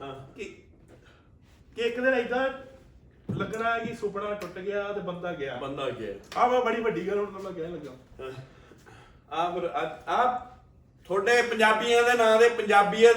ਹਾਂ। 0.00 0.34
ਕਿ 0.36 0.44
ਕਿ 1.76 1.82
ਇੱਕ 1.82 2.00
ਦਿਨ 2.00 2.14
ਏਦਾਂ 2.14 2.48
ਲੱਗਣਾ 3.36 3.74
ਹੈ 3.74 3.78
ਕਿ 3.78 3.94
ਸੁਪਨਾ 3.94 4.34
ਟੁੱਟ 4.34 4.58
ਗਿਆ 4.58 4.92
ਤੇ 4.92 5.00
ਬੰਦਾ 5.00 5.32
ਗਿਆ। 5.32 5.56
ਬੰਦਾ 5.56 5.90
ਗਿਆ। 5.90 6.14
ਆ 6.36 6.48
ਮੈਂ 6.48 6.60
ਬੜੀ 6.60 6.80
ਵੱਡੀ 6.80 7.08
ਗੱਲ 7.08 7.18
ਹੁਣ 7.18 7.26
ਤੁਹਾਨੂੰ 7.26 7.54
ਕਹਿਣ 7.54 7.72
ਲੱਗਾ। 7.72 7.92
ਆ 9.32 9.44
ਆ 10.08 10.46
ਤੁਹਾਡੇ 11.04 11.42
ਪੰਜਾਬੀਆਂ 11.42 12.02
ਦੇ 12.02 12.12
ਨਾਂ 12.12 12.38
ਦੇ 12.38 12.48
ਪੰਜਾਬੀਅਤ 12.48 13.16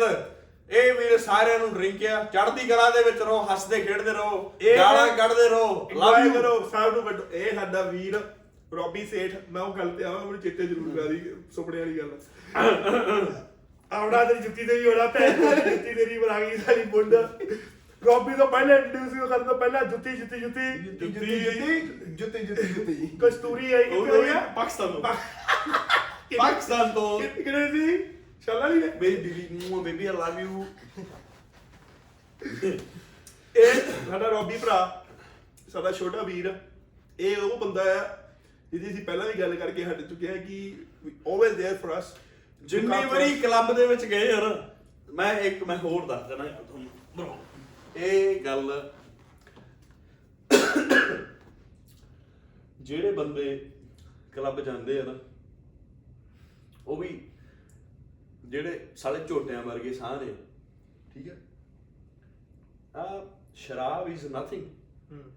ਇਹ 0.70 0.94
ਵੀਰ 0.94 1.18
ਸਾਰਿਆਂ 1.18 1.60
ਨੂੰ 1.60 1.74
ਡਰਿੰਕ 1.74 2.04
ਆ। 2.06 2.24
ਚੜ੍ਹਦੀ 2.24 2.68
ਕਲਾ 2.68 2.90
ਦੇ 2.90 3.04
ਵਿੱਚ 3.04 3.18
ਰਹੋ 3.18 3.48
ਹੱਸਦੇ 3.54 3.82
ਖੇਡਦੇ 3.82 4.12
ਰਹੋ 4.14 4.54
ਗਾਲਾਂ 4.78 5.18
ਕੱਢਦੇ 5.18 5.50
ਰਹੋ 5.50 5.90
ਲਵ 5.96 6.26
ਯੂ 6.26 6.34
ਕਰੋ 6.34 6.70
ਸਭ 6.70 6.94
ਨੂੰ 6.94 7.04
ਵੱਡੋ 7.04 7.24
ਇਹ 7.32 7.56
ਸਾਡਾ 7.56 7.82
ਵੀਰ 7.82 8.22
ਰੋਬੀ 8.76 9.06
ਸੇਠ 9.06 9.36
ਮੈਂ 9.52 9.62
ਉਹ 9.62 9.78
ਗੱਲ 9.78 9.90
ਤੇ 9.90 10.04
ਆਵਾਂ 10.04 10.26
ਮੈਨੂੰ 10.26 10.42
ਚੇਤੇ 10.42 10.68
ਜ਼ਰੂਰ 10.68 10.96
ਕਰਾ 10.96 11.08
ਦੀ 11.08 11.20
ਸੁਪਨੇ 11.56 11.80
ਵਾਲੀ 11.80 11.98
ਗੱਲ। 11.98 13.36
ਆਉਣਾ 13.92 14.24
ਤੇਰੀ 14.24 14.40
ਜੁੱਤੀ 14.40 14.66
ਤੇ 14.66 14.78
ਵੀ 14.80 14.86
ਹੋਣਾ 14.86 15.06
ਪੈ 15.08 15.30
ਜੁੱਤੀ 15.30 15.94
ਤੇਰੀ 15.94 16.18
ਬਣਾ 16.20 16.40
ਗਈ 16.40 16.58
ਸਾਡੀ 16.58 16.84
ਮੁੰਡ। 16.92 17.14
ਰੋਬੀ 18.02 18.34
ਤੋਂ 18.36 18.48
ਪਹਿਲੇ 18.48 18.76
ਇੰਟਰੋਡਿਊਸ 18.76 19.30
ਕਰਨ 19.30 19.44
ਤੋਂ 19.44 19.56
ਪਹਿਲਾਂ 19.58 19.84
ਜੁੱਤੀ 19.86 20.16
ਜੁੱਤੀ 20.18 20.40
ਜੁੱਤੀ 20.40 20.66
ਜੁੱਤੀ 20.80 21.10
ਜੁੱਤੀ 21.10 21.36
ਜੁੱਤੀ 22.16 22.46
ਜੁੱਤੀ। 22.46 22.68
ਜੁੱਤੀ 22.68 23.18
ਕਸਤੂਰੀ 23.22 23.74
ਆਈ 23.74 23.84
ਕਿੱਥੇ 23.84 24.12
ਹੋਈ 24.12 24.30
ਆ? 24.30 24.40
ਪਾਕਿਸਤਾਨ 24.56 24.92
ਤੋਂ। 24.92 25.02
ਪਾਕਿਸਤਾਨ 26.38 26.92
ਤੋਂ। 26.92 27.20
ਕਿਹੜੇ 27.22 27.72
ਸੀ? 27.72 28.04
ਸ਼ਾਲਾ 28.42 28.68
ਲਈ 28.68 28.90
ਮੇਰੀ 29.02 29.16
ਦੀਦੀ 29.18 29.68
ਨੂੰ 29.70 29.84
ਬੇਬੀ 29.84 30.06
ਆਈ 30.06 30.16
ਲਵ 30.16 30.40
ਯੂ 30.40 30.66
ਇਹ 33.56 33.74
ਸਾਡਾ 34.10 34.28
ਰੋਬੀ 34.30 34.58
ਭਰਾ 34.58 35.06
ਸਾਡਾ 35.74 35.92
ਛੋਟਾ 35.92 36.24
ਵੀਰ। 36.24 36.54
ਇਹ 37.20 37.38
ਉਹ 37.38 37.58
ਬੰਦਾ 37.58 37.84
ਆ 37.94 38.23
ਜਿਹਦੀ 38.74 38.94
ਅਸੀਂ 38.94 39.06
ਪਹਿਲਾਂ 39.06 39.28
ਵੀ 39.28 39.34
ਗੱਲ 39.40 39.56
ਕਰਕੇ 39.56 39.84
ਹਟ 39.86 40.02
ਚੁੱਕੇ 40.02 40.28
ਹਾਂ 40.28 40.38
ਕਿ 40.38 40.78
always 41.06 41.58
there 41.60 41.76
for 41.86 41.92
us 41.98 42.06
ਜਿੰਨੀ 42.62 43.06
ਵਾਰੀ 43.06 43.40
ਕਲੱਬ 43.40 43.76
ਦੇ 43.76 43.88
ਵਿੱਚ 43.88 44.06
ਗਏ 44.06 44.26
ਯਾਰ 44.26 44.74
ਮੈਂ 45.14 45.40
ਇੱਕ 45.40 45.64
ਮੈਂ 45.64 45.78
ਹੋਰ 45.78 46.06
ਦੱਸ 46.06 46.28
ਦੇਣਾ 46.28 46.44
ਤੁਹਾਨੂੰ। 46.44 46.90
ਬ్రో 47.18 47.36
ਇਹ 47.96 48.46
ਗੱਲ 48.46 48.92
ਜਿਹੜੇ 52.82 53.12
ਬੰਦੇ 53.12 53.72
ਕਲੱਬ 54.32 54.62
ਜਾਂਦੇ 54.62 55.00
ਆ 55.00 55.04
ਨਾ 55.04 55.14
ਉਹ 56.88 56.98
ਵੀ 56.98 57.30
ਜਿਹੜੇ 58.46 58.88
ਸਾਲੇ 58.96 59.28
ਝੋਟਿਆਂ 59.28 59.64
ਵਰਗੇ 59.64 59.94
ਸਾਹ 59.94 60.22
ਨੇ 60.22 60.34
ਠੀਕ 61.14 61.28
ਹੈ। 61.28 61.38
ਆ 62.96 63.26
ਸ਼ਰਾਬ 63.56 64.08
ਇਜ਼ 64.08 64.26
ਨਥਿੰਗ 64.26 64.66
ਹੂੰ। 65.12 65.32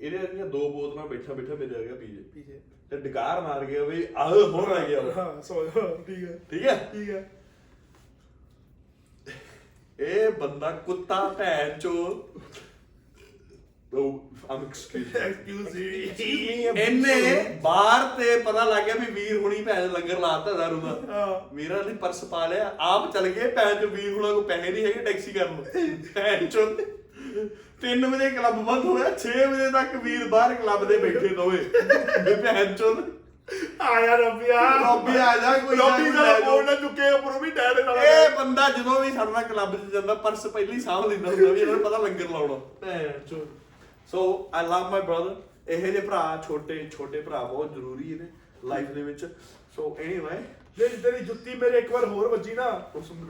ਇਹਦੇ 0.00 0.18
ਵਰਗੀਆਂ 0.18 0.46
ਦੋ 0.46 0.68
ਬੋਤਲਾਂ 0.72 1.06
ਬੈਠਾ 1.06 1.34
ਬੈਠਾ 1.34 1.54
ਮੇਰੇ 1.54 1.74
ਵਰਗਾ 1.74 1.94
ਪੀ 1.94 2.06
ਜੇ। 2.06 2.22
ਪੀਛੇ 2.34 2.60
ਤੇ 2.90 2.96
ਡਕਾਰ 2.98 3.40
ਮਾਰ 3.40 3.64
ਗਿਆ 3.64 3.84
ਵੀ 3.84 4.06
ਆਹ 4.16 4.34
ਹੋਰ 4.52 4.72
ਆ 4.72 4.84
ਗਿਆ। 4.84 5.00
ਹਾਂ 5.16 5.42
ਸੋ 5.42 5.64
ਠੀਕ 6.06 6.24
ਹੈ। 6.24 6.38
ਠੀਕ 6.50 6.66
ਹੈ? 6.66 6.76
ਠੀਕ 6.92 7.10
ਹੈ। 7.10 7.28
ਇਹ 9.98 10.30
ਬੰਦਾ 10.30 10.70
ਕੁੱਤਾ 10.86 11.28
ਭੈਣ 11.38 11.78
ਚੋ 11.78 11.92
ਉਹ 13.92 14.30
ਆਮ 14.50 14.64
ਐਕਸਕਿਊਜ਼ 14.64 15.16
ਐਕਸਕਿਊਜ਼ 15.16 15.76
ਇਹਨੇ 15.80 17.58
ਬਾਹਰ 17.62 18.06
ਤੇ 18.18 18.38
ਪਤਾ 18.38 18.64
ਲੱਗ 18.64 18.84
ਗਿਆ 18.84 18.94
ਵੀ 18.94 19.10
ਵੀਰ 19.12 19.36
ਹੁਣੀ 19.36 19.60
ਭੈਣ 19.62 19.86
ਲੰਗਰ 19.88 20.18
ਲਾਤਾ 20.20 20.52
ਦਾਰੂ 20.52 20.80
ਦਾ। 20.80 21.48
ਮੇਰਾ 21.52 21.82
ਨੇ 21.82 21.92
ਪਰਸ 21.94 22.24
ਪਾ 22.24 22.46
ਲਿਆ 22.46 22.74
ਆਪ 22.80 23.12
ਚਲ 23.12 23.28
ਗਏ 23.28 23.48
ਭੈਣ 23.48 23.74
ਚ 23.74 23.84
ਵੀਰ 23.84 24.12
ਹੁਣਾ 24.12 24.32
ਕੋ 24.32 24.40
ਪੈਸੇ 24.42 24.70
ਨਹੀਂ 24.70 24.84
ਹੈਗੇ 24.86 25.04
ਟੈਕਸੀ 25.04 25.32
ਕਰ 25.32 25.48
ਲਓ 25.48 25.64
ਭੈਣ 26.14 26.46
ਚੋ 26.46 26.66
3 27.80 28.04
ਵਜੇ 28.10 28.30
ਕਲੱਬ 28.30 28.62
ਬੰਦ 28.66 28.84
ਹੋਇਆ 28.84 29.10
6 29.22 29.34
ਵਜੇ 29.50 29.70
ਤੱਕ 29.72 29.96
ਵੀਰ 30.04 30.28
ਬਾਹਰ 30.28 30.54
ਕਲੱਬ 30.54 30.84
ਦੇ 30.88 30.96
ਬੈਠੇ 30.98 31.28
ਦੋਵੇਂ। 31.34 31.58
ਵੀ 32.24 32.34
ਭੈਣ 32.42 32.74
ਚੋ 32.74 32.94
ਆਇਆ 33.86 34.16
ਰੱਬਿਆ। 34.16 34.60
ਰੋਬੀ 34.80 35.16
ਆ 35.18 35.36
ਜਾ 35.36 35.52
ਕੋਈ 35.58 35.76
ਰੋਬੀ 35.76 36.10
ਨਾ 36.10 36.22
ਦਾ 36.22 36.32
ਕੋਈ 36.34 36.44
ਫੋਨ 36.44 36.64
ਨਾ 36.64 36.74
ਚੁੱਕੇ 36.74 37.10
ਉੱਪਰੋਂ 37.10 37.40
ਵੀ 37.40 37.50
ਡੈਡ 37.50 37.80
ਨਾਲ 37.80 37.98
ਇਹ 38.04 38.36
ਬੰਦਾ 38.36 38.68
ਜਦੋਂ 38.68 39.00
ਵੀ 39.00 39.10
ਸਾਡਾ 39.12 39.42
ਕਲੱਬ 39.42 39.74
'ਚ 39.76 39.92
ਜਾਂਦਾ 39.92 40.14
ਪਰਸ 40.26 40.46
ਪਹਿਲੀ 40.46 40.80
ਸਾਂਭ 40.80 41.06
ਲੈਂਦਾ 41.06 41.30
ਹੁੰਦਾ 41.30 41.50
ਵੀ 41.50 41.60
ਇਹਨਾਂ 41.60 41.74
ਨੂੰ 41.74 41.84
ਪਤਾ 41.84 41.98
ਲੰਗਰ 41.98 42.30
ਲਾਉਣਾ। 42.30 42.54
ਭੈਣ 42.80 43.18
ਚੋ 43.30 43.46
ਸੋ 44.10 44.22
ਆਈ 44.54 44.66
ਲਵ 44.66 44.90
ਮਾਈ 44.90 45.00
ਬ੍ਰਦਰ 45.02 45.34
ਇਹ 45.68 45.80
ਜਿਹੇ 45.82 46.00
ਭਰਾ 46.00 46.42
ਛੋਟੇ 46.46 46.88
ਛੋਟੇ 46.92 47.20
ਭਰਾ 47.20 47.42
ਬਹੁਤ 47.42 47.74
ਜ਼ਰੂਰੀ 47.74 48.14
ਨੇ 48.14 48.26
ਲਾਈਫ 48.64 48.88
ਦੇ 48.88 49.02
ਵਿੱਚ। 49.02 49.26
ਸੋ 49.76 49.96
ਐਨੀਵੇ 50.00 50.36
ਜੇ 50.76 50.86
ਤੇਰੀ 51.02 51.18
ਜੁੱਤੀ 51.24 51.54
ਮੇਰੇ 51.54 51.78
ਇੱਕ 51.78 51.90
ਵਾਰ 51.90 52.04
ਹੋਰ 52.04 52.28
ਵੱਜੀ 52.28 52.54
ਨਾ 52.54 52.68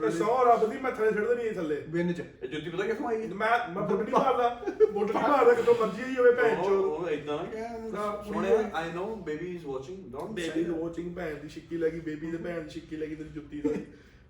ਤੇ 0.01 0.09
ਸੌ 0.11 0.43
ਰੱਬ 0.45 0.69
ਦੀ 0.71 0.77
ਮੈਂ 0.77 0.91
ਥੱਲੇ 0.91 1.11
ਛੱਡ 1.11 1.27
ਦੇਣੀ 1.27 1.43
ਇਹ 1.43 1.53
ਥੱਲੇ 1.53 1.75
ਬਿੰਨ 1.89 2.13
ਚ। 2.13 2.21
ਇਹ 2.43 2.47
ਜੁੱਤੀ 2.47 2.69
ਪਤਾ 2.69 2.85
ਕਿੱਥੋਂ 2.85 3.07
ਆਈ 3.07 3.27
ਮੈਂ 3.33 3.49
ਮੈਂ 3.69 3.81
ਬੁੱਟ 3.81 4.01
ਨਹੀਂ 4.01 4.13
ਮਾਰਦਾ 4.13 4.49
ਨਹੀਂ 4.65 5.13
ਮਾਰਦਾ 5.13 5.53
ਕਿਤੋਂ 5.53 5.75
ਮਰਜ਼ੀ 5.75 6.03
ਹੀ 6.03 6.15
ਹੋਵੇ 6.15 6.31
ਭੈਣ 6.31 6.55
ਚੋ। 6.55 6.79
ਉਹ 6.85 7.09
ਇਦਾਂ 7.09 7.37
ਨਾ 7.37 7.43
ਨਾ, 7.43 8.07
ਕਹਿ 8.15 8.23
ਸੋਹਣਿਆ 8.23 8.69
I 8.73 8.91
know 8.91 9.05
baby 9.25 9.53
is 9.55 9.65
watching 9.65 9.97
don't 10.11 10.31
baby 10.31 10.63
watching 10.71 11.15
ਭੈਣ 11.15 11.35
ਦੀ 11.35 11.49
ਛਿੱਕੀ 11.49 11.77
ਲੱਗੀ 11.77 11.99
ਬੇਬੀ 11.99 12.31
ਦੇ 12.31 12.37
ਭੈਣ 12.37 12.61
ਦੀ 12.61 12.69
ਛਿੱਕੀ 12.69 12.95
ਲੱਗੀ 12.95 13.15
ਤੇਰੀ 13.15 13.29
ਜੁੱਤੀ 13.29 13.61
ਦਾ। 13.61 13.73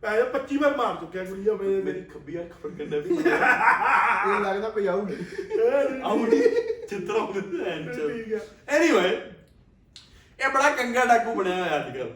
ਭੈਣ 0.03 0.23
25 0.33 0.57
ਵਾਰ 0.61 0.75
ਮਾਰ 0.77 0.95
ਚੁੱਕਿਆ 0.95 1.23
ਕੁੜੀਆ 1.23 1.53
ਮੇਰੇ 1.53 1.81
ਮੇਰੀ 1.81 2.01
ਖੱਬੀ 2.03 2.39
ਅੱਖ 2.39 2.53
ਫੜਕਣ 2.63 2.85
ਦੇ 2.85 2.99
ਵੀ। 2.99 3.15
ਇਹ 3.15 4.39
ਲੱਗਦਾ 4.41 4.69
ਕੋਈ 4.69 4.87
ਆਊਗੀ 4.87 5.15
ਆਉਣੀ 6.03 6.41
ਚਿੱਤਰ 6.89 7.15
ਆਉਂਦੇ 7.15 7.41
ਭੈਣ 7.41 7.93
ਚੋ। 7.93 8.09
ਠੀਕ 8.09 8.33
ਹੈ। 8.33 8.39
ਐਨੀਵੇ 8.67 9.07
ਇਹ 10.39 10.49
ਬੜਾ 10.49 10.69
ਕੰਗਾ 10.69 11.05
ਡਾਕੂ 11.05 11.35
ਬਣਿਆ 11.35 11.55
ਹੋਇਆ 11.55 11.75
ਅੱਜ 11.77 11.97
ਕੱਲ੍ਹ। 11.97 12.13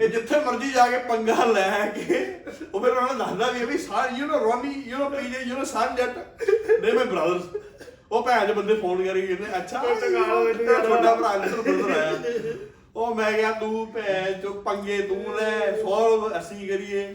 ਇਹ 0.00 0.08
ਜਿੱਥੇ 0.08 0.38
ਮਰਜੀ 0.40 0.70
ਜਾ 0.72 0.86
ਕੇ 0.88 0.98
ਪੰਗਾ 1.08 1.44
ਲੈ 1.46 1.86
ਕੇ 1.88 2.16
ਉਹ 2.64 2.80
ਫਿਰ 2.80 2.90
ਉਹਨਾਂ 2.90 3.02
ਨੂੰ 3.06 3.18
ਦੱਸਦਾ 3.18 3.50
ਵੀ 3.50 3.60
ਇਹ 3.60 3.66
ਵੀ 3.66 3.78
ਸਾਰ 3.78 4.12
you 4.12 4.26
know 4.26 4.38
Roni 4.42 4.72
you 4.86 4.98
know 4.98 5.10
PJ 5.10 5.42
you 5.42 5.56
know 5.56 5.64
ਸਨ 5.64 5.94
ਜੱਟ 5.96 6.18
ਨੇ 6.80 6.92
ਮੇ 6.92 7.04
ਬ੍ਰਦਰਸ 7.04 7.42
ਉਹ 8.10 8.22
ਭੈਣ 8.22 8.46
ਦੇ 8.46 8.52
ਬੰਦੇ 8.52 8.74
ਫੋਨ 8.74 9.04
ਕਰੀ 9.06 9.26
ਕਹਿੰਦੇ 9.26 9.56
ਅੱਛਾ 9.58 9.80
ਉਹ 9.80 9.94
ਟਕਾ 9.96 10.26
ਲਓ 10.26 10.48
ਇਹਨੂੰ 10.48 10.64
ਯਾਰ। 10.64 10.86
ਤੁਹਾਡਾ 10.86 11.14
ਭਰਾ 11.14 11.34
ਅੰਦਰ 11.36 11.60
ਬ੍ਰਦਰ 11.62 11.90
ਆਇਆ 11.92 12.52
ਉਹ 12.94 13.14
ਮੈਂ 13.14 13.32
ਕਿਹਾ 13.32 13.52
ਤੂੰ 13.52 13.86
ਭੈਣ 13.92 14.32
ਚੋ 14.42 14.52
ਪੰਗੇ 14.62 14.98
ਤੂੰ 15.02 15.36
ਲੈ 15.36 15.72
ਸੋਲਵ 15.76 16.38
ਅਸੀਂ 16.38 16.68
ਕਰੀਏ 16.68 17.06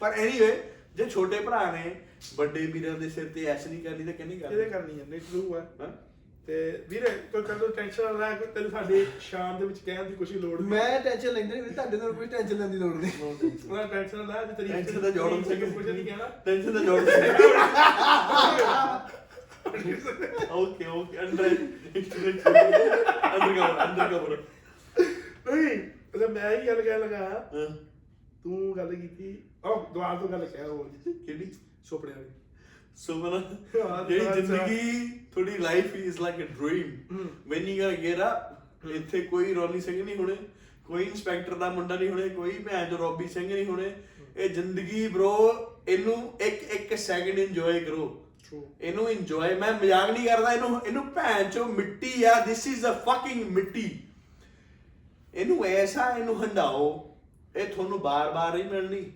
ਪਰ 0.00 0.12
ਐਨੀਵੇ 0.14 0.56
ਜੇ 0.96 1.08
ਛੋਟੇ 1.10 1.40
ਭਰਾ 1.40 1.70
ਨੇ 1.72 1.94
ਵੱਡੇ 2.36 2.66
ਵੀਰਾਂ 2.66 2.98
ਦੇ 2.98 3.08
ਸਿਰ 3.10 3.24
ਤੇ 3.34 3.44
ਐਸ਼ 3.46 3.66
ਨਹੀਂ 3.66 3.82
ਕਰਨੀ 3.82 4.04
ਤਾਂ 4.04 4.12
ਕਿੰਨੀ 4.12 4.34
ਇਹਦੇ 4.34 4.48
ਕਰਨੀ 4.56 4.70
ਕਰਨੀ 4.70 5.00
ਹੈ 5.00 5.04
ਨਹੀਂ 5.08 5.20
ਟਰੂ 5.22 5.54
ਹੈ 5.54 5.66
ਹਾਂ 5.80 5.88
ਤੇ 6.47 6.55
ਵੀਰੇ 6.89 7.09
ਕੋਈ 7.31 7.41
ਕਦੋਂ 7.43 7.67
ਟੈਨਸ਼ਨ 7.69 8.03
ਨਾ 8.05 8.11
ਲੈ 8.19 8.33
ਕੋਈ 8.35 8.47
ਤੈਨੂੰ 8.53 8.69
ਸਾਡੀ 8.71 9.05
ਸ਼ਾਨ 9.21 9.59
ਦੇ 9.59 9.65
ਵਿੱਚ 9.65 9.79
ਕਹਿਣ 9.79 10.03
ਦੀ 10.03 10.15
ਕੁਛ 10.15 10.31
ਲੋੜ 10.33 10.59
ਨਹੀਂ? 10.59 10.69
ਮੈਂ 10.69 10.99
ਟੈਨਸ਼ਨ 11.01 11.33
ਲੈਂਦਾ 11.33 11.55
ਨਹੀਂ 11.55 11.71
ਤੁਹਾਡੇ 11.71 11.97
ਨਾਲ 11.97 12.13
ਕੋਈ 12.13 12.27
ਟੈਨਸ਼ਨ 12.27 12.57
ਲੈਣ 12.59 12.69
ਦੀ 12.69 12.77
ਲੋੜ 12.77 12.93
ਨਹੀਂ। 12.95 13.11
ਉਹਨਾਂ 13.69 13.87
ਟੈਨਸ਼ਨ 13.87 14.17
ਨਾ 14.19 14.23
ਲੈ 14.33 14.43
ਜੇ 14.45 14.53
ਤੇਰੀ 14.53 14.67
ਟੈਨਸ਼ਨ 14.69 15.01
ਦਾ 15.01 15.09
ਜੋੜਨ 15.09 15.43
ਸਿੰਘ 15.43 15.59
ਕੁਛ 15.67 15.85
ਨਹੀਂ 15.85 16.05
ਕਹਿਣਾ। 16.05 16.27
ਟੈਨਸ਼ਨ 16.45 16.73
ਦਾ 16.73 16.83
ਜੋੜ 16.83 16.99
okay 20.51 20.85
okay 20.87 21.19
under 21.19 21.45
undercover 23.53 23.83
undercover 24.09 24.37
ਨਹੀਂ 25.47 25.77
ਮਤਲਬ 26.15 26.29
ਮੈਂ 26.31 26.51
ਹੀ 26.51 26.67
ਗੱਲ 26.67 26.81
ਕਹਿ 26.81 26.97
ਲਗਾ 26.99 27.43
ਤੂੰ 28.43 28.75
ਗੱਲ 28.77 28.93
ਕੀਤੀ 28.95 29.37
ਉਹ 29.65 29.89
ਦੁਆਰ 29.93 30.17
ਤੋਂ 30.17 30.27
ਗੱਲ 30.29 30.45
ਕਹਿ 30.45 30.63
ਉਹ। 30.63 30.83
ਕਿਹੜੀ? 31.25 31.51
ਸੁਪਨੇ 31.85 32.11
ਵਾਲੀ। 32.11 32.29
ਸੁਮਨ 32.97 33.43
ਜਿਹੜੀ। 34.09 34.41
ਜ਼ਿੰਦਗੀ 34.41 35.07
ਥੋੜੀ 35.33 35.57
life 35.57 35.95
is 35.95 36.21
like 36.21 36.35
a 36.35 36.47
dream. 36.59 37.17
When 37.47 37.67
you 37.67 37.83
gonna 37.83 37.97
get 38.03 38.21
up 38.21 38.87
ਇੱਥੇ 38.87 39.21
ਕੋਈ 39.21 39.53
ਰੋਨੀ 39.53 39.81
ਸਿੰਘ 39.81 40.03
ਨਹੀਂ 40.03 40.15
ਹੋਣੇ 40.15 40.35
ਕੋਈ 40.87 41.03
ਇੰਸਪੈਕਟਰ 41.03 41.55
ਦਾ 41.55 41.69
ਮੁੰਡਾ 41.69 41.95
ਨਹੀਂ 41.95 42.09
ਹੋਣੇ 42.09 42.29
ਕੋਈ 42.29 42.51
ਭੈਣ 42.51 42.89
ਜੋ 42.89 42.97
ਰੋਬੀ 42.97 43.27
ਸਿੰਘ 43.27 43.47
ਨਹੀਂ 43.53 43.65
ਹੋਣੇ 43.65 43.91
ਇਹ 44.37 44.49
ਜ਼ਿੰਦਗੀ 44.49 45.07
ਬ్రో 45.07 45.31
ਇਹਨੂੰ 45.87 46.33
ਇੱਕ 46.41 46.63
ਇੱਕ 46.63 46.97
ਸੈਕਿੰਡ 46.97 47.39
ਇੰਜੋਏ 47.39 47.79
ਕਰੋ. 47.79 48.17
ਇਹਨੂੰ 48.81 49.09
ਇੰਜੋਏ 49.11 49.53
ਮੈਂ 49.55 49.71
ਮਜ਼ਾਕ 49.73 50.09
ਨਹੀਂ 50.11 50.25
ਕਰਦਾ 50.27 50.53
ਇਹਨੂੰ 50.53 50.81
ਇਹਨੂੰ 50.87 51.05
ਭੈਣ 51.07 51.49
ਚੋ 51.49 51.65
ਮਿੱਟੀ 51.65 52.23
ਆ 52.23 52.33
ਥਿਸ 52.45 52.67
ਇਜ਼ 52.67 52.85
ਅ 52.85 52.91
ਫਕਿੰਗ 53.05 53.43
ਮਿੱਟੀ 53.51 53.89
ਇਹਨੂੰ 55.33 55.65
ਐਸਾ 55.65 56.09
ਇਹਨੂੰ 56.17 56.43
ਹੰਡਾਓ 56.43 56.83
ਇਹ 57.55 57.67
ਤੁਹਾਨੂੰ 57.67 57.99
ਬਾਰ-ਬਾਰ 58.01 58.53
ਨਹੀਂ 58.53 58.65
ਮਿਲਣੀ 58.65 59.11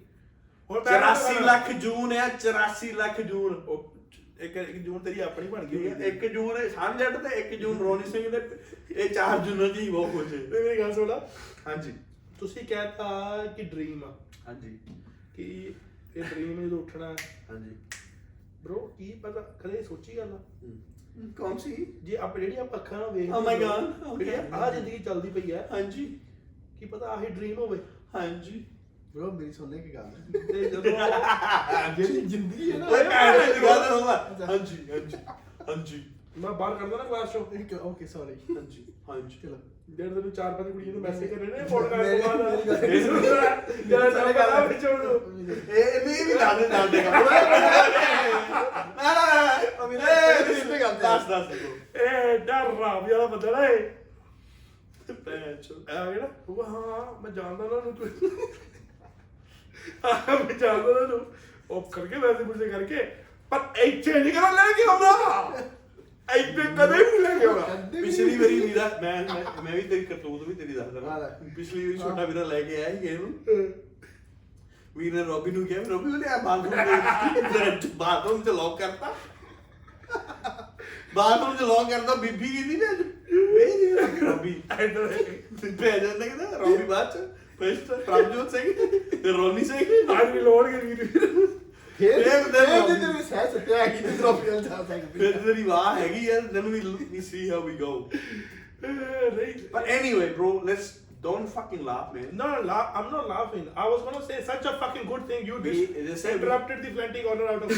ਹੁਣ 0.69 0.79
ਮੈਂ 0.79 1.15
84 1.15 1.41
ਲੱਖ 1.45 1.71
ਜੂਨ 1.71 2.13
ਆ 2.13 2.29
84 2.29 2.91
ਲੱਖ 2.93 3.21
ਜੂਨ। 3.21 3.53
ਉਹ 3.53 3.95
ਇੱਕ 4.39 4.55
ਇੱਕ 4.57 4.77
ਜੂਨ 4.77 4.99
ਤੇਰੀ 4.99 5.19
ਆਪਣੀ 5.19 5.47
ਬਣ 5.47 5.65
ਗਈ 5.65 5.77
ਹੋਈ। 5.77 6.09
1 6.09 6.27
ਜੂਨ 6.27 6.69
ਸਮਝਟ 6.69 7.17
ਤੇ 7.17 7.41
1 7.41 7.59
ਜੂਨ 7.59 7.77
ਰੋਣੀ 7.77 8.11
ਸਿੰਘ 8.11 8.29
ਦੇ 8.29 8.49
ਇਹ 8.95 9.09
ਚਾਰ 9.09 9.39
ਜੂਨਾਂ 9.39 9.69
ਦੀ 9.69 9.89
ਬਹੁਤ 9.89 10.11
ਖੁਸ਼ 10.11 10.33
ਹੈ। 10.33 10.39
ਤੇ 10.39 10.63
ਮੇਰੀ 10.63 10.79
ਗੱਲ 10.79 10.93
ਸੁਣਾ 10.93 11.27
ਹਾਂਜੀ। 11.67 11.93
ਤੁਸੀਂ 12.39 12.67
ਕਹਿਤਾ 12.67 13.45
ਕਿ 13.57 13.63
ਡ੍ਰੀਮ 13.63 14.03
ਆ। 14.03 14.17
ਹਾਂਜੀ। 14.47 14.79
ਕਿ 15.35 15.73
ਇਹ 16.15 16.23
ਡ੍ਰੀਮ 16.23 16.67
ਜਦੋਂ 16.67 16.79
ਉੱਠਣਾ 16.79 17.15
ਹਾਂਜੀ। 17.49 17.69
ਬ్రో 18.65 18.79
ਕੀ 18.79 19.19
ਪਤਾ? 19.23 19.41
ਕਦੇ 19.41 19.83
ਸੋਚੀ 19.83 20.17
ਗੱਲ 20.17 20.33
ਆ? 20.33 20.39
ਕੌਣ 21.37 21.57
ਸੀ? 21.57 21.99
ਜੇ 22.03 22.17
ਆਪ 22.17 22.37
ਜਿਹੜੀ 22.37 22.55
ਆਪਾਂ 22.55 22.79
ਅੱਖਾਂ 22.79 22.99
ਨਾਲ 22.99 23.11
ਵੇਖਦੇ 23.11 23.31
my 23.31 23.61
God, 23.61 24.07
okay. 24.07 24.17
ਜਿਹੜੀ 24.17 24.47
ਆਹ 24.51 24.71
ਜ਼ਿੰਦਗੀ 24.71 24.97
ਚੱਲਦੀ 24.97 25.29
ਪਈ 25.29 25.51
ਹੈ 25.51 25.69
ਹਾਂਜੀ। 25.71 26.19
ਕੀ 26.79 26.85
ਪਤਾ 26.85 27.05
ਆਹੀ 27.05 27.27
ਡ੍ਰੀਮ 27.27 27.57
ਹੋਵੇ। 27.57 27.79
ਹਾਂਜੀ। 28.15 28.65
ਬ్రో 29.15 29.31
ਮੇਰੀ 29.31 29.51
ਸੁਣਨੇ 29.51 29.77
ਕੀ 29.77 29.93
ਗੱਲ। 29.93 30.11
ਤੇ 30.53 30.63
ਜਦੋਂ 30.69 30.91
ਜਿਹੜੀ 31.97 32.21
ਜ਼ਿੰਦਗੀ 32.21 32.71
ਹੈ 32.71 32.77
ਨਾ। 32.77 32.87
ਓਏ 32.87 33.03
ਭੈਣ 33.03 33.53
ਦੀ 33.53 33.61
ਗੱਲ 33.65 33.83
ਹੋਵਾ 33.91 34.15
ਹਾਂਜੀ 34.47 34.77
ਹਾਂਜੀ 34.91 35.17
ਹਾਂਜੀ। 35.69 36.03
ਮੈਂ 36.37 36.51
ਬਾਹਰ 36.51 36.75
ਕਰਦਾ 36.75 36.97
ਨਾ 36.97 37.03
ਕਲਾਸ 37.03 37.33
ਚੋਂ। 37.33 37.41
ਓਕੇ 37.81 38.07
ਸੌਰੀ 38.07 38.33
ਹਾਂਜੀ 38.55 38.85
ਹਾਂਜੀ। 39.09 39.39
ਚਲੋ। 39.43 39.57
ਜਿਹੜੇ 39.89 40.09
ਤੈਨੂੰ 40.15 40.31
ਚਾਰ 40.31 40.53
ਪੰਜ 40.53 40.71
ਕੁੜੀਆਂ 40.71 40.93
ਨੂੰ 40.93 41.01
ਮੈਸੇਜ 41.01 41.29
ਕਰ 41.33 41.37
ਰਹੇ 41.37 41.59
ਨੇ 41.59 41.65
ਫੋਨ 41.67 41.87
ਕਰਨ 41.87 42.21
ਤੋਂ 42.21 42.27
ਬਾਅਦ। 42.27 42.67
ਗੱਲ- 42.67 43.87
ਜਿਹੜਾ 43.87 44.09
ਚੱਲ 44.09 44.31
ਗਿਆ 44.33 44.65
ਵਿੱਚ 44.65 44.85
ਉਹਨੂੰ 44.85 45.19
ਇਹ 45.69 46.05
ਨਹੀਂ 46.05 46.25
ਵੀ 46.25 46.33
ਦੱਸ 46.33 46.57
ਦੇ 46.59 46.67
ਦੱਸ 46.67 46.89
ਦੇ 46.89 47.01
ਨਾ 47.01 47.19
ਨਾ 49.03 49.13
ਨਾ 49.13 49.57
ਅਮੀ 49.85 49.95
ਨਾ 49.97 50.09
ਇਹ 50.09 50.45
ਰਿਸ਼ਤੇ 50.45 50.77
ਕਰਦੇ 50.79 51.07
ਆ। 51.07 51.17
ਦੱਸ 51.17 51.27
ਦੱਸ 51.27 51.51
ਇਹ 51.51 52.37
ਡਰ 52.39 52.73
ਰਾਮ 52.79 53.07
ਵਾਲਾ 53.11 53.25
ਬੰਦਾ 53.25 53.51
ਨਾ 53.51 53.65
ਇਹ। 53.67 53.89
ਭੈਣ 55.25 55.55
ਚੋ 55.55 55.75
ਆ 55.75 56.05
ਗਿਆ 56.11 56.21
ਨਾ 56.21 56.27
ਉਹ 56.49 56.63
ਹਾਂ 56.63 57.21
ਮੈਂ 57.21 57.31
ਜਾਣਦਾ 57.31 57.63
ਨਾ 57.63 57.75
ਉਹਨੂੰ 57.75 57.93
ਤੂੰ। 57.93 58.07
ਹਾਂ 60.05 60.39
ਮੈਂ 60.39 60.53
ਜਾਣਦਾ 60.53 60.91
ਨਾ 60.91 60.99
ਉਹਨੂੰ 60.99 61.25
ਉਹ 61.69 61.81
ਕਰਕੇ 61.91 62.17
ਵੈਸੇ 62.17 62.43
ਪੁੱਛੇ 62.43 62.67
ਕਰਕੇ 62.69 63.05
ਪਰ 63.51 63.59
ਇੱਥੇ 63.79 64.13
ਨਹੀਂ 64.13 64.33
ਕਰਾਂ 64.33 64.51
ਲੈ 64.53 64.71
ਕੇ 64.73 64.83
ਆਉਂਦਾ। 64.83 65.11
ਇੱਥੇ 66.29 66.63
ਕਦੇ 66.77 66.97
ਨਹੀਂ 66.97 67.19
ਲੈ 67.19 67.37
ਕੇ 67.39 67.45
ਆਉਂਦਾ। 67.45 67.75
ਪਿਛਲੀ 67.93 68.37
ਵਾਰੀ 68.37 68.59
ਵੀਰਾ 68.59 68.87
ਮੈਂ 69.01 69.13
ਮੈਂ- 69.23 69.63
ਮੈਂ 69.63 69.73
ਵੀ 69.73 69.81
ਤੇਰੀ 69.81 70.05
ਕਰਤੂਤ 70.05 70.47
ਵੀ 70.47 70.53
ਤੇਰੀ 70.53 70.73
ਦੱਸ 70.73 70.85
ਹਾਂ। 70.85 70.91
ਦਵਾਂ 70.93 71.19
ਲੈ। 71.19 71.27
ਪਿਛਲੀ 71.55 71.85
ਵਾਰੀ 71.85 71.97
ਛੋਟਾ 71.97 72.25
ਵੀਰਾ 72.25 72.43
ਲੈ 72.43 72.61
ਕੇ 72.61 72.75
ਆਇਆ 72.75 72.89
ਸੀ 72.91 73.01
ਗੇਮ 73.03 73.31
ਵੀਰ 74.97 75.13
ਨੇ 75.13 75.23
ਰੋਬੀ 75.23 75.51
ਨੂੰ 75.51 75.65
ਕਿਹਾ 75.67 75.79
ਵੀ 75.79 75.89
ਰੋਬੀ 75.89 76.11
ਉਹਨੇ 76.11 76.29
ਆ 76.29 76.37
ਬਾਥਰੂਮ 76.37 77.51
ਦੇ 77.53 77.87
ਬਾਥਰੂਮ 77.95 78.43
ਚ 78.43 78.49
ਲੌਕ 78.49 78.79
ਕਰਤਾ। 78.79 79.13
ਬਾਥਰੂਮ 81.15 81.55
ਚ 81.57 81.61
ਲੌਕ 81.61 81.89
ਕਰਤਾ 81.89 82.15
ਬੀਬੀ 82.15 82.47
ਕਹਿੰਦੀ 82.47 82.75
ਨੇ 82.75 82.87
ਵੇ 83.47 84.19
ਰੋਬੀ 84.21 84.49
ਇੱਧਰ 84.79 85.07
ਪੈ 85.71 85.97
ਜਾਂਦਾ 85.99 86.25
ਕਹਿੰਦਾ 86.25 86.57
ਰੋਬੀ 86.57 86.83
ਬਾਅਦ 86.83 87.13
ਚ। 87.13 87.27
ਫਸਟ 87.59 87.91
ਪ੍ਰਭਜੋਤ 87.91 88.51
ਸਿੰਘ 88.51 88.73
ਤੇ 89.11 89.31
ਰੋਨੀ 89.31 89.63
ਸਿੰਘ 89.65 89.79
ਅੱਜ 90.21 90.31
ਵੀ 90.31 90.39
ਲੋੜ 90.41 90.65
ਕੇ 90.71 90.77
ਵੀਰ 90.77 91.05
ਫੇਰ 91.99 92.23
ਫੇਰ 92.23 92.43
ਫੇਰ 92.43 92.43
ਤੇ 92.43 92.59
ਜੇ 92.87 92.99
ਤੇਰੇ 92.99 93.23
ਸਹਿ 93.23 93.51
ਸੱਤਿਆ 93.51 93.77
ਹੈਗੀ 93.77 94.03
ਤੇ 94.03 94.17
ਟਰੋਫੀ 94.17 94.49
ਨਾਲ 94.51 94.61
ਜਾ 94.63 94.83
ਸਕਦੀ 94.83 95.19
ਫਿਰ 95.19 95.37
ਤੇਰੀ 95.45 95.63
ਵਾਹ 95.63 95.95
ਹੈਗੀ 95.99 96.29
ਆ 96.29 96.39
then 96.55 96.69
we 96.73 96.81
we 97.13 97.21
see 97.27 97.47
how 97.51 97.61
we 97.67 97.77
go 97.81 97.91
ਨਹੀਂ 98.83 99.53
but 99.73 99.91
anyway 99.95 100.27
bro 100.37 100.49
let's 100.69 100.89
don't 101.25 101.51
fucking 101.51 101.85
laugh 101.85 102.09
man 102.15 102.25
No, 102.39 102.47
la- 102.63 102.89
I'm 102.97 103.07
not 103.11 103.29
laughing. 103.29 103.61
I 103.75 103.85
was 103.91 104.01
gonna 104.07 104.19
say 104.25 104.35
such 104.49 104.67
a 104.71 104.73
fucking 104.81 105.05
good 105.11 105.23
thing. 105.29 105.47
You 105.47 105.55
We- 105.59 105.71
dis- 105.77 105.95
they 105.99 106.17
say 106.23 106.27
we- 106.27 106.35
interrupted 106.35 106.83
the 106.83 106.91
plenty 106.97 107.23
corner 107.23 107.47
out 107.53 107.63
of. 107.63 107.71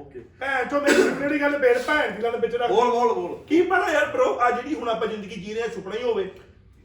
okay 0.00 0.24
ਭੈਣ 0.40 0.68
ਚੋ 0.70 0.80
ਮੇਰੀ 0.80 1.02
ਜਿਹੜੀ 1.20 1.40
ਗੱਲ 1.40 1.56
ਬੇੜ 1.58 1.76
ਭੈਣ 1.86 2.10
ਦੀ 2.16 2.22
ਗੱਲ 2.22 2.36
ਵਿੱਚ 2.40 2.54
ਰੱਖ 2.56 2.70
ਬੋਲ 2.70 2.90
ਬੋਲ 2.90 3.12
ਬੋਲ 3.14 3.38
ਕੀ 3.48 3.62
ਪਤਾ 3.70 3.90
ਯਾਰ 3.92 4.12
bro 4.16 4.28
ਆ 4.38 4.50
ਜਿਹੜੀ 4.50 4.74
ਹੁਣ 4.74 4.88
ਆਪਾਂ 4.88 5.06
ਜ਼ਿੰਦਗੀ 5.08 5.40
ਜੀ 5.40 5.54
ਰਹੇ 5.54 5.68
ਸੁਪਨਾ 5.74 5.96
ਹੀ 5.96 6.02
ਹੋਵੇ 6.02 6.28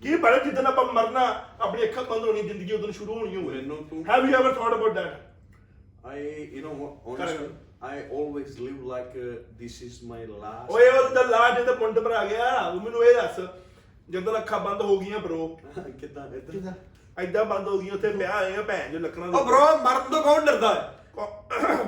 ਕੀ 0.04 0.16
ਪਤਾ 0.18 0.38
ਜਿੱਦਣ 0.40 0.66
ਆਪਾਂ 0.68 0.84
ਮਰਨਾ 0.94 1.26
ਆਪਣੀ 1.62 1.84
ਅੱਖਾਂ 1.84 2.04
ਬੰਦ 2.04 2.26
ਹੋਣੀ 2.26 2.42
ਜ਼ਿੰਦਗੀ 2.42 2.74
ਉਦੋਂ 2.74 2.92
ਸ਼ੁਰੂ 2.92 3.14
ਹੋਣੀ 3.14 3.36
ਹੋਵੇ 3.36 3.56
ਮੈਨੂੰ 3.56 3.84
ਤੂੰ 3.90 4.04
Have 4.06 4.26
you 4.26 4.40
ever 4.40 4.54
thought 4.54 4.76
about 4.76 4.96
that? 4.96 5.12
I, 6.06 6.16
you 6.54 6.62
know 6.62 6.72
what, 6.78 6.96
honestly, 7.06 7.46
I 7.84 8.00
always 8.14 8.58
live 8.60 8.80
like 8.86 9.14
uh, 9.18 9.28
this 9.60 9.76
is 9.82 10.00
my 10.06 10.22
last. 10.32 10.72
ਓਏ 10.72 10.90
ਉਹ 10.90 11.10
ਤਾਂ 11.10 11.24
ਲਾਜ 11.26 11.62
ਤੇ 11.66 11.76
ਪੁੰਡ 11.76 12.00
ਭਰਾ 12.00 12.24
ਗਿਆ 12.26 12.50
ਉਹ 12.68 12.80
ਮੈਨੂੰ 12.80 13.04
ਇਹ 13.06 13.14
ਦੱਸ 13.16 13.40
ਜਦੋਂ 14.10 14.38
ਅੱਖਾਂ 14.38 14.60
ਬੰਦ 14.60 14.82
ਹੋ 14.82 14.98
ਗਈਆਂ 15.00 15.20
bro 15.20 15.38
ਕਿੱਦਾਂ 16.00 16.26
ਇੱਧਰ 16.28 16.52
ਕਿਦਾਂ 16.52 16.74
ਐਦਾਂ 17.18 17.46
ਬੰਦ 17.46 17.68
ਹੋ 17.68 17.78
ਗਈਆਂ 17.78 17.94
ਉੱਥੇ 17.94 18.10
ਵਿਆਹ 18.14 18.34
ਆਏ 18.34 18.56
ਆ 18.56 18.62
ਭੈਣ 18.64 18.92
ਜੋ 18.92 19.00
ਲੱਕੜਾਂ 19.00 19.28
ਉਹ 19.30 19.50
bro 19.50 19.62
ਮਰਨ 19.84 20.12
ਤੋਂ 20.12 20.22
ਕੌਣ 20.24 20.46
ਡਰਦਾ 20.46 20.74
ਹੈ 20.74 20.92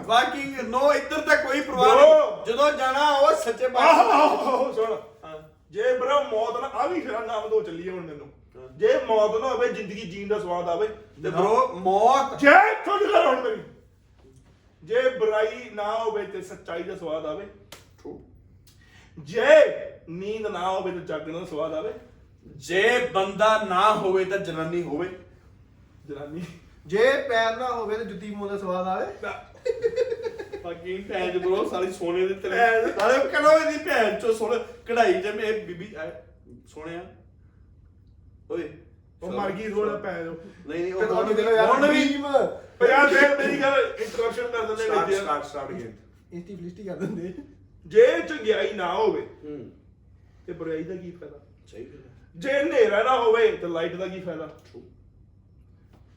ਵਾਕਿੰਗ 0.08 0.60
ਨੋ 0.70 0.92
ਇੱਧਰ 0.94 1.22
ਤਾਂ 1.22 1.36
ਕੋਈ 1.38 1.62
ਪਰਵਾਹ 1.62 1.90
Bro. 1.90 2.00
ਨਹੀਂ 2.00 2.46
ਜਦੋਂ 2.48 2.72
ਜਾਣਾ 2.74 3.10
ਉਹ 3.12 3.36
ਸੱਚੇ 3.44 3.68
ਪਾਤਸ਼ਾਹ 3.68 4.12
ਆਹੋ 4.14 4.72
ਸੁਣ 4.74 4.92
ਹਾਂ। 4.92 4.98
ਜੇ 5.76 5.98
ਬਰੋ 5.98 6.24
ਮੌਤ 6.24 6.62
ਨਾ 6.62 6.68
ਆ 6.68 6.88
ਵੀ 6.88 7.02
ਫਿਰ 7.02 7.20
ਨਾਮ 7.20 7.50
ਦੋ 7.50 7.62
ਚੱਲੀ 7.62 7.90
ਹੁਣ 7.90 8.02
ਮੈਨੂੰ। 8.02 8.30
ਜੇ 8.78 8.88
ਮੌਤ 9.06 9.42
ਨਾ 9.42 9.48
ਹੋਵੇ 9.48 9.74
ਜ਼ਿੰਦਗੀ 9.74 10.02
ਜੀਣ 10.02 10.28
ਦਾ 10.28 10.40
ਸਵਾਦ 10.40 10.70
ਆਵੇ 10.70 10.88
ਤੇ 11.24 11.30
bro 11.30 11.68
ਮੌਤ 11.74 12.40
ਜੇ 12.40 12.76
ਤੁਹਾਡੀ 12.86 13.06
ਗੱਲ 13.14 13.26
ਹੁਣ 13.28 13.42
ਮੇਰੀ। 13.42 13.62
ਜੇ 14.84 15.10
ਬੁਰਾਈ 15.20 15.70
ਨਾ 15.70 16.00
ਹੋਵੇ 16.00 16.24
ਤੇ 16.24 16.42
ਸੱਚਾਈ 16.42 16.84
ਦਾ 16.84 16.96
ਸਵਾਦ 16.96 17.26
ਆਵੇ। 17.26 17.48
ਜੇ 19.20 19.46
ਨੀਂਦ 20.10 20.48
ਨਾ 20.48 20.72
ਹੋਵੇ 20.72 20.92
ਤਾਂ 20.92 21.02
ਜਾਗਣ 21.02 21.40
ਦਾ 21.40 21.46
ਸਵਾਦ 21.46 21.74
ਆਵੇ। 21.74 21.94
ਜੇ 22.46 23.10
ਬੰਦਾ 23.14 23.64
ਨਾ 23.64 23.94
ਹੋਵੇ 23.94 24.26
ਤਾਂ 24.26 24.38
ਜਨਾਨੀ 24.38 24.84
ਹੋਵੇ। 24.84 25.10
ਜਨਾਨੀ। 26.06 26.44
ਜੇ 26.86 27.12
ਪੈਰ 27.30 27.58
ਨਾ 27.58 27.68
ਹੋਵੇ 27.68 27.98
ਤੇ 27.98 28.06
ਜੁੱਤੀ 28.06 28.32
ਮੋਂ 28.32 28.50
ਦਾ 28.50 28.58
ਸਵਾਦ 28.58 28.88
ਆਵੇ। 28.88 29.14
ਫਕਿੰਗ 30.66 31.04
ਭੈਣ 31.10 31.38
ਬਰੋ 31.40 31.68
ਸਾਲੀ 31.70 31.92
ਸੋਨੇ 31.92 32.28
ਦੇ 32.28 32.34
ਤਲੇ 32.36 32.58
ਭੈਣ। 32.58 32.90
ਅਰੇ 33.06 33.18
ਕੜੋਏ 33.32 33.72
ਦੀ 33.72 33.78
ਭੈਣ 33.86 34.20
ਚੋ 34.20 34.34
ਸੋਨੇ 34.34 34.58
ਕਢਾਈ 34.88 35.14
ਜਿਵੇਂ 35.14 35.46
ਇਹ 35.46 35.66
ਬੀਬੀ 35.68 35.94
ਸੋਹਣਿਆ। 36.68 37.04
ਓਏ 38.52 38.70
ਉਹ 39.22 39.32
ਮਰ 39.32 39.52
ਗਈ 39.52 39.70
ਥੋੜਾ 39.70 39.96
ਪੈ 40.00 40.24
ਜੋ 40.24 40.32
ਨਹੀਂ 40.68 40.82
ਨਹੀਂ 40.82 40.94
ਉਹ 40.94 41.02
ਉਹਨੂੰ 41.02 41.16
ਹੁਣ 41.18 41.34
ਦੇਖੋ 41.34 41.52
ਯਾਰ 41.52 41.68
ਹੁਣ 41.68 41.88
ਵੀ 41.90 42.04
ਪਰ 42.80 42.90
ਯਾਰ 42.90 43.08
ਦੇਖ 43.10 43.38
ਮੇਰੀ 43.40 43.62
ਗੱਲ 43.62 43.80
ਇੰਟਰਰਪਸ਼ਨ 44.00 44.48
ਕਰ 44.48 44.66
ਦਿੰਦੇ 44.66 44.90
ਵਿੱਚ 44.90 45.14
ਸਟਾਰਟ 45.14 45.46
ਸਟਾਰਟ 45.46 45.70
ਅਗੇਨ 45.70 45.94
ਇੰਸਟੀ 46.34 46.56
ਫਲਿਸਟੀ 46.56 46.84
ਕਰ 46.84 46.96
ਦਿੰਦੇ। 46.96 47.34
ਜੇ 47.86 48.06
ਚੰਗਿਆਈ 48.30 48.74
ਨਾ 48.74 48.94
ਹੋਵੇ 48.94 49.22
ਹੂੰ। 49.44 49.72
ਤੇ 50.48 50.54
ਬੁਰਾਈ 50.54 50.84
ਦਾ 50.84 50.96
ਕੀ 50.96 51.12
ਫਾਇਦਾ? 51.12 51.40
ਸਹੀ 51.72 51.84
ਗੱਲ 51.84 52.02
ਜੇ 52.36 52.52
ਹਨੇਰਾ 52.54 53.02
ਨਾ 53.04 53.16
ਹੋਵੇ 53.18 53.52
ਤੇ 53.52 53.68
ਲਾਈਟ 53.68 53.96
ਦਾ 53.96 54.08
ਕੀ 54.08 54.20
ਫਾਇਦਾ? 54.20 54.50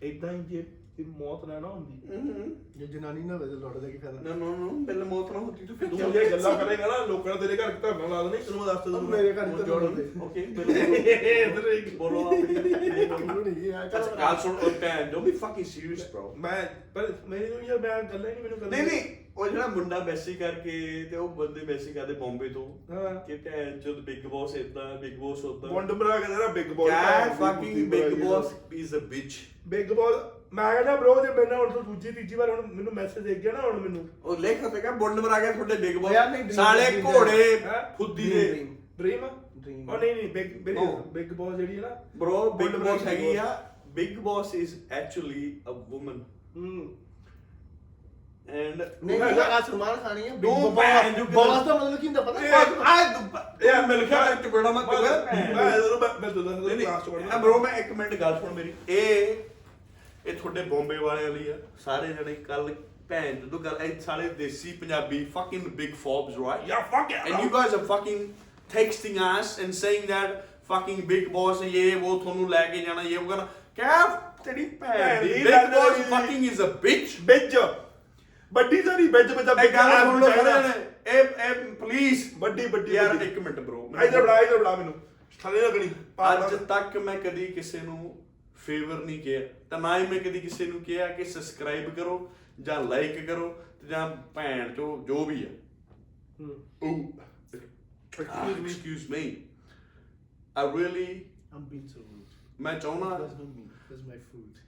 ਇਦਾਂ 0.02 0.32
ਹੀ 0.32 0.42
ਜੇ 0.44 0.64
ਇਹ 0.98 1.04
ਮੌਤ 1.18 1.44
ਨਾ 1.44 1.58
ਨਾ 1.60 1.68
ਹੁੰਦੀ। 1.68 1.98
ਹੂੰ 2.08 2.54
ਜੇ 2.76 2.86
ਜਨਾਨੀ 2.86 3.20
ਨਾ 3.22 3.34
ਹੋਵੇ 3.34 3.46
ਤੇ 3.46 3.54
ਲੁੱਟ 3.54 3.76
ਦਾ 3.76 3.88
ਕੀ 3.88 3.98
ਫਾਇਦਾ? 3.98 4.20
ਨਾ 4.20 4.34
ਨਾ 4.36 4.50
ਨਾ 4.56 4.68
ਬਿੱਲ 4.86 5.04
ਮੌਤ 5.04 5.30
ਨਾ 5.32 5.38
ਹੁੰਦੀ 5.38 5.66
ਤਾਂ 5.66 5.76
ਫਿਰ 5.76 5.88
ਤੂੰ 5.90 6.12
ਜੇ 6.12 6.24
ਗੱਲਾਂ 6.30 6.54
ਕਰੇਗਾ 6.56 6.86
ਨਾ 6.88 7.04
ਲੋਕਾਂ 7.06 7.34
ਨੇ 7.34 7.40
ਤੇਰੇ 7.40 7.56
ਘਰ 7.56 7.72
ਧਰਨਾ 7.82 8.06
ਲਾ 8.08 8.22
ਦੇਣਾ 8.22 8.42
ਤੈਨੂੰ 8.44 8.58
ਮੈਂ 8.58 8.66
ਦੱਸ 8.66 8.84
ਦੂੰਗਾ 8.84 9.00
ਮੇਰੇ 9.08 9.32
ਘਰ 9.32 9.56
ਤੇ 9.56 9.66
ਲੁੱਟਦੇ 9.68 10.06
ਓਕੇ 10.20 10.40
ਇੱਧਰ 11.42 11.68
ਇੱਕ- 11.68 11.96
ਬੋਲੋ 11.98 12.24
ਆਪਣੀ। 12.28 13.04
ਬੋਲੂ 13.18 13.44
ਨਹੀਂ 13.44 13.72
ਆ 13.72 13.84
ਅੱਛਾ 13.86 14.00
ਗੱਲ 14.16 14.36
ਸੁਣ 14.42 14.56
ਉਹ 14.58 14.70
ਭੈਣ 14.80 15.10
don't 15.12 15.24
be 15.24 15.30
fucking 15.36 15.66
serious 15.66 16.10
bro 16.12 16.34
ਮੈਂ 16.38 16.62
ਪਰ 16.94 17.12
ਮੈਨੂੰ 17.28 17.62
ਯਾਰ 17.64 17.78
ਮੈਂ 17.78 18.02
ਗੱਲਾਂ 18.04 18.30
ਹੀ 18.30 18.34
ਨਹੀਂ 18.34 18.42
ਮੈਨੂੰ 18.44 18.68
ਨਹੀਂ 18.68 18.82
ਨਹੀਂ 18.84 19.00
ਉਹ 19.36 19.48
ਜਿਹੜਾ 19.48 19.66
ਮੁੰਡਾ 19.68 19.98
ਮੈਸੀ 20.04 20.34
ਕਰਕੇ 20.34 20.70
ਤੇ 21.10 21.16
ਉਹ 21.16 21.28
ਬੰਦੇ 21.34 21.60
ਮੈਸੀ 21.66 21.92
ਕਰਦੇ 21.92 22.14
ਬੰਬੇ 22.16 22.48
ਤੋਂ 22.48 22.66
ਹਾਂ। 22.90 23.14
ਕਿ 23.26 23.36
ਭੈਣ 23.44 23.78
ਚੋਦ 23.80 24.00
ਬਿਗ 24.04 24.26
ਬੌਸ 24.26 24.54
ਇਦਾਂ 24.56 24.94
ਬਿਗ 24.98 25.18
ਬੌਸ 25.18 25.44
ਉਦਾਂ 25.44 25.70
ਬੌਂਡ 25.70 25.92
ਬਰਾ 25.92 26.18
ਕਹਿੰਦਾ 26.18 26.38
ਨਾ 26.38 26.52
ਬਿਗ 26.52 26.72
ਬੌਸ 26.72 26.88
ਕਿਆ 26.90 27.28
fucking 27.36 27.88
Bigg 27.90 28.18
Boss 28.22 28.52
is 28.74 28.94
a 28.94 29.00
bitch 29.10 29.36
Bigg 29.68 29.92
Boss 29.92 30.14
ਮੈਂ 30.52 30.72
ਕਹਿੰਦਾ 30.74 30.94
ਬ్రో 30.96 31.14
ਜੇ 31.22 31.32
ਮੇਰੇ 31.32 31.46
ਨਾਲ 31.46 31.58
ਹੁਣ 31.58 31.70
ਤੋਂ 31.70 31.82
ਦੂਜੀ 31.82 32.10
ਤੀਜੀ 32.12 32.34
ਵਾਰ 32.34 32.50
ਹੁਣ 32.50 32.66
ਮੈਨੂੰ 32.66 32.92
ਮੈਸੇਜ 32.94 33.24
ਦੇ 33.24 33.34
ਗਿਆ 33.34 33.52
ਨਾ 33.52 33.60
ਹੁਣ 33.60 33.78
ਮੈਨੂੰ 33.80 34.08
ਉਹ 34.24 34.36
ਲਿਖ 34.36 34.64
ਸਕਾ 34.64 34.90
ਬੋਲ 34.90 35.14
ਨੰਬਰ 35.14 35.30
ਆ 35.30 35.40
ਗਿਆ 35.40 35.52
ਤੁਹਾਡੇ 35.52 35.74
ਬਿਗ 35.76 35.96
ਯਾਰ 36.12 36.28
ਨਹੀਂ, 36.30 36.42
ਬੋਸ 36.44 36.52
dream 36.52 36.56
ਸਾਲੇ 36.56 36.84
dream 36.86 37.04
ਘੋੜੇ 37.06 37.60
ਹੈਂ? 37.60 37.82
ਫੁੱਦੀ 37.98 38.30
ਦੇ 38.30 38.42
Dream, 38.44 38.68
ਡ੍ਰੀਮ 38.98 39.24
dream। 39.24 39.90
ਉਹ 39.92 39.98
ਨਹੀਂ 39.98 40.14
ਨਹੀਂ 40.14 40.28
ਬਿਗ 40.28 40.56
ਬਿਗ 40.62 40.78
ਉਹ। 40.78 40.96
ਬਿਗ 41.12 41.32
ਬੌਸ 41.32 41.54
ਜਿਹੜੀ 41.56 41.76
ਹੈ 41.76 41.80
ਨਾ 41.80 41.88
bro 42.16 42.50
Bigg 42.52 42.66
Big 42.66 42.78
Boss 42.78 42.88
Boss 42.92 43.06
ਹੈਗੀ 43.06 43.34
ਆ 43.36 43.56
Bigg 43.94 44.18
Boss 44.18 44.54
is 44.54 44.74
actually 44.90 45.60
a 45.66 45.70
woman 45.92 46.22
ਹੂੰ 46.56 46.96
ਐਂਡ 48.48 48.82
ਨਹੀਂ 49.02 49.18
ਨਹੀਂ 49.20 49.40
ਆ 49.40 49.60
ਸਲਮਾਨ 49.60 49.96
ਖਾਨ 49.96 50.16
ਹੀ 50.18 50.28
ਆ 50.28 50.34
ਬਿਗ 50.34 50.40
ਤੂੰ 50.42 50.74
ਭੈਣ 50.76 51.02
ਚੋਦ 51.04 51.14
ਕਿੱਦਾਂ- 51.16 51.34
ਬੋਸ 51.34 51.66
ਦਾ 51.66 51.74
ਮਤਲਬ 51.74 51.96
ਕੀ 52.00 52.06
ਹੁੰਦਾ 52.06 52.20
ਪਤਾ 52.22 52.40
ਇਹ- 52.40 52.52
ਆ 52.52 53.00
ਇਹ 53.62 53.86
ਮਿਲ 53.88 54.04
ਗਿਆ 54.04 54.24
ਇੱਕ 54.30 54.46
ਬੇੜਾ 54.48 54.70
ਮੈਂ 54.72 54.82
ਮੈਂ 54.82 55.00
ਮੈਂ 55.00 55.00
ਮੈਂ 55.02 55.54
ਮੈਂ 55.54 55.70
ਦੱਸ 56.20 56.36
ਨਹੀਂ, 56.36 56.60
ਨਹੀਂ, 56.66 56.76
ਦੱਸ 56.78 56.84
ਲਾਸਟ 56.84 57.08
ਵਰਡ 57.08 57.22
ਮੈਂ 57.24 57.38
ਬ్రో 57.38 57.58
ਮੈਂ 57.58 57.72
ਇੱਕ 57.78 57.92
ਮਿੰਟ 57.92 58.14
ਗੱਲ 58.14 58.38
ਸੁਣ 58.40 58.52
ਮੇਰੀ 58.54 58.72
ਇਹ 58.88 59.36
ਇਹ 60.28 60.34
ਤੁਹਾਡੇ 60.34 60.62
ਬੰਬੇ 60.62 60.96
ਵਾਲਿਆਂ 60.96 61.30
ਲਈ 61.30 61.48
ਆ। 61.50 61.54
ਸਾਰੇ 61.78 62.12
ਜਣੇ 62.12 62.34
ਕੱਲ 62.34 62.74
ਭੈਣ 63.08 63.36
ਜਦੋਂ 63.36 63.58
ਗੱਲ 63.58 63.78
ਇਹ 63.82 64.00
ਸਾਰੇ 64.00 64.28
desi 64.38 64.72
Punjabi 64.72 65.26
fucking 65.36 65.62
big 65.80 65.94
fobs 66.02 66.34
right? 66.40 66.66
ਯਾ 66.68 66.80
ਫੱਕ 66.92 67.10
ਯਾ 67.10 67.22
and 67.24 67.38
you 67.42 67.50
guys 67.54 67.76
are 67.76 67.84
fucking 67.92 68.24
texting 68.74 69.16
us 69.28 69.52
and 69.64 69.78
saying 69.78 70.04
that 70.10 70.34
fucking 70.72 71.00
big 71.12 71.30
boss 71.36 71.62
ਇਹ 71.64 71.96
ਉਹ 71.96 72.20
ਤੁਹਾਨੂੰ 72.20 72.48
ਲੈ 72.50 72.64
ਕੇ 72.66 72.78
ਜਾਣਾ 72.78 73.02
ਇਹ 73.02 73.18
ਉਹ 73.18 73.28
ਕਰਨਾ। 73.28 73.46
ਕਿਆ 73.76 74.06
ਤੇਰੀ 74.44 74.64
ਭੈਣ 74.80 75.22
ਦੀ 75.24 75.42
big 75.44 75.72
boss 75.74 76.02
fucking 76.12 76.44
is 76.50 76.62
a 76.66 76.70
bitch 76.84 77.16
ਬਿੱਜ 77.24 77.56
ਵੱਡੀ 78.52 78.82
ਸਾਰੀ 78.82 79.08
ਬਿੱਜ 79.08 79.32
ਬਿੱਜ 79.32 79.48
ਇਹ 79.64 79.72
ਗੱਲ 79.72 79.90
ਸੁਣ 80.04 80.20
ਲਓ 80.20 80.28
ਇਹ 81.06 81.18
ਇਹ 81.18 81.74
ਪਲੀਜ਼ 81.74 82.24
ਵੱਡੀ 82.38 82.66
ਵੱਡੀ 82.66 82.94
ਯਾਰ। 82.94 83.22
ਇੱਕ 83.22 83.38
ਮਿੰਟ 83.38 83.58
ਬ్రో 83.60 84.04
ਇਧਰ 84.04 84.22
ਬੜਾ 84.22 84.38
ਇਧਰ 84.40 84.56
ਬੜਾ 84.58 84.76
ਮੈਨੂੰ। 84.76 84.94
ਥੱਲੇ 85.42 85.60
ਲੱਗਣੀ। 85.60 85.90
ਅੱਜ 86.32 86.54
ਤੱਕ 86.68 86.96
ਮੈਂ 86.96 87.16
ਕਦੀ 87.16 87.46
ਕਿਸੇ 87.46 87.78
ਨੂੰ 87.80 88.07
ਫੇਵਰ 88.68 89.04
ਨਹੀਂ 89.04 89.20
ਕਿਹਾ। 89.22 89.42
ਤਾਂ 89.70 89.80
ਨਾ 89.80 89.98
ਹੀ 89.98 90.06
ਮੈਂ 90.06 90.18
ਕਦੀ 90.20 90.40
ਕਿਸੇ 90.40 90.66
ਨੂੰ 90.66 90.80
ਕਿਹਾ 90.80 91.06
ਕਿ 91.08 91.24
ਸਬਸਕ੍ਰਾਈਬ 91.24 91.94
ਕਰੋ 91.94 92.16
ਜਾਂ 92.60 92.82
ਲਾਈਕ 92.84 93.26
ਕਰੋ 93.26 93.48
ਤੇ 93.80 93.86
ਜਾਂ 93.86 94.08
ਭੈਣ 94.34 94.74
ਚੋ 94.74 95.04
ਜੋ 95.08 95.24
ਵੀ 95.24 95.44
ਆ। 95.44 95.48
Me 96.40 97.12
excuse 98.20 99.10
me 99.10 99.36
I 100.56 100.72
really 100.78 101.06
I'm 101.56 101.62
being 101.72 101.86
so 101.92 102.00
rude. 102.00 102.34
ਮੈਂ 102.60 102.78
ਚਾਹੁੰਦਾ 102.80 103.06
not 103.06 103.22
me. 103.40 103.64
That's 103.90 104.04
my 104.08 104.18
food. 104.30 104.60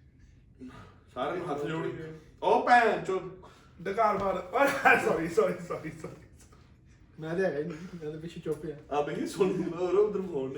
ਸਾਰਿਆਂ 1.14 1.36
ਨੂੰ 1.36 1.50
ਹੱਥ 1.50 1.64
ਜੋੜ। 1.66 1.86
ਉਹ 2.42 2.66
ਭੈਣ 2.66 3.04
ਚੋ। 3.04 3.20
ਡਕਾਰ 3.82 4.18
ਮਾਰ 4.18 4.98
ਸੌਰੀ 5.04 5.28
ਸੌਰੀ 5.28 5.54
ਸੌਰੀ 5.68 5.90
ਸੌਰੀ 6.02 6.28
ਮੈਂ 7.20 7.34
ਤੇ 7.34 7.44
ਹੈਗਾ 7.44 7.58
ਨਹੀਂ। 7.58 7.98
ਮੈਂ 8.02 8.10
ਤਾਂ 8.12 8.20
ਪਿੱਛੇ 8.20 8.40
ਚੁੱਪ 8.40 8.66
ਆ। 8.66 8.96
ਆ 8.96 9.02
ਬਈ 9.02 9.26
ਸੁਣ 9.26 9.52
ਲੋ 9.92 10.06
ਉਧਰ 10.06 10.20
ਫੋਨ 10.20 10.52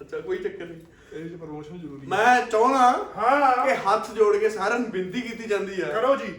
ਅੱਛਾ 0.00 0.20
ਕੋਈ 0.20 0.38
ਚੱਕਰ 0.38 0.64
ਨਹੀਂ। 0.64 0.80
ਇਹ 1.12 1.28
ਚ 1.30 1.40
ਪ੍ਰਮੋਸ਼ਨ 1.40 1.78
ਜ਼ਰੂਰੀ 1.78 2.00
ਹੈ 2.02 2.08
ਮੈਂ 2.08 2.46
ਚਾਹੁੰਦਾ 2.46 2.78
ਹਾਂ। 3.16 3.66
ਕਿ 3.66 3.74
ਹੱਥ 3.76 4.10
ਜੋੜ 4.10 4.36
ਕੇ 4.36 4.50
ਸਾਰਿਆਂ 4.50 4.78
ਨੂੰ 4.80 4.90
ਬੇਨਤੀ 4.90 5.20
ਕੀਤੀ 5.20 5.44
ਜਾਂਦੀ 5.44 5.80
ਆ। 5.82 5.88
ਕਰੋ 5.88 6.16
ਜੀ। 6.16 6.32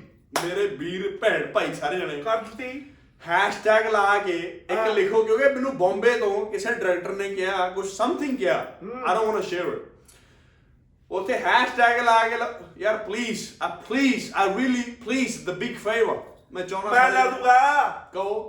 ਮੇਰੇ 0.43 0.67
ਵੀਰ 0.67 1.17
ਭੈਣ 1.21 1.45
ਭਾਈ 1.45 1.73
ਸਾਰੇ 1.73 1.99
ਜਣੇ। 1.99 2.21
ਕਰ 2.21 2.41
ਦਿੱਤੀ। 2.41 2.81
ਹੈਸ਼ਟੈਗ 3.27 3.87
ਲਾ 3.87 4.17
ਕੇ 4.17 4.37
ਇੱਕ 4.37 4.71
ਹਾਂ। 4.71 4.89
ਲਿਖੋ 4.89 5.23
ਕਿਉਂਕਿ 5.23 5.49
ਮੈਨੂੰ 5.53 5.77
ਬੰਬੇ 5.77 6.17
ਤੋਂ 6.19 6.45
ਕਿਸੇ 6.45 6.73
ਡਾਇਰੈਕਟਰ 6.73 7.13
ਨੇ 7.13 7.29
ਕਿਹਾ 7.35 7.69
ਕੁਝ 7.69 7.87
ਸਮਥਿੰਗ 7.89 8.37
ਕਿਹਾ। 8.37 8.55
I 8.55 9.15
don't 9.15 9.25
want 9.25 9.35
to 9.35 9.41
share 9.41 9.67
it 9.67 9.81
ਉਥੇ 11.11 11.33
ਹੈਸ਼ਟੈਗ 11.37 12.01
ਲਾ 12.03 12.27
ਕੇ 12.27 12.35
ਯਾਰ 12.77 12.97
ਪਲੀਜ਼ 12.97 13.47
ਆ 13.61 13.67
ਪਲੀਜ਼ 13.67 14.31
ਆ 14.35 14.45
really 14.57 14.81
please 15.05 15.45
the 15.45 15.49
big 15.49 15.75
favour 15.77 16.17
ਮੈਂ 16.51 16.63
ਚਾਹੁੰਦਾ 16.63 16.91
ਮੈਂ 16.91 17.11
ਲਾ 17.11 17.25
ਦੂੰਗਾ। 17.25 18.09
ਕਹੋ 18.13 18.39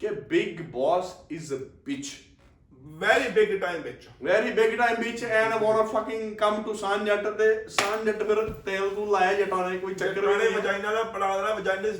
ਕਿ 0.00 0.08
Bigg 0.08 0.60
Boss 0.62 1.14
is 1.30 1.52
a 1.54 1.56
bitch 1.84 2.06
very 2.84 3.28
big 3.30 3.60
time 3.60 3.82
ਵਿੱਚ। 3.82 4.08
Very 4.22 4.50
big 4.50 4.76
time 4.78 4.96
I 5.02 5.12
want 5.60 5.76
to 5.76 5.84
fucking 5.84 6.34
come 6.36 6.62
to 6.62 6.74
ਸਾਨ 6.74 7.04
ਜੱਟ 7.04 7.26
ਤੇ 7.28 7.68
ਸਾਨ 7.68 8.04
ਜੱਟ 8.04 8.22
ਫਿਰ 8.22 8.48
ਤੇਲ 8.64 8.88
ਤੂੰ 8.90 9.10
ਲਾਇਆ 9.12 9.32
ਜਟਾਂ 9.32 9.70
ਨੇ 9.70 9.78
ਕੋਈ 9.78 9.94
ਚੱਕਰ 9.94 10.08
ਵੀ 10.08 10.14
ਚੱਕਰਾਣੇ 10.14 10.44
ਨਹੀਂ 10.44 10.56
ਵਜਾਈਨਾ 10.56 10.92
ਦਾ 10.92 11.02
ਪੜਾ 11.02 11.36
ਦੇਣਾ 11.36 11.54
ਵਜਾਈਨੇ 11.54 11.92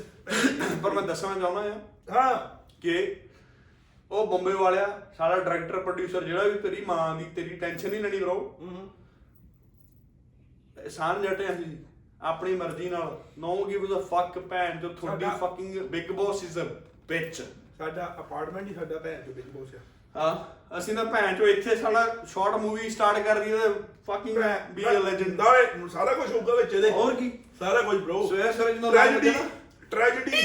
ਪਰ 0.83 0.91
ਮੈਂ 0.91 1.03
ਦੱਸਣਾ 1.03 1.39
ਚਾਹੁੰਦਾ 1.39 1.61
ਆ 1.61 2.21
ਹਾਂ। 2.21 2.35
ਕਿ 2.81 3.15
ਉਹ 4.11 4.27
ਬੰਬੇ 4.27 4.53
ਵਾਲਿਆ 4.53 5.01
ਸਾਡਾ 5.17 5.35
ਡਾਇਰੈਕਟਰ 5.39 5.79
ਪ੍ਰੋਡਿਊਸਰ 5.79 6.23
ਜਿਹੜਾ 6.23 6.43
ਵੀ 6.43 6.59
ਤੇਰੀ 6.59 6.85
ਮਾਂ 6.85 7.15
ਦੀ 7.15 7.25
ਤੇਰੀ 7.35 7.55
ਟੈਨਸ਼ਨ 7.55 7.89
ਨਹੀਂ 7.89 8.01
ਲੈਣੀ 8.01 8.19
ਬ్రో 8.19 8.49
ਸਾਨ 10.89 11.21
ਜੱਟੇ 11.21 11.45
ਅਸੀਂ 11.45 11.77
ਆਪਣੀ 12.21 12.55
ਮਰਜ਼ੀ 12.55 12.89
ਨਾਲ। 12.89 13.23
ਨੋ 13.37 13.65
ਗਿਵਸ 13.65 13.91
ਅ 13.97 14.01
ਫੱਕ 14.01 14.39
ਭੈਣ 14.39 14.79
ਜੋ 14.79 14.89
ਤੁਹਾਡੀ 14.89 15.25
ਸਾਡਾ- 15.25 15.37
fucking 15.39 15.77
Bigg 15.89 16.11
Boss 16.11 16.43
is 16.43 16.59
a 16.59 16.63
bitch 17.07 17.41
ਸਾਡਾ 17.77 18.15
ਅਪਾਰਟਮੈਂਟ 18.19 18.67
ਹੀ 18.67 18.73
ਸਾਡਾ 18.73 18.97
ਭੈਣ 18.99 19.21
ਚੋ 19.21 19.31
ਬਿਗ 19.31 19.45
ਬੋਸ 19.45 19.75
ਆ। 19.75 19.79
ਹਾਂ 20.15 20.35
ਅਸੀਂ 20.77 20.93
ਤਾਂ 20.95 21.05
ਭੈਣ 21.05 21.35
ਚੋ 21.35 21.47
ਇੱਥੇ 21.47 21.75
ਸਾਡਾ 21.75 22.05
ਸ਼ਾਰਟ 22.27 22.55
ਮੂਵੀ 22.55 22.89
ਸਟਾਰਟ 22.89 23.25
ਕਰ 23.25 23.39
ਦਈਏ 23.39 23.57
ਤੇ 23.59 23.69
ਫਕਿੰਗ 24.07 24.37
ਬੀ 24.75 24.83
ਅ 24.85 24.93
ਲੈਜੈਂਡ 25.01 25.35
ਦਾ 25.35 25.51
ਹੁਣ 25.77 25.87
ਸਾਰਾ 25.89 26.13
ਕੁਝ 26.13 26.31
ਹੋਊਗਾ 26.31 26.55
ਵਿੱਚ 26.55 26.73
ਇਹਦੇ। 26.73 26.89
ਹੋਰ 26.91 27.13
ਕੀ? 27.15 27.31
ਸਾਰਾ 27.59 27.81
ਕੁਝ 27.81 27.95
ਬ్రో 27.97 28.27
ਸਵੇਰ 28.27 28.51
ਸਵੇਰ 28.51 28.73
ਜਦੋਂ 28.73 28.91
ਟ੍ਰੈਜੇਡੀ 28.91 29.33
ਟ੍ਰੈਜੇਡੀ 29.91 30.41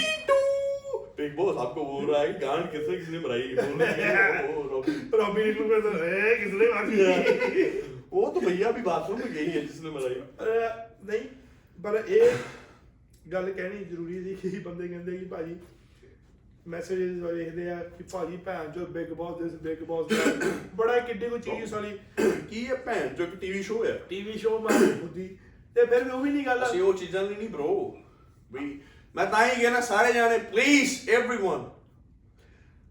ਬਿਗ 1.16 1.32
ਬੋਸ 1.36 1.56
ਆਪਕੋ 1.56 1.84
ਬੋਲ 1.84 2.10
रहा 2.10 2.20
है 2.20 2.40
ਗਾਂਡ 2.42 2.66
ਕਿਸੇ 2.66 2.96
ਕਿਸ 2.96 3.08
ਨੇ 3.08 3.18
ਮਰਾਈ 3.18 3.54
ਬੋਲ 3.54 4.68
ਰੌਬੀ 5.14 5.42
ਨਿਕਲ 5.44 5.68
ਪਿਆ 5.68 5.80
ਤਾਂ 5.80 6.06
ਏ 6.06 6.34
ਕਿਸ 6.36 6.52
ਨੇ 6.54 6.66
ਮਾਰੀ 6.68 7.64
ਉਹ 8.12 8.32
ਤਾਂ 8.32 8.40
ਭਈਆ 8.42 8.70
ਵੀ 8.70 8.82
ਬਾਥਰੂਮ 8.82 9.20
ਵਿੱਚ 9.20 9.32
ਗਈ 9.32 9.50
ਹੈ 9.50 9.60
ਜਿਸ 9.60 9.80
ਨੇ 9.80 9.90
ਮਰਾਈ 9.90 10.14
ਨਹੀਂ 11.04 11.20
ਪਰ 11.78 12.02
ਇਹ 12.08 12.30
ਗੱਲ 13.32 13.50
ਕਹਿਣੀ 13.50 13.84
ਜ਼ਰੂਰੀ 13.84 14.22
ਸੀ 14.24 14.34
ਕਿ 14.42 14.58
ਬੰਦੇ 14.58 14.88
ਕਹਿੰਦੇ 14.88 15.16
ਕਿ 15.16 15.24
ਭਾਜੀ 15.24 15.56
ਮੈਸੇजेस 16.70 17.22
ਵੇਖਦੇ 17.34 17.70
ਆ 17.70 17.76
ਕਿ 17.98 18.04
ਭਾਜੀ 18.12 18.36
ਭੈਣ 18.36 18.70
ਜੋ 18.72 18.86
Bigg 18.86 19.12
Boss 19.12 19.42
this 19.42 19.52
Bigg 19.62 19.82
Boss 19.84 20.12
ਬੜਾ 20.74 20.98
ਕਿੱਡੀ 20.98 21.28
ਕੋਈ 21.28 21.40
ਚੀਜ਼ 21.40 21.72
ਵਾਲੀ 21.74 21.98
ਕੀ 22.50 22.60
ਇਹ 22.60 22.76
ਭੈਣ 22.86 23.14
ਜੋ 23.14 23.24
ਇੱਕ 23.24 23.34
ਟੀਵੀ 23.34 23.62
ਸ਼ੋਅ 23.62 23.86
ਹੈ 23.86 23.98
ਟੀਵੀ 24.08 24.38
ਸ਼ੋਅ 24.38 24.60
ਮਾਰੀ 24.60 24.92
ਬੁੱਧੀ 24.92 25.28
ਤੇ 25.76 25.86
ਫਿਰ 25.86 26.10
ਉਹ 26.10 26.20
ਵੀ 26.20 26.30
ਨਹੀਂ 26.30 26.46
ਗੱਲ 26.46 26.64
ਅਸੀਂ 26.66 26.80
ਉਹ 26.82 26.94
ਚੀਜ਼ਾਂ 26.94 27.22
ਨਹੀਂ 27.22 27.36
ਨਹੀਂ 27.36 27.48
bro 27.48 27.96
ਵੀ 28.52 28.80
ਮੈਂ 29.14 29.26
ਤਾਂ 29.26 29.44
ਹੀ 29.46 29.62
ਕਹਿਣਾ 29.62 29.80
ਸਾਰੇ 29.80 30.12
ਜਾਣੇ 30.12 30.38
ਪਲੀਜ਼ 30.38 31.10
एवरीवन 31.10 31.64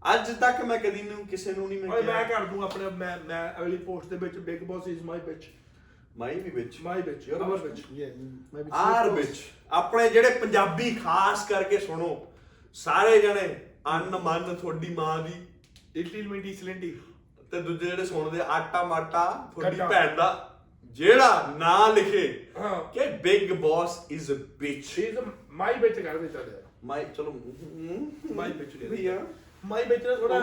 ਅੱਜ 0.02 0.30
ਤੱਕ 0.40 0.64
ਮੈਂ 0.64 0.78
ਕਦੀ 0.78 1.02
ਨੂੰ 1.02 1.26
ਕਿਸੇ 1.26 1.52
ਨੂੰ 1.52 1.68
ਨਹੀਂ 1.68 1.78
ਓਏ 1.78 1.88
ਮੈਂ 1.88 1.96
ਮਿਲਿਆ 1.96 2.22
ਕਰ 2.22 2.44
ਦੂੰ 2.46 2.64
ਆਪਣੇ 2.64 2.90
ਮੈਂ 2.90 3.16
ਮੈਂ 3.26 3.42
ਅਗਲੀ 3.62 3.76
ਪੋਸਟ 3.76 4.08
ਦੇ 4.08 4.16
ਵਿੱਚ 4.16 4.36
Bigg 4.36 4.62
Boss 4.64 4.88
is 4.88 5.02
my 5.02 5.18
bitch 5.18 5.50
my 6.18 6.40
ਵੀ 6.40 6.50
ਵਿੱਚ 6.50 6.76
my 6.82 7.02
bitch 7.02 7.28
your 7.28 7.42
are 7.42 7.56
bitch 7.58 7.80
Yeah, 7.80 8.14
maybe 8.54 8.70
are 8.72 9.10
ਵਿੱਚ 9.10 9.40
ਆਪਣੇ 9.70 10.08
ਜਿਹੜੇ 10.08 10.30
ਪੰਜਾਬੀ 10.30 10.94
ਖਾਸ 10.94 11.48
ਕਰਕੇ 11.48 11.78
ਸੁਣੋ 11.78 12.26
ਸਾਰੇ 12.76 13.20
ਜਣੇ 13.22 13.69
ਅੰਨ 13.84 14.16
ਮੰਨ 14.18 14.54
ਤੁਹਾਡੀ 14.54 14.94
ਮਾਂ 14.94 15.18
ਦੀ। 15.22 15.32
ਇਟਲੀ 15.96 16.22
ਮਿੰਟੀ 16.22 16.52
ਸਲਿੰਟੀ 16.54 16.90
ਤੇ 17.52 17.60
ਦੂਜੇ 17.62 17.86
ਜਿਹੜੇ 17.86 18.04
ਸੁਣਦੇ 18.04 18.40
ਆਟਾ 18.48 18.82
ਮਾਟਾ 18.84 19.24
ਤੁਹਾਡੀ 19.54 19.76
ਕੱਟਾ। 19.76 19.88
ਭੈਣ 19.90 20.16
ਦਾ 20.16 20.46
ਜਿਹੜਾ 20.98 21.54
ਨਾਂ 21.58 21.92
ਲਿਖੇ 21.94 22.26
ਹਾਂ। 22.58 22.80
ਕਿ 22.94 23.06
Bigg 23.22 23.52
Boss 23.60 23.98
is 24.10 24.30
a 24.32 24.34
bitch 24.58 24.98
is 24.98 25.18
my 25.52 25.74
bitch 25.74 26.00
ਕਰ 26.00 26.18
ਦੇ 26.18 26.28
ਚੱਲਿਆ 26.28 26.60
ਮਾਈ 26.84 27.04
ਚਲੋ 27.16 27.32
ਮਾਈ 28.34 28.52
ਬਿਚ 28.52 28.76
ਭਈਆ 28.86 29.18
ਮਾਈ 29.64 29.84
ਬਿਚ 29.84 30.02
ਦਾ 30.02 30.14
ਥੋੜਾ 30.16 30.38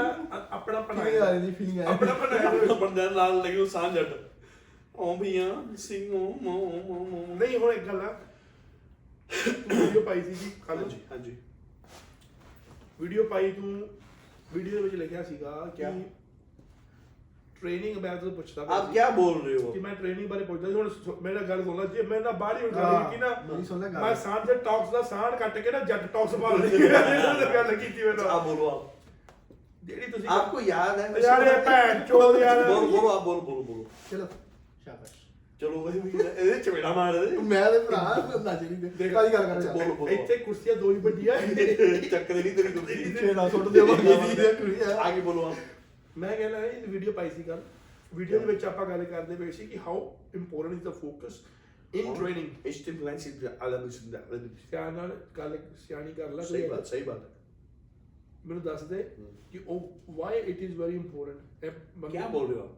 ਆਪਣਾ 0.52 0.80
Feeling 0.82 1.22
ਆ 1.22 1.30
ਰਹੀ 1.32 1.42
ਸੀ, 1.42 1.54
feeling 1.60 1.82
ਆ 1.82 1.92
ਆਪਣਾ 1.92 2.14
ਪਣਾ 2.14 2.74
ਬੰਦੇ 2.76 3.10
ਨਾਲ 3.10 3.38
ਲੱਗੇ 3.38 3.58
ਉਹ 3.58 3.68
ਸਾਂਝ 3.68 3.94
ਜੱਟ 3.96 4.16
ਓ 4.96 5.16
ਭਈਆ 5.18 5.46
ਸਿੰਘ 5.78 6.04
ਓ 6.14 6.20
ਮੋ 6.42 6.52
ਮੋ 6.88 7.04
ਮੋ 7.06 7.26
ਨਹੀਂ 7.36 7.58
ਹੁਣ 7.58 7.74
ਇੱਕ 7.74 7.88
ਗੱਲ 7.88 8.02
ਆ। 8.02 8.14
ਵੀਡੀਓ 9.70 10.02
ਪਾਈ 10.02 10.22
ਸੀ 10.22 10.34
ਜੀ 10.34 10.52
ਕੱਲ 10.68 10.78
ਹਾਂਜੀ 10.78 10.98
ਹਾਂਜੀ। 11.12 11.36
ਵੀਡੀਓ 13.01 13.23
ਪਾਈ 13.27 13.51
ਤੂੰ 13.53 13.73
ਵੀਡੀਓ 14.53 14.73
ਦੇ 14.73 14.83
ਵਿੱਚ 14.83 14.95
ਲਿਖਿਆ 14.95 15.23
ਸੀਗਾ 15.25 15.51
ਕਿਆ? 15.77 15.91
ਕਿ 15.91 16.03
ਟ੍ਰੇਨਿੰਗ 17.61 17.97
ਮੈਂ 17.99 18.15
ਤੁਹਾਨੂੰ 18.17 18.35
ਪੁੱਛਦਾ 18.37 18.63
आप 18.75 18.87
क्या 18.93 19.05
बोल 19.17 19.35
रहे 19.41 19.57
हो 19.57 19.73
ਕਿ 19.73 19.81
ਮੈਂ 19.81 19.95
ਟ੍ਰੇਨਿੰਗ 19.95 20.29
ਬਾਰੇ 20.29 20.45
ਪੁੱਛਦਾ 20.45 20.69
ਸੀ 20.69 20.75
ਹੁਣ 20.75 20.89
ਸੁ- 20.95 21.17
ਮੇਰਾ 21.23 21.43
ਗੱਲ 21.45 21.63
ਸੁਣ 21.65 21.77
ਲੈ 21.77 21.85
ਜੇ 21.89 22.03
ਮੈਂ 22.05 22.21
ਨਾ 22.21 22.31
ਬਾਹਰ 22.35 22.57
ਹੀ 22.57 22.63
ਹਾਂ, 22.63 22.69
ਉਠਾ 22.71 22.91
ਲਈ 22.93 23.11
ਕਿ 23.11 23.17
ਨਾ 23.19 23.29
ਮੇਰੀ 23.49 23.65
ਸੁਣ 23.65 23.81
ਲੈ 23.81 23.89
ਗੱਲ। 23.89 24.03
ਮੈਂ 24.03 24.15
ਸਾਂਝ 24.19 24.47
ਦੇ 24.47 24.55
ਟਾਕਸ 24.61 24.91
ਦਾ 24.91 25.03
ਸਾਂਝ 25.11 25.35
ਕੱਟ 25.37 25.59
ਕੇ 25.59 25.71
ਨਾ 25.71 25.79
ਜੱਟ 25.83 26.07
ਟਾਕਸ 26.13 26.35
ਪਾ 26.37 26.51
ਲਈ 26.55 26.71
ਇਹ 26.73 26.89
ਗੱਲ 27.55 27.75
ਕੀਤੀ 27.77 28.03
ਮੈਨੂੰ 28.03 28.25
आप 28.29 28.49
बोलो 28.49 28.71
आप 28.71 28.89
ਜਿਹੜੀ 29.83 30.11
ਤੁਸੀਂ 30.11 30.29
आपको 30.31 30.61
याद 30.65 30.99
है 31.01 31.23
ਯਾਰ 31.23 31.47
ਇਹ 31.47 31.63
ਭੈਣ 31.65 32.05
ਚੋਦ 32.07 32.39
ਯਾਰ 32.39 32.63
बोलो 32.65 32.89
बोलो 32.89 33.09
आप 33.11 33.25
बोलो 33.25 33.41
बोलो 33.43 33.63
बोलो 33.65 33.85
ਚਲੋ 34.11 34.27
ਸ਼ਾਬਾਸ਼ 34.27 34.46
ਚਲੋ 35.62 35.80
ਵਹੀ 35.82 36.00
ਵੀ 36.00 36.10
ਇਹਦੇ 36.20 36.60
ਚਵੇੜਾ 36.60 36.94
ਮਾਰਦੇ 36.94 37.38
ਮੈਂ 37.44 37.72
ਤੇ 37.72 37.80
ਭਰਾ 37.80 38.02
ਨੱਚ 38.44 38.62
ਨਹੀਂ 38.64 38.92
ਦੇ 38.92 39.10
ਕਾਹਦੀ 39.10 39.34
ਗੱਲ 39.34 39.46
ਕਰ 39.46 39.62
ਬੋਲੋ, 39.74 39.96
ਬੋਲੋ। 39.96 40.12
ਇੱਥੇ 40.12 40.38
ਕੁਰਸੀਆਂ 40.38 40.76
ਦੋ 40.76 40.92
ਹੀ 40.92 40.98
ਵੱਡੀਆਂ। 40.98 41.38
ਚੱਕਦੇ 42.10 42.44
ਨਹੀਂ 42.44 42.54
ਤੇਰੀ 42.54 42.72
ਕੁੜੀ 42.74 42.96
ਪਿੱਛੇ 43.04 43.34
ਨਾ 43.34 43.48
ਸੁੱਟ 43.50 43.68
ਦੇ 43.68 43.82
ਬਾਕੀ 43.82 44.04
ਦੀ 44.04 44.36
ਦੀ 44.36 44.54
ਕੁੜੀ 44.54 44.76
ਆ। 44.82 44.96
ਆਗੇ 45.00 45.22
ਬੋਲੋ 45.22 45.46
ਆਪ। 45.46 45.56
ਮੈਂ 46.18 46.36
ਕਹਿੰਦਾ 46.38 46.66
ਇਹ 46.66 46.88
ਵੀਡੀਓ 46.88 47.12
ਪਾਈ 47.12 47.30
ਸੀ 47.30 47.44
ਕੱਲ 47.44 47.62
ਵੀਡੀਓ 48.14 48.40
ਦੇ 48.40 48.46
ਵਿੱਚ 48.46 48.66
ਆਪਾਂ 48.66 48.86
ਗੱਲ 48.86 49.04
ਕਰਦੇ 49.06 49.36
ਪਏ 49.36 49.52
ਸੀ 49.52 49.68
ਕਿ 49.68 49.78
how 49.78 50.00
important 50.36 50.76
is 50.76 50.84
the 50.84 50.92
focus 50.92 51.42
in 51.96 52.14
training 52.16 52.68
HTML 52.68 53.18
ਸੀ 53.18 53.32
ਅਲੱਗ 53.68 53.82
ਹੁੰਦਾ 53.82 54.20
ਅਲੱਗ 54.32 54.48
ਸਿਆਣ 54.72 54.94
ਨਾਲ 54.94 55.12
ਗੱਲ 55.38 55.58
ਸਿਆਣੀ 55.88 56.14
ਕਰ 56.14 56.30
ਲਾ 56.30 56.44
ਕੋਈ 56.44 56.46
ਸਹੀ 56.46 56.62
ਗੱਲ। 56.62 56.70
ਬਾਤ 56.70 56.88
ਸਹੀ 56.88 57.04
ਬਾਤ। 57.04 57.18
ਹੈ 57.18 57.30
ਮੈਨੂੰ 58.46 58.64
ਦੱਸ 58.64 58.84
ਦੇ 58.84 59.04
ਕਿ 59.52 59.60
ਉਹ 59.68 60.02
why 60.10 60.40
it 60.40 60.62
is 60.62 60.76
very 60.76 60.96
important 60.96 61.66
ਕੀ 62.12 62.18
ਬੋਲ 62.32 62.48
ਰਹੇ 62.48 62.60
ਹੋ? 62.60 62.64
ਆਪ? 62.64 62.76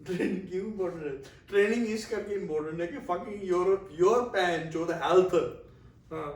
ट्रेनिंग 0.00 0.40
क्यों 0.46 0.62
इम्पोर्टेंट 0.62 1.04
है 1.04 1.12
ट्रेनिंग 1.48 1.86
इस 1.90 2.02
करके 2.06 2.34
इम्पोर्टेंट 2.36 2.80
है 2.80 2.86
कि 2.88 2.98
फकिंग 3.06 3.44
योर 3.46 3.68
योर 3.98 4.22
पैन 4.32 4.68
जो 4.70 4.86
द 4.86 4.98
हेल्थ 5.02 5.36
ਹਾਂ 6.12 6.32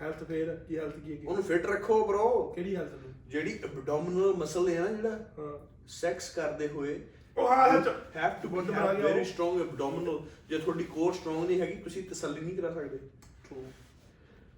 ਹੈਲਥ 0.00 0.22
ਫੇਰ 0.24 0.54
ਕੀ 0.68 0.76
ਹੈਲਥ 0.76 0.96
ਕੀ 0.96 1.16
ਕੀ 1.16 1.26
ਉਹਨੂੰ 1.26 1.42
ਫਿਟ 1.44 1.64
ਰੱਖੋ 1.66 1.94
bro 2.08 2.26
ਕਿਹੜੀ 2.54 2.74
ਹੈਲਥ 2.76 2.92
ਨੂੰ 2.96 3.12
ਜਿਹੜੀ 3.28 3.58
ਐਬਡੋਮਿਨਲ 3.64 4.34
ਮਸਲ 4.36 4.68
ਹੈ 4.68 4.80
ਨਾ 4.80 4.86
ਜਿਹੜਾ 4.90 5.10
ਹਾਂ 5.38 5.52
ਸੈਕਸ 5.92 6.28
ਕਰਦੇ 6.30 6.68
ਹੋਏ 6.68 6.98
ਉਹ 7.36 7.48
ਹਾਲਤ 7.48 7.88
ਹੈਵ 8.16 8.30
ਟੂ 8.42 8.48
ਗੁੱਡ 8.48 8.64
ਬੀ 8.64 8.70
ਬਣਾ 8.70 8.92
ਗਿਆ 8.92 9.02
ਵੈਰੀ 9.02 9.18
ਉਹ। 9.18 9.24
ਸਟਰੋਂਗ 9.24 9.60
ਐਬਡੋਮਿਨਲ 9.60 10.20
ਜੇ 10.48 10.58
ਤੁਹਾਡੀ 10.58 10.84
ਕੋਰ 10.92 11.12
ਸਟਰੋਂਗ 11.14 11.44
ਨਹੀਂ 11.46 11.60
ਹੈਗੀ 11.60 11.74
ਤੁਸੀਂ 11.82 12.02
ਤਸੱਲੀ 12.04 12.40
ਨਹੀਂ 12.40 12.56
ਕਰਾ 12.56 12.72
ਸਕਦੇ 12.74 12.98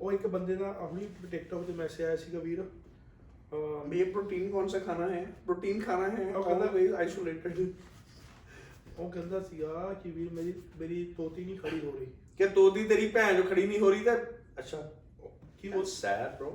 ਉਹ 0.00 0.12
ਇੱਕ 0.12 0.26
ਬੰਦੇ 0.28 0.54
ਦਾ 0.56 0.68
ਆਪਣੀ 0.80 1.08
ਟਿਕਟੌਕ 1.30 1.64
ਤੇ 1.66 1.72
ਮੈਸੇਜ 1.74 2.06
ਆਇਆ 2.06 2.16
ਸੀਗਾ 2.18 2.38
ਵੀਰ 2.40 2.62
ਅਹ 3.52 3.94
ये 3.94 4.02
प्रोटीन 4.10 4.42
कौन 4.50 4.68
सा 4.68 4.78
खाना 4.82 5.06
है 5.08 5.20
प्रोटीन 5.46 5.80
खाना 5.80 6.08
है 6.10 6.24
और 6.24 6.42
कहता- 6.42 6.66
ऑलवेज 6.66 6.92
आइसोलेटेड 6.96 7.56
ਉਹ 8.99 9.11
ਕਹਿੰਦਾ 9.11 9.39
ਸੀਗਾ 9.39 9.93
ਕਿ 10.03 10.09
ਵੀਰ 10.11 10.29
ਮੇਰੀ 10.33 10.53
ਮੇਰੀ 10.79 11.13
ਤੋਤੀ 11.17 11.45
ਨਹੀਂ 11.45 11.57
ਖੜੀ 11.57 11.79
ਹੋ 11.85 11.91
ਰਹੀ। 11.91 12.05
ਕਿ 12.37 12.47
ਤੋਤੀ 12.47 12.83
ਤੇਰੀ 12.83 13.07
ਭੈਣ 13.07 13.35
ਜੋ 13.37 13.43
ਖੜੀ 13.43 13.67
ਨਹੀਂ 13.67 13.79
ਹੋ 13.79 13.89
ਰਹੀ 13.89 14.03
ਤਾਂ 14.03 14.17
ਅੱਛਾ। 14.59 14.91
ਕੀ 15.61 15.69
ਉਹ 15.69 15.83
ਸੈਡ 15.83 16.41
bro. 16.41 16.49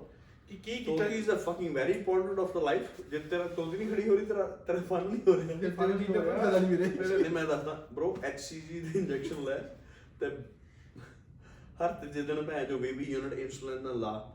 ਕਿ 0.48 0.56
ਕੀ 0.56 0.76
ਕੀਤਾ? 0.84 1.04
ਤੋਤੀ 1.04 1.14
is 1.18 1.30
a 1.30 1.34
fucking 1.34 1.74
very 1.74 1.92
important 1.92 2.38
of 2.38 2.54
the 2.54 2.60
life 2.60 3.00
ਜੇ 3.10 3.18
ਤੇਰਾ 3.18 3.44
ਤੋਤੀ 3.48 3.78
ਨਹੀਂ 3.78 3.88
ਖੜੀ 3.88 4.08
ਹੋ 4.08 4.16
ਰਹੀ 4.16 4.26
ਤੇਰਾ 4.26 4.46
ਤੇਰਾ 4.66 4.80
ਫਨ 4.80 5.06
ਨਹੀਂ 5.08 5.20
ਹੋ 5.28 5.34
ਰਿਹਾ। 5.36 5.60
ਤੇ 5.60 5.70
ਫਨ 5.70 5.96
ਨਹੀਂ 5.96 6.06
ਹੋ 6.08 6.22
ਰਿਹਾ 6.24 6.38
ਪਤਾ 6.38 6.58
ਨਹੀਂ 6.58 6.70
ਮੇਰੇ 6.70 7.18
ਨਹੀਂ 7.18 7.30
ਮੈਂ 7.30 7.44
ਦੱਸਦਾ 7.44 7.88
bro 7.98 8.08
HCG 8.30 8.80
ਦੀ 8.80 8.98
ਇੰਜੈਕਸ਼ਨ 8.98 9.44
ਲੈ 9.44 9.58
ਤੇ 10.20 10.26
ਹਰ 11.80 11.92
ਤੀਜੇ 11.92 12.22
ਦਿਨ 12.22 12.42
ਭੈਣ 12.42 12.64
ਜੋ 12.64 12.78
ਬੇਬੀ 12.78 13.04
ਯੂਨਿਟ 13.04 13.32
ਇਨਸੂਲਿਨ 13.32 13.82
ਨਾਲ 13.82 14.00
ਲਾ। 14.00 14.32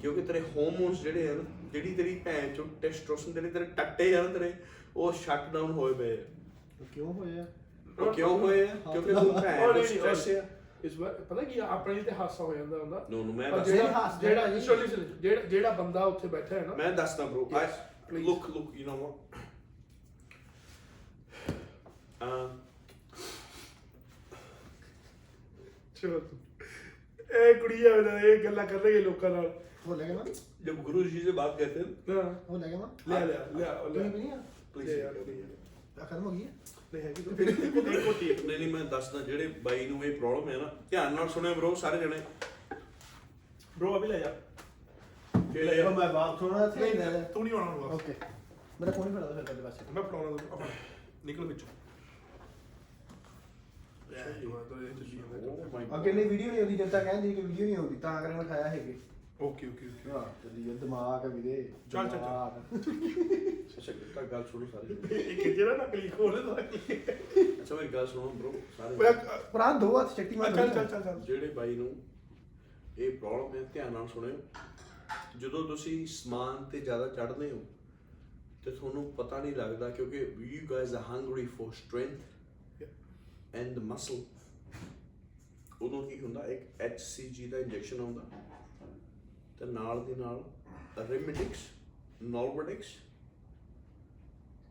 ਕਿਉਂਕਿ 0.00 0.22
ਤੇਰੇ 0.22 0.40
ਹਾਰਮੋਨਸ 0.40 1.02
ਜਿਹੜੇ 1.02 1.28
ਆ 1.28 1.34
ਜਿਹੜੀ 1.72 1.94
ਤੇਰੀ 1.94 2.14
ਭੈਣ 2.24 2.54
ਚੋ 2.54 2.64
ਟੈਸਟੋਸਟਰਨ 2.82 3.42
ਦੇ 3.42 3.50
ਤੇਰੇ 3.50 3.64
ਟੱਟੇ 3.64 4.14
ਆ 4.16 4.26
ਤੇਰੇ 4.26 4.52
ਉਹ 4.96 5.12
ਸ਼ਟ 5.12 5.52
ਡਾਊਨ 5.52 5.70
ਹੋਏ 5.70 5.92
ਪਏ 5.94 6.16
ਆ। 6.16 6.20
ਉਹ 6.80 6.86
ਕਿਉਂ 6.94 7.12
ਹੋਇਆ 7.14 7.46
ਉਹ 7.98 8.12
ਕਿਉਂ 8.14 8.38
ਹੋਏ 8.38 8.60
ਆ 8.62 8.74
ਕਿਉਂਕਿ 8.92 9.12
ਤੂੰ 9.14 9.32
ਭੈਣ 9.34 9.72
ਦਾ 9.72 9.82
ਸਟ੍ਰੈਸ 9.84 10.28
ਆ 10.30 10.42
ਇਸ 10.84 10.96
ਵਾਰ 10.98 11.12
ਪਤਾ 11.28 11.42
ਕੀ 11.42 11.58
ਆ, 11.58 11.66
ਆਪਣੇ 11.66 12.02
ਤੇ 12.02 12.10
ਹਾਸਾ 12.10 12.44
ਹੋ 12.44 12.54
ਜਾਂਦਾ 12.54 12.78
ਹੁੰਦਾ 12.78 13.06
ਨੋ 13.10 13.22
ਨੋ 13.24 13.32
ਮੈਂ 13.32 13.50
ਪਰ 13.50 13.58
ਦੱਸ 13.58 13.68
ਜਿਹੜਾ 13.68 13.90
ਹਾਸਾ 13.92 14.18
ਜਿਹੜਾ 14.20 14.46
ਨਹੀਂ। 14.46 14.60
ਸੁਣੀ 14.60 14.86
ਸੁਣੀ, 14.86 15.04
ਜਿਹੜਾ 15.20 15.42
ਜਿਹੜਾ 15.44 15.70
ਬੰਦਾ 15.72 16.04
ਉੱਥੇ 16.04 16.28
ਬੈਠਾ 16.28 16.56
ਹੈ 16.56 16.64
ਨਾ 16.66 16.74
ਮੈਂ 16.74 16.92
ਦੱਸਦਾ 16.92 17.24
bro 17.24 17.42
I 17.52 17.62
Yes, 17.62 17.74
please. 18.08 18.28
look 18.28 18.46
look 18.50 18.70
you 18.76 18.86
know 18.86 18.96
what? 19.00 19.36
ਅਮ, 22.22 22.58
ਚਲੋ 25.96 26.20
ਇਹ 27.30 27.54
ਕੁੜੀ 27.54 27.84
ਆ 27.86 27.94
ਨਾ 28.00 28.18
ਇਹ 28.20 28.42
ਗੱਲਾਂ 28.44 28.66
ਕਰ 28.66 28.80
ਰਹੀ 28.80 28.94
ਹੈ 28.96 29.00
ਲੋਕਾਂ 29.00 29.30
ਨਾਲ 29.30 29.50
हो 29.86 29.94
लगे 29.96 30.14
ना 30.14 30.24
जब 30.64 30.80
गुरु 30.86 31.02
जी 31.04 31.20
से 31.20 31.32
बात 31.36 31.52
करते 31.58 31.82
हैं 31.82 31.84
ਨਾ 32.08 32.24
हो 32.48 32.56
लगे 32.56 32.80
ना 32.80 32.88
ਲੈ 33.08 33.20
ਲਿਆ 33.26 33.46
ਲਿਆ 33.54 33.72
ਉਹ 33.74 33.88
ਲੈ। 33.88 33.92
ਤੁਸੀਂ 33.92 34.10
ਵੀ 34.10 34.18
ਨਹੀਂ 34.18 34.32
ਆ? 34.32 34.36
Please, 34.74 34.86
ਲੈ 34.86 34.96
ਯਾਰ, 34.96 35.14
ਲੈ 35.20 35.34
ਯਾਰ। 35.34 35.54
ਆ 35.98 36.04
ਖਤਮ 36.04 36.24
ਹੋ 36.24 36.30
ਗਈ 36.30 36.44
ਹੈ? 36.44 36.50
ਨਹੀਂ 36.94 37.02
ਹੈਗੀ 37.02 37.22
ਤੂੰ 37.22 37.36
ਤੇਰੀ 37.36 37.52
ਇੱਕ 37.52 38.04
ਕੋਟੀ 38.04 38.30
ਹੈ 38.30 38.36
ਨਹੀਂ 38.46 38.58
ਨਹੀਂ 38.58 38.72
ਮੈਂ 38.74 38.84
ਦੱਸਦਾ 38.84 39.18
ਜਿਹੜੇ 39.20 39.46
ਬਾਈ 39.62 39.86
ਨੂੰ 39.88 40.04
ਇਹ 40.04 40.18
ਪ੍ਰੋਬਲਮ 40.18 40.48
ਹੈ 40.50 40.56
ਨਾ 40.56 40.70
ਧਿਆਨ 40.90 41.14
ਨਾਲ 41.14 41.28
ਸੁਣਿਓ 41.28 41.54
ਬ్రో 41.54 41.74
ਸਾਰੇ 41.76 41.98
ਜਣੇ। 41.98 42.20
ਬ్రో 43.78 43.96
ਅਭੀ 43.98 44.08
ਲੈ 44.08 44.18
ਜਾ। 44.18 44.32
ਕਿਹੜੇ 45.52 45.82
ਉਹ 45.82 45.90
ਮੈਂ 45.90 46.08
ਬਾਪ 46.12 46.38
ਥੋੜਾ 46.40 46.66
ਨਹੀਂ 46.66 46.94
ਨਹੀਂ, 46.94 47.22
ਤੂੰ 47.34 47.42
ਨਹੀਂ 47.44 47.54
ਆਉਣਾ 47.54 47.70
ਹੁਣ 47.70 47.92
ਓਕੇ 47.94 48.14
ਮੇਰਾ 48.80 48.92
ਫੋਨ 48.92 49.08
ਹੀ 49.08 49.12
ਫੜਾ 49.14 49.26
ਦੋ 49.26 49.34
ਫਿਰ 49.34 49.42
ਤੁਹਾਡੇ 49.44 49.62
ਪਾਸੇ। 49.62 49.84
ਮੈਂ 49.94 50.02
ਪੜਾਉਣਾ 50.02 50.36
ਤੂੰ 50.36 50.52
ਆਪਣਾ। 50.52 50.66
ਨਿਕਲ 51.24 51.44
ਵਿੱਚੋਂ। 51.46 51.68
ਅੱਗੇ 55.94 56.12
ਨਹੀਂ 56.12 56.26
ਵੀਡੀਓ 56.26 56.50
ਨਹੀਂ 56.50 56.60
ਆਉਂਦੀ 56.60 56.76
ਜਨਤਾ 56.76 57.02
ਕਹਿੰਦੀ 57.04 57.34
ਕਿ 57.34 57.40
ਵੀਡੀਓ 57.40 57.66
ਨਹੀਂ 57.66 57.76
ਆਉਂਦੀ 57.76 57.96
ਤਾਂ 57.96 58.20
ਕਰਕੇ 58.22 58.34
ਮੈਂ 58.34 58.44
ਖਾਇਆ 58.44 58.68
ਹੈਗੇ। 58.68 58.94
ਓਕੇ 59.40 59.66
ਓਕੇ 59.68 59.86
ਓਕੇ 59.86 60.10
ਹਾਂ 60.10 60.22
ਚੱਲੀ 60.42 60.62
ਦਿਮਾਗ 60.78 61.24
ਹੈ 61.24 61.28
ਵੀਰੇ 61.28 61.62
ਚੱਲ, 61.90 62.08
ਚੱਲ, 62.08 62.10
ਚੱਲ। 62.10 62.18
ਦਿਮਾਗ। 62.18 63.78
ਅੱਛਾ 63.78 63.92
ਤਾਂ 64.14 64.22
ਗੱਲ 64.22 64.44
ਸੁਣੋ 64.44 64.66
ਸਾਰੇ। 64.66 65.16
ਇਹ 65.16 65.54
ਜਿਹੜਾ 65.54 65.76
ਨਕਲੀ 65.76 66.08
ਖੋਲ 66.08 66.42
ਦਾ 66.42 66.56
ਅੱਛਾ 66.60 67.74
ਮੇਰੀ 67.74 67.88
ਗੱਲ 67.88 68.06
ਸੁਣੋ 68.06 68.28
ਬ్రో 68.30 68.52
ਸਾਰੇ। 68.76 69.12
ਭਰਾ 69.52 69.72
ਦੋ 69.72 70.00
ਹੱਥ 70.00 70.16
ਚੱਟੀ 70.16 70.36
ਮਾਰ 70.36 70.56
ਚੱਲ 70.56 70.68
ਚੱਲ 70.68 70.84
ਚੱਲ 70.86 71.02
ਚੱਲ। 71.02 71.20
ਜਿਹੜੇ 71.20 71.46
ਬਾਈ 71.46 71.74
ਨੂੰ 71.76 71.94
ਇਹ 72.98 73.18
ਪ੍ਰੋਬਲਮ 73.18 73.54
ਹੈ 73.56 73.62
ਧਿਆਨ 73.72 73.92
ਨਾਲ 73.92 74.06
ਸੁਣਿਓ। 74.08 74.38
ਜਦੋਂ 75.38 75.62
ਤੁਸੀਂ 75.68 76.06
ਸਮਾਨ 76.06 76.64
ਤੇ 76.64 76.80
ਜ਼ਿਆਦਾ 76.80 77.06
ਚੜ੍ਹਦੇ 77.08 77.50
ਹੋ 77.50 77.64
ਤੇ 78.64 78.70
ਤੁਹਾਨੂੰ 78.70 79.12
ਪਤਾ 79.12 79.38
ਨਹੀਂ 79.38 79.54
ਲੱਗਦਾ 79.56 79.88
ਕਿਉਂਕਿ 79.90 80.18
you 80.40 80.66
guys 80.70 80.94
are 80.94 81.02
hungry 81.02 81.46
for 81.46 81.72
strength 81.72 82.84
and 83.54 83.78
muscle 83.78 84.22
ਉਦੋਂ 85.82 86.02
ਕੀ 86.08 86.18
ਹੁੰਦਾ? 86.20 86.46
ਇੱਕ 86.46 86.82
HCG 86.82 87.50
ਦਾ 87.50 87.58
ਇੰਜੈਕਸ਼ਨ 87.58 88.00
ਆਉਂਦਾ। 88.00 88.22
ਤੇ 89.60 89.66
ਨਾਲ 89.66 90.04
ਦੀ 90.04 90.14
ਨਾਲ 90.14 90.44
ਰਿਮਿਡਿਕਸ 90.98 91.58
ਨੋਰਵੋਡਿਕਸ 92.22 92.86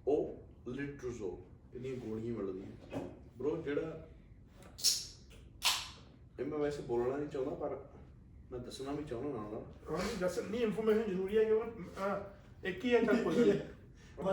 ਉਹ 0.07 0.43
ਲਿਟਰੋਜ਼ੋਲ 0.67 1.37
ਇਹਦੀਆਂ 1.75 1.95
ਗੋਲੀਆਂ 1.95 2.33
ਮਿਲਦੀਆਂ 2.33 2.99
ਬ్రో 3.37 3.55
ਜਿਹੜਾ 3.55 4.07
ਇਹ 6.39 6.45
ਮੈਂ 6.45 6.59
ਵੈਸੇ 6.59 6.81
ਬੋਲਣਾ 6.81 7.17
ਨਹੀਂ 7.17 7.27
ਚਾਹੁੰਦਾ 7.27 7.55
ਪਰ 7.55 7.87
ਮੈਂ 8.51 8.59
ਦੱਸਣਾ 8.59 8.91
ਵੀ 8.91 9.03
ਚਾਹੁੰਦਾ 9.03 9.29
ਨਾਲ 9.29 9.51
ਨਾਲ। 9.51 9.65
ਹਾਂ 9.91 10.19
ਦੱਸ 10.19 10.39
ਨਹੀਂ 10.39 10.61
ਇਨਫੋਰਮੇਸ਼ਨ 10.61 11.03
ਜ਼ਰੂਰੀ 11.03 11.37
ਹੈ 11.37 11.43
ਕਿ 11.43 11.61
ਇੱਕ 12.69 12.85
ਹੀ 12.85 12.93
ਹੈ 12.93 13.03
ਚੱਲ 13.03 13.23
ਕੋਈ 13.23 13.35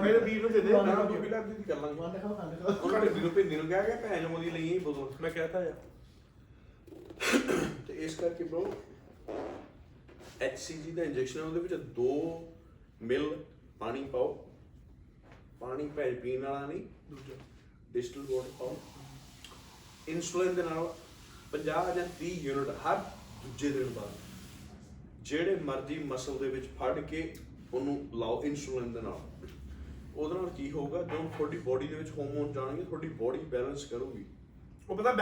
ਮੇਰੇ 0.03 0.19
ਵੀਰ 0.19 0.43
ਨੂੰ 0.43 0.53
ਦੇ 0.53 0.61
ਦੇ। 0.61 0.73
ਨਾ, 0.73 0.83
ਨਾ 0.83 0.95
ਨਾ, 0.95 1.05
ਜੋ 1.05 1.21
ਵੀ 1.21 1.29
ਲੱਗਦੀ 1.29 1.63
ਕਰ 1.63 1.77
ਲਾਂਗੇ। 1.77 1.95
ਮਾਰ 1.95 2.09
ਦਿਖਾਓ 2.09 2.35
ਖਾਣ 2.35 2.51
ਦਿਖਾਓ 2.51 2.75
ਉਹਨਾਂ 2.83 3.01
ਨੇ 3.01 3.09
ਵੀਰੋ 3.09 3.29
ਭੇਜੀ 3.31 3.57
ਨੂੰ 3.57 3.67
ਕਿਹਾ 3.67 3.83
ਕਿ 3.83 4.09
ਭੈਣ 4.09 4.29
ਮੋਦੀ 4.29 4.51
ਲਈ 4.51 4.73
ਹੀ 4.73 4.79
ਬੋਲੋ 4.79 5.15
ਮੈਂ 5.21 5.31
ਕਹਤਾ 5.31 5.65
ਯਾਰ 5.65 5.81
ਤੇ 7.89 8.05
ਇਸ 8.05 8.15
ਕਰਕੇ 8.15 8.45
ਬ్రో 8.45 8.73
HCG 10.45 10.95
ਦਾ 10.95 11.03
ਇੰਜੈਕਸ਼ਨ 11.03 11.41
ਉਹਦੇ 11.41 11.61
ਵਿੱਚ 11.61 11.75
2 11.99 12.07
ਮਿਲ 13.03 13.29
ਪਾਣੀ 13.79 14.05
ਪਾਓ। 14.05 14.33
ਪਾਣੀ 15.61 15.89
ਭੈਣ 15.97 16.15
ਪੀਣ 16.15 16.45
ਵਾਲਾ 16.45 16.67
ਨਹੀਂ 16.67 16.81
ਦੂਜਾ 17.11 17.35
ਡਿਸਟਲ 17.93 18.27
ਵਾਟਰ 18.31 18.51
ਪਾਓ। 18.59 18.77
ਇਨਸੂਲਿਨ 20.09 20.55
ਦੇ 20.55 20.63
ਨਾਲ 20.63 20.95
50 21.53 21.95
ਜਾਂ 21.97 22.07
30 22.21 22.33
ਯੂਨਿਟ 22.43 22.69
ਹਰ 22.85 22.97
ਦੂਜੇ 23.45 23.71
ਦਿਨ 23.71 23.89
ਬਾਅਦ 23.95 25.25
ਜਿਹੜੇ 25.25 25.57
ਮਰਜ਼ੀ 25.65 25.99
ਮਸਲ 26.05 26.39
ਦੇ 26.39 26.49
ਵਿੱਚ 26.49 26.67
ਫੜ 26.79 26.99
ਕੇ 27.01 27.23
ਉਹਨੂੰ 27.75 27.97
ਲਾਓ 28.15 28.43
ਇਨਸੂਲਿਨ 28.45 28.93
ਦੇ 28.93 29.01
ਨਾਲ। 29.01 29.21
ਉਹਦੇ 30.17 30.35
ਨਾਲ 30.35 30.51
ਕੀ 30.51 30.71
ਹੋਊਗਾ 30.71 31.03
ਜਦੋਂ 31.03 31.29
ਤੁਹਾਡੀ 31.37 31.59
ਬੋਡੀ 31.59 31.89
ਦੇ 31.89 31.95
ਵਿੱਚ 31.95 32.11
ਹਾਰਮੋਨ 32.19 32.53
ਜਾਣਗੇ 32.53 32.85
ਤੁਹਾਡੀ 32.85 33.09
ਬੋਡੀ 33.09 33.39
ਬੈਲੈਂਸ 33.39 33.85
ਕਰੂਗੀ। 33.85 34.25
ਉਹ 34.89 34.97
ਪਤਾ 34.97 35.13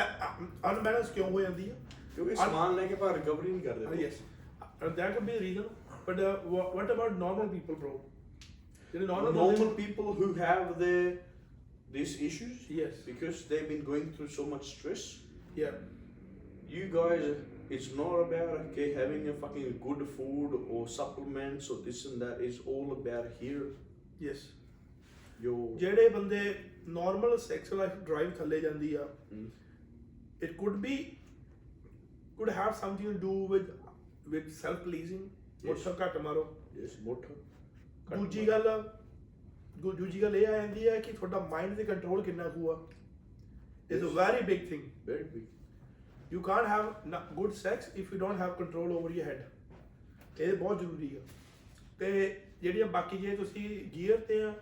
ਅਨਬੈਲੈਂਸ 0.71 1.11
ਕਿਉਂ 1.11 1.31
ਹੋ 1.31 1.41
ਜਾਂਦੀ 1.41 1.71
ਹੈ? 1.71 1.77
ਕਿਉਂਕਿ 2.15 2.35
ਸਮਾਨ 2.37 2.75
ਲੈ 2.77 2.87
ਕੇ 2.87 2.95
ਪਰ 2.95 3.15
ਰਿਕਵਰੀ 3.15 3.51
ਨਹੀਂ 3.53 3.63
ਕਰਦੇ। 3.63 4.03
Yes 4.03 4.21
that 5.00 5.16
could 5.16 5.26
be 5.30 5.34
the 5.38 5.44
reason 5.46 5.66
but 6.08 6.20
uh, 6.28 6.36
wha- 6.54 6.70
what 6.78 6.92
about 6.96 7.18
normal 7.24 7.50
people 7.56 7.80
bro 7.84 7.94
ਜਿਹੜੇ 8.92 9.06
normal 9.14 9.34
normal 9.40 9.72
people 9.80 10.08
who 10.20 10.28
have 10.44 10.64
the 10.84 10.94
these 11.98 12.12
issues 12.30 12.58
Yes. 12.78 12.98
because 13.10 13.40
they've 13.52 13.68
been 13.70 13.84
going 13.92 14.08
through 14.16 14.30
so 14.40 14.46
much 14.54 14.66
stress 14.72 15.04
yeah 15.62 15.78
you 16.76 16.84
guys 16.96 17.24
it's 17.78 17.88
not 18.00 18.16
about 18.26 18.52
okay 18.64 18.88
having 18.98 19.24
a 19.34 19.36
fucking 19.44 19.70
good 19.86 20.02
food 20.18 20.56
or 20.76 20.82
supplements 20.98 21.70
or 21.76 21.78
this 21.88 22.02
and 22.10 22.26
that 22.26 22.44
it's 22.48 22.60
all 22.74 22.92
about 22.98 23.30
here 23.44 23.66
yes 24.28 24.44
your 25.46 25.60
ਜਿਹੜੇ 25.84 26.08
ਬੰਦੇ 26.18 26.42
normal 27.00 27.38
sex 27.48 27.74
life 27.82 28.04
drive 28.10 28.32
ਥੱਲੇ 28.38 28.60
ਜਾਂਦੀ 28.68 28.94
ਆ 29.04 29.08
Mm. 29.34 29.48
it 30.46 30.52
could 30.60 30.78
be 30.84 30.96
could 32.40 32.52
have 32.58 32.76
something 32.82 33.08
to 33.14 33.20
do 33.24 33.34
with 33.54 33.68
with 34.29 34.45
self 34.45 34.79
pleasing 34.89 35.23
Yes. 35.23 35.67
ਮੋਟਾ 35.67 36.07
ਘੱਟ 36.07 36.17
ਮਾਰੋ। 36.17 36.57
Yes 36.79 37.09
motor 37.09 37.33
ਦੂਜੀ 38.17 38.49
ਗੱਲ 38.49 38.91
ਦੂ- 39.79 39.93
ਦੂਜੀ 39.93 40.23
ਗੱਲ 40.23 40.37
ਇਹ 40.37 40.47
ਆ 40.47 40.51
ਜਾਂਦੀ 40.51 40.89
ਹੈ 40.89 41.01
ਕਿ 41.01 41.13
ਤੁਹਾਡਾ 41.13 41.39
ਮਾਈਂਡ 41.39 41.77
ਤੇ 41.77 41.85
ਕੰਟਰੋਲ 41.85 42.23
ਕਿੰਨਾ 42.23 42.49
ਕੁ 42.49 42.71
ਆ। 42.71 42.91
Is 43.91 44.03
a. 44.03 44.07
Very 44.07 44.45
big 44.45 44.69
thing 44.69 44.83
very 45.11 45.25
big. 45.25 45.41
You 46.33 46.41
can't 46.41 46.67
have 46.67 46.95
good 47.33 47.53
sex 47.53 47.91
if 47.97 48.13
you 48.13 48.19
don't 48.19 48.41
have 48.41 48.53
control 48.53 48.93
over 48.93 49.11
your 49.11 49.25
head 49.27 49.45
ਇਹ 50.41 50.53
ਬਹੁਤ 50.53 50.81
ਜ਼ਰੂਰੀ 50.81 51.17
ਆ। 51.17 51.21
ਤੇ 51.99 52.41
ਜਿਹੜੀਆਂ 52.63 52.87
ਬਾਕੀ 52.87 53.17
ਜੇ 53.19 53.37
ਤੁਸੀਂ 53.37 53.91
ਗੀਅਰ 53.95 54.17
ਤੇ 54.17 54.43
ਆ 54.43 54.55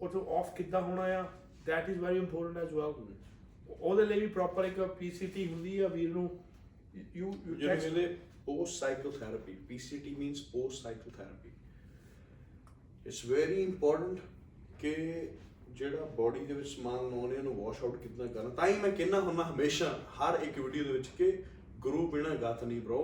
ਉਥੋਂ 0.00 0.36
ਆਫ 0.38 0.56
ਕਿੱਦਾਂ 0.56 0.82
ਹੋਣਾ 0.82 1.02
ਆ 1.02 1.24
that 1.70 1.94
is 1.94 2.02
very 2.04 2.20
important 2.20 2.66
as 2.66 2.72
well. 2.74 3.02
ਉਹਦੇ 3.80 4.06
ਲਈ 4.06 4.20
ਵੀ 4.20 4.26
ਪ੍ਰੋਪਰ 4.26 4.64
ਇੱਕ 4.64 4.80
ਪੀਸੀਟੀ 4.80 5.52
ਹੁੰਦੀ 5.52 5.78
ਆ 5.78 5.88
ਵੀਰ 5.88 6.10
ਨੂੰ। 6.10 6.44
ਯੂ 7.16 7.34
ਯੂ 7.46 7.54
ਜਿਹਨੂੰ 7.54 7.78
ਕਹਿੰਦੇ 7.78 8.18
post 8.48 8.80
psychotherapy 8.80 9.54
PCT 9.68 10.12
means 10.18 10.40
post 10.54 10.82
psychotherapy 10.82 11.52
it's 13.06 13.22
very 13.32 13.58
important 13.64 14.20
ਕਿ 14.80 14.94
ਜਿਹੜਾ 15.70 16.04
ਬੋਡੀ 16.16 16.44
ਦੇ 16.46 16.54
ਵਿੱਚ 16.54 16.68
ਸਮਾਨ 16.68 17.10
ਲਾਉਣੇ 17.10 17.36
ਉਹਨੂੰ 17.36 17.54
ਵਾਸ਼ 17.64 17.82
ਆਊਟ 17.84 17.96
ਕਿੱਦਾਂ 17.96 18.26
ਕਰਨਾ 18.26 18.48
ਤਾਂ 18.48 18.66
ਹੀ 18.68 18.78
ਮੈਂ 18.78 18.90
ਕਹਿੰਦਾ 18.90 19.20
ਹੁੰਦਾ 19.20 19.44
ਹਮੇਸ਼ਾ 19.44 19.88
ਹਰ 20.18 20.38
ਇੱਕ 20.42 20.58
ਵੀਡੀਓ 20.58 20.84
ਦੇ 20.84 20.92
ਵਿੱਚ 20.92 21.08
ਕਿ 21.18 21.30
ਗੁਰੂ 21.80 22.06
ਬਿਨਾ 22.10 22.34
ਗਤ 22.34 22.64
ਨਹੀਂ 22.64 22.80
bro 22.80 23.02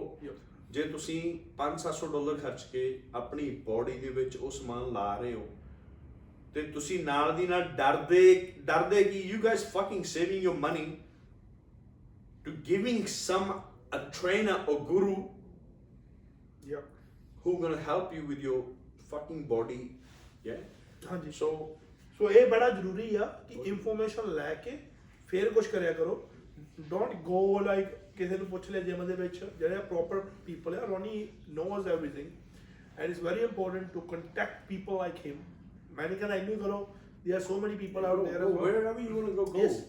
ਜੇ 0.71 0.83
ਤੁਸੀਂ 0.83 1.21
5-700 1.59 2.11
ਡਾਲਰ 2.13 2.39
ਖਰਚ 2.39 2.65
ਕੇ 2.73 2.83
ਆਪਣੀ 3.15 3.51
ਬੋਡੀ 3.65 3.99
ਦੇ 3.99 4.09
ਵਿੱਚ 4.09 4.37
ਉਹ 4.37 4.51
ਸਮਾਨ 4.51 4.93
ਲਾ 4.93 5.17
ਰਹੇ 5.17 5.33
ਹੋ 5.35 5.47
ਤੇ 6.55 6.63
ਤੁਸੀਂ 6.63 7.05
ਨਾਲ 7.05 7.37
ਦੀ 7.37 7.47
ਨਾਲ 7.47 7.63
ਡਰਦੇ 7.77 8.53
ਡਰਦੇ 8.67 9.03
ਕਿ 9.05 9.21
you 9.21 9.43
guys 9.43 9.65
fucking 9.73 10.05
saving 10.05 10.43
your 10.43 10.57
money 10.57 10.87
to 12.45 12.53
giving 12.65 13.07
some 13.07 13.49
a 13.93 14.01
trainer 14.13 14.57
or 14.67 14.79
guru 14.87 15.17
ਯਾ 16.67 16.81
who 17.45 17.55
gonna 17.61 17.83
help 17.85 18.17
you 18.17 18.25
with 18.25 18.43
your 18.43 18.61
fucking 19.13 19.43
body 19.53 19.81
yeah? 20.45 20.61
ਹਾਂਜੀ 21.11 21.33
so 21.39 21.51
ਸੋ 22.21 22.31
ਇਹ 22.31 22.47
ਬੜਾ 22.47 22.69
ਜ਼ਰੂਰੀ 22.71 23.15
ਆ 23.17 23.27
ਕਿ 23.49 23.61
ਇਨਫੋਰਮੇਸ਼ਨ 23.67 24.31
ਲੈ 24.35 24.55
ਕੇ 24.55 24.79
ਫਿਰ 25.29 25.53
ਕੁਝ 25.53 25.67
ਕਰਿਆ 25.67 25.93
ਕਰੋ 25.93 26.17
ਡੋਨਟ 26.89 27.15
ਗੋ 27.25 27.59
ਲਾਈਕ 27.61 27.89
ਕਿਸੇ 28.17 28.37
ਨੂੰ 28.39 28.47
ਪੁੱਛ 28.47 28.71
ਲਿਆ 28.71 28.81
ਜਿਮ 28.83 29.07
ਦੇ 29.07 29.15
ਵਿੱਚ 29.15 29.39
ਜਿਹੜੇ 29.59 29.79
ਪ੍ਰੋਪਰ 29.89 30.21
ਪੀਪਲ 30.47 30.75
ਆ 30.75 30.85
Ronnie 30.87 31.29
knows 31.55 31.89
everything 31.89 32.31
and 32.99 33.11
it's 33.11 33.23
very 33.23 33.41
important 33.41 33.93
to 33.93 34.01
contact 34.11 34.67
people 34.69 34.97
like 34.97 35.27
him 35.27 35.37
ਮੈਂ 35.97 36.09
ਨਹੀਂ 36.09 36.19
ਕਹਿੰਦਾ 36.19 36.37
ਇਹਨੂੰ 36.37 36.55
ਹੀ 36.55 36.61
ਕਰੋ 36.61 36.87
there 37.25 37.35
are 37.35 37.41
so 37.41 37.61
many 37.61 37.77
people 37.77 38.05
out 38.07 38.29
there 38.29 38.45
go 38.45 38.51
wherever 38.59 39.07
you 39.07 39.17
want 39.17 39.31
to 39.31 39.37
go 39.39 39.47
go. 39.47 39.63
Yes. 39.63 39.81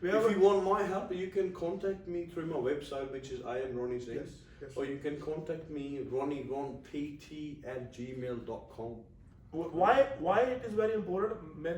Wherever- 0.00 0.30
if 0.30 0.36
you 0.36 0.42
want 0.42 0.64
my 0.64 0.82
help 0.84 1.12
you 1.12 1.28
can 1.28 1.48
contact 1.54 2.08
me 2.08 2.20
through 2.26 2.46
my 2.46 2.60
website 2.64 3.14
which 3.16 3.30
is 3.36 3.40
I 3.46 3.56
am 3.60 3.72
Ronnie 3.78 4.00
Singh 4.00 4.18
Yes, 4.18 4.34
yes. 4.62 4.76
or 4.76 4.84
you 4.84 4.98
can 5.06 5.16
contact 5.20 5.70
me 5.70 5.86
Ronnie 6.12 6.42
Ron 6.50 6.68
PT 6.84 7.40
at 7.72 7.88
gmail.com 7.96 8.92
why 9.80 9.94
why 10.20 10.36
it 10.54 10.68
is 10.70 10.76
very 10.82 10.94
important 10.94 11.56
ਮੈਂ 11.64 11.74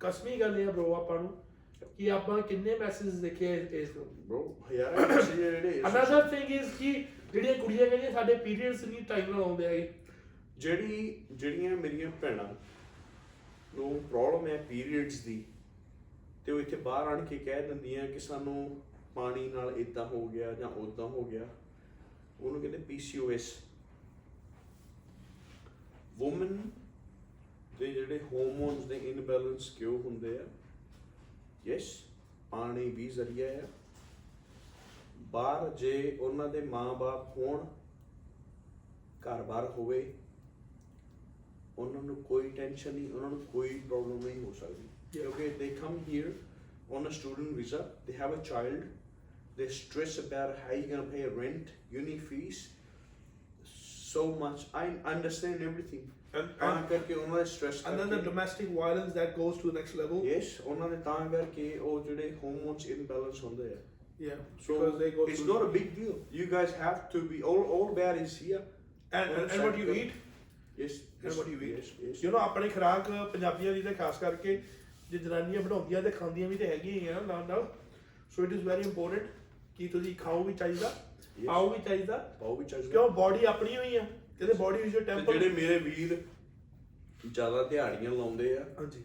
ਕਸਮੀ 0.00 0.36
ਗੱਲ 0.40 0.58
ਇਹ 0.60 0.66
bro 0.68 0.94
ਆਪਾਂ 0.94 1.18
ਨੂੰ 1.18 1.32
ਕਿ 1.98 2.10
ਆਪਾਂ 2.10 2.40
ਕਿੰਨੇ 2.42 2.78
message 2.78 3.14
ਦੇਖੇ 3.20 3.54
ਇਸ- 3.80 3.96
ਨੂੰ 3.96 4.06
bro 4.30 4.74
ਯਾਰ 4.74 5.22
ਜਿਹੜੇ 5.22 5.80
ਅਨਦਰ 5.86 6.28
ਥਿੰਗ 6.30 6.50
ਇਜ਼ 6.50 6.70
ਕਿ 6.78 6.92
ਜਿਹੜੀਆਂ 7.32 7.54
ਕੁੜੀਆਂ 7.54 7.86
ਕਹਿੰਦੀਆਂ 7.86 8.12
ਸਾਡੇ 8.12 8.34
ਪੀਰੀਅਡਸ 8.44 8.84
ਨਹੀਂ 8.84 9.00
ਟਾਈਮ 9.08 9.30
ਨਾਲ 9.30 9.42
ਆਉਂਦੇ 9.42 9.66
ਹੈਗੇ 9.66 9.88
ਜਿਹੜੀ 10.58 11.24
ਜਿਹੜੀਆਂ 11.32 11.76
ਮੇਰੀਆਂ 11.76 12.10
ਭੈਣਾਂ 12.20 12.48
ਨੂੰ 13.74 14.00
ਪ੍ਰੋਬਲਮ 14.10 14.46
ਹੈ 14.46 14.56
ਪੀਰੀਅਡਸ 14.68 15.20
ਦੀ 15.24 15.42
ਤੇ 16.44 16.52
ਉਹ 16.52 16.60
ਇੱਥੇ 16.60 16.76
ਬਾਹਰ 16.76 17.06
ਆਣ 17.06 17.24
ਕੇ 17.24 17.38
ਕਹਿ 17.38 17.66
ਦਿੰਦੀਆਂ 17.68 18.06
ਕਿ 18.08 18.18
ਸਾਨੂੰ 18.18 18.82
ਪਾਣੀ 19.14 19.48
ਨਾਲ 19.48 19.76
ਇਦਾਂ 19.76 20.06
ਹੋ 20.06 20.26
ਗਿਆ 20.28 20.52
ਜਾਂ 20.52 20.68
ਉਦਾਂ 20.68 21.06
ਹੋ 21.06 21.24
ਗਿਆ। 21.24 21.48
ਉਹਨੂੰ 22.40 22.60
ਕਹਿੰਦੇ 22.60 22.78
PCOS 22.90 23.42
ਔਮਨ 26.22 26.62
ਦੇ 27.78 27.92
ਜਿਹੜੇ 27.92 28.18
ਹਾਰਮੋਨਸ 28.18 28.84
ਦੇ 28.84 28.96
ਇਨਬੈਲੈਂਸ 28.96 29.70
ਕਿਉਂ 29.70 30.02
ਹੁੰਦੇ 30.02 30.38
ਆ? 30.38 30.46
ਯੈਸ 31.66 32.02
ਪਾਣੀ 32.50 32.90
ਵੀ 32.90 33.08
ਜ਼ਰੀਆ 33.08 33.48
ਹੈ 33.48 33.68
ਬਾਹਰ 35.18 35.70
ਜੇ 35.70 36.16
ਉਹਨਾਂ 36.20 36.48
ਦੇ 36.48 36.60
ਮਾਂ-ਬਾਪ 36.60 37.36
ਹੋਣ 37.36 37.64
ਘਰ-ਬਾਰ 39.26 39.64
ਹੋਵੇ, 39.66 40.14
ਉਹਨਾਂ 41.78 42.02
ਨੂੰ 42.02 42.16
ਕੋਈ 42.16 42.50
ਟੈਨਸ਼ਨ 42.50 42.94
ਨਹੀਂ, 42.94 43.12
ਉਹਨਾਂ 43.12 43.30
ਨੂੰ 43.30 43.46
ਕੋਈ 43.46 43.80
ਪ੍ਰੋਬਲਮ 43.80 44.24
ਨਹੀਂ 44.26 44.44
ਹੋ 44.44 44.52
ਸਕਦੀ। 44.52 44.88
ਕਿਉਂਕਿ 45.13 45.49
they 45.61 45.69
come 45.81 45.97
here 46.11 46.31
on 46.97 47.07
a 47.11 47.13
student 47.19 47.51
visa 47.59 47.81
they 48.07 48.15
have 48.21 48.33
a 48.37 48.41
child 48.51 48.83
they 49.59 49.67
stress 49.79 50.13
about 50.25 50.51
how 50.65 50.75
you're 50.79 50.89
going 50.91 51.05
to 51.07 51.11
pay 51.15 51.25
rent 51.41 51.71
uni 51.99 52.17
fees 52.29 52.59
so 54.13 54.23
much 54.45 54.65
i 54.73 54.85
understand 55.15 55.67
everything 55.69 56.05
And- 56.39 56.49
ਤਾਂ 56.59 56.71
and- 56.71 56.89
ਕਰਕੇ 56.89 57.13
ਉਹਨਾਂ 57.13 57.37
ਦੇ 57.37 57.45
stress 57.51 57.83
and 57.89 57.99
then 57.99 58.09
the 58.15 58.21
domestic 58.29 58.67
violence 58.79 59.13
that 59.19 59.31
goes 59.37 59.55
to 59.61 59.69
the 59.71 59.75
next 59.79 59.95
level 60.01 60.25
yes 60.25 60.49
ਉਹਨਾਂ 60.61 60.89
ਦੇ 60.89 60.97
ਤਾਂ 61.05 61.19
ਕਰਕੇ 61.35 61.67
ਉਹ 61.77 62.03
ਜਿਹੜੇ 62.07 62.31
ਹਾਰਮੋਨਸ 62.43 62.85
ਇਨਬੈਲੈਂਸ 62.95 63.43
ਹੁੰਦੇ 63.43 63.69
ਆ 63.75 63.77
yeah 64.27 64.39
So 64.63 64.75
because 64.77 64.95
they 65.01 65.09
go 65.17 65.25
it's 65.31 65.41
through 65.41 65.53
not 65.53 65.61
a 65.65 65.71
big 65.73 65.91
deal. 65.97 66.15
You 66.37 66.45
guys 66.53 66.71
have 66.79 66.97
to 67.11 67.19
be 67.27 67.37
all 67.51 67.61
all 67.75 67.91
bad 67.99 68.17
is 68.23 68.33
here. 68.45 68.57
and, 69.19 69.29
and, 69.35 69.53
and 69.53 69.61
what 69.65 69.77
you 69.81 69.93
eat 69.99 70.09
Yes. 70.79 70.95
and 71.03 71.27
yes, 71.27 71.37
what 71.37 71.47
you 71.51 71.59
eat 71.67 71.77
Yes. 71.77 71.91
Yes. 72.07 72.23
you 72.25 72.31
know 72.33 72.41
ਆਪਣੀ 72.47 72.69
ਖੁਰਾਕ 72.73 73.09
ਪੰਜਾਬੀਆਂ 73.35 73.73
ਦੀ 73.73 73.81
ਤੇ 73.87 73.93
ਖਾਸ 74.01 74.17
ਕਰਕੇ 74.25 74.57
ਜੇ 75.14 75.18
ਜਨਾਨੀਆਂ 75.18 75.60
ਬਣਾਉਂਦੀਆਂ 75.62 76.02
ਤੇ 76.02 76.10
ਖਾਂਦੀਆਂ 76.10 76.48
ਵੀ 76.48 76.56
ਤੇ 76.56 76.66
ਹੈਗੀਆਂ 76.66 76.94
ਹੀ 76.94 77.08
ਆ 77.08 77.12
ਨਾ 77.12 77.20
ਨਾਲ 77.20 77.46
ਨਾਲ। 77.48 77.72
So 78.30 78.44
it 78.44 78.52
is 78.52 78.64
very 78.64 78.82
important 78.82 79.26
ਕਿ 79.76 79.88
ਤੁਸੀਂ 79.88 80.14
ਖਾਓ 80.16 80.44
ਵੀ 80.44 80.54
ਚਾਹੀਦਾ 80.54 80.92
Yes. 81.38 81.46
ਪਾਓ 81.46 81.68
ਵੀ 81.70 81.78
ਚਾਹੀਦਾ। 81.84 82.16
ਪਾਓ 82.40 82.56
ਵੀ 82.56 82.64
ਚਾਹੀਦਾ। 82.64 82.88
ਕਿਉਂ? 82.88 83.08
ਬਾਡੀ 83.10 83.44
ਆਪਣੀ 83.44 83.76
ਹੋਈ 83.76 83.96
ਆ। 83.96 84.04
ਕਹਿੰਦੇ 84.38 84.54
ਬਾਡੀ 84.54 84.78
ਇਜ਼ 84.78 84.94
ਯੋਰ 84.94 85.04
ਤੇ 85.04 85.14
ਟੈਂਪਲ 85.14 85.32
ਜਿਹੜੇ 85.32 85.48
ਮੇਰੇ 85.48 85.78
ਵੀਰ 85.78 86.22
ਜ਼ਿਆਦਾ 87.26 87.62
ਦਿਹਾੜੀਆਂ 87.62 88.10
ਲਾਉਂਦੇ 88.10 88.56
ਆ 88.58 88.64
ਹਾਂਜੀ। 88.78 89.02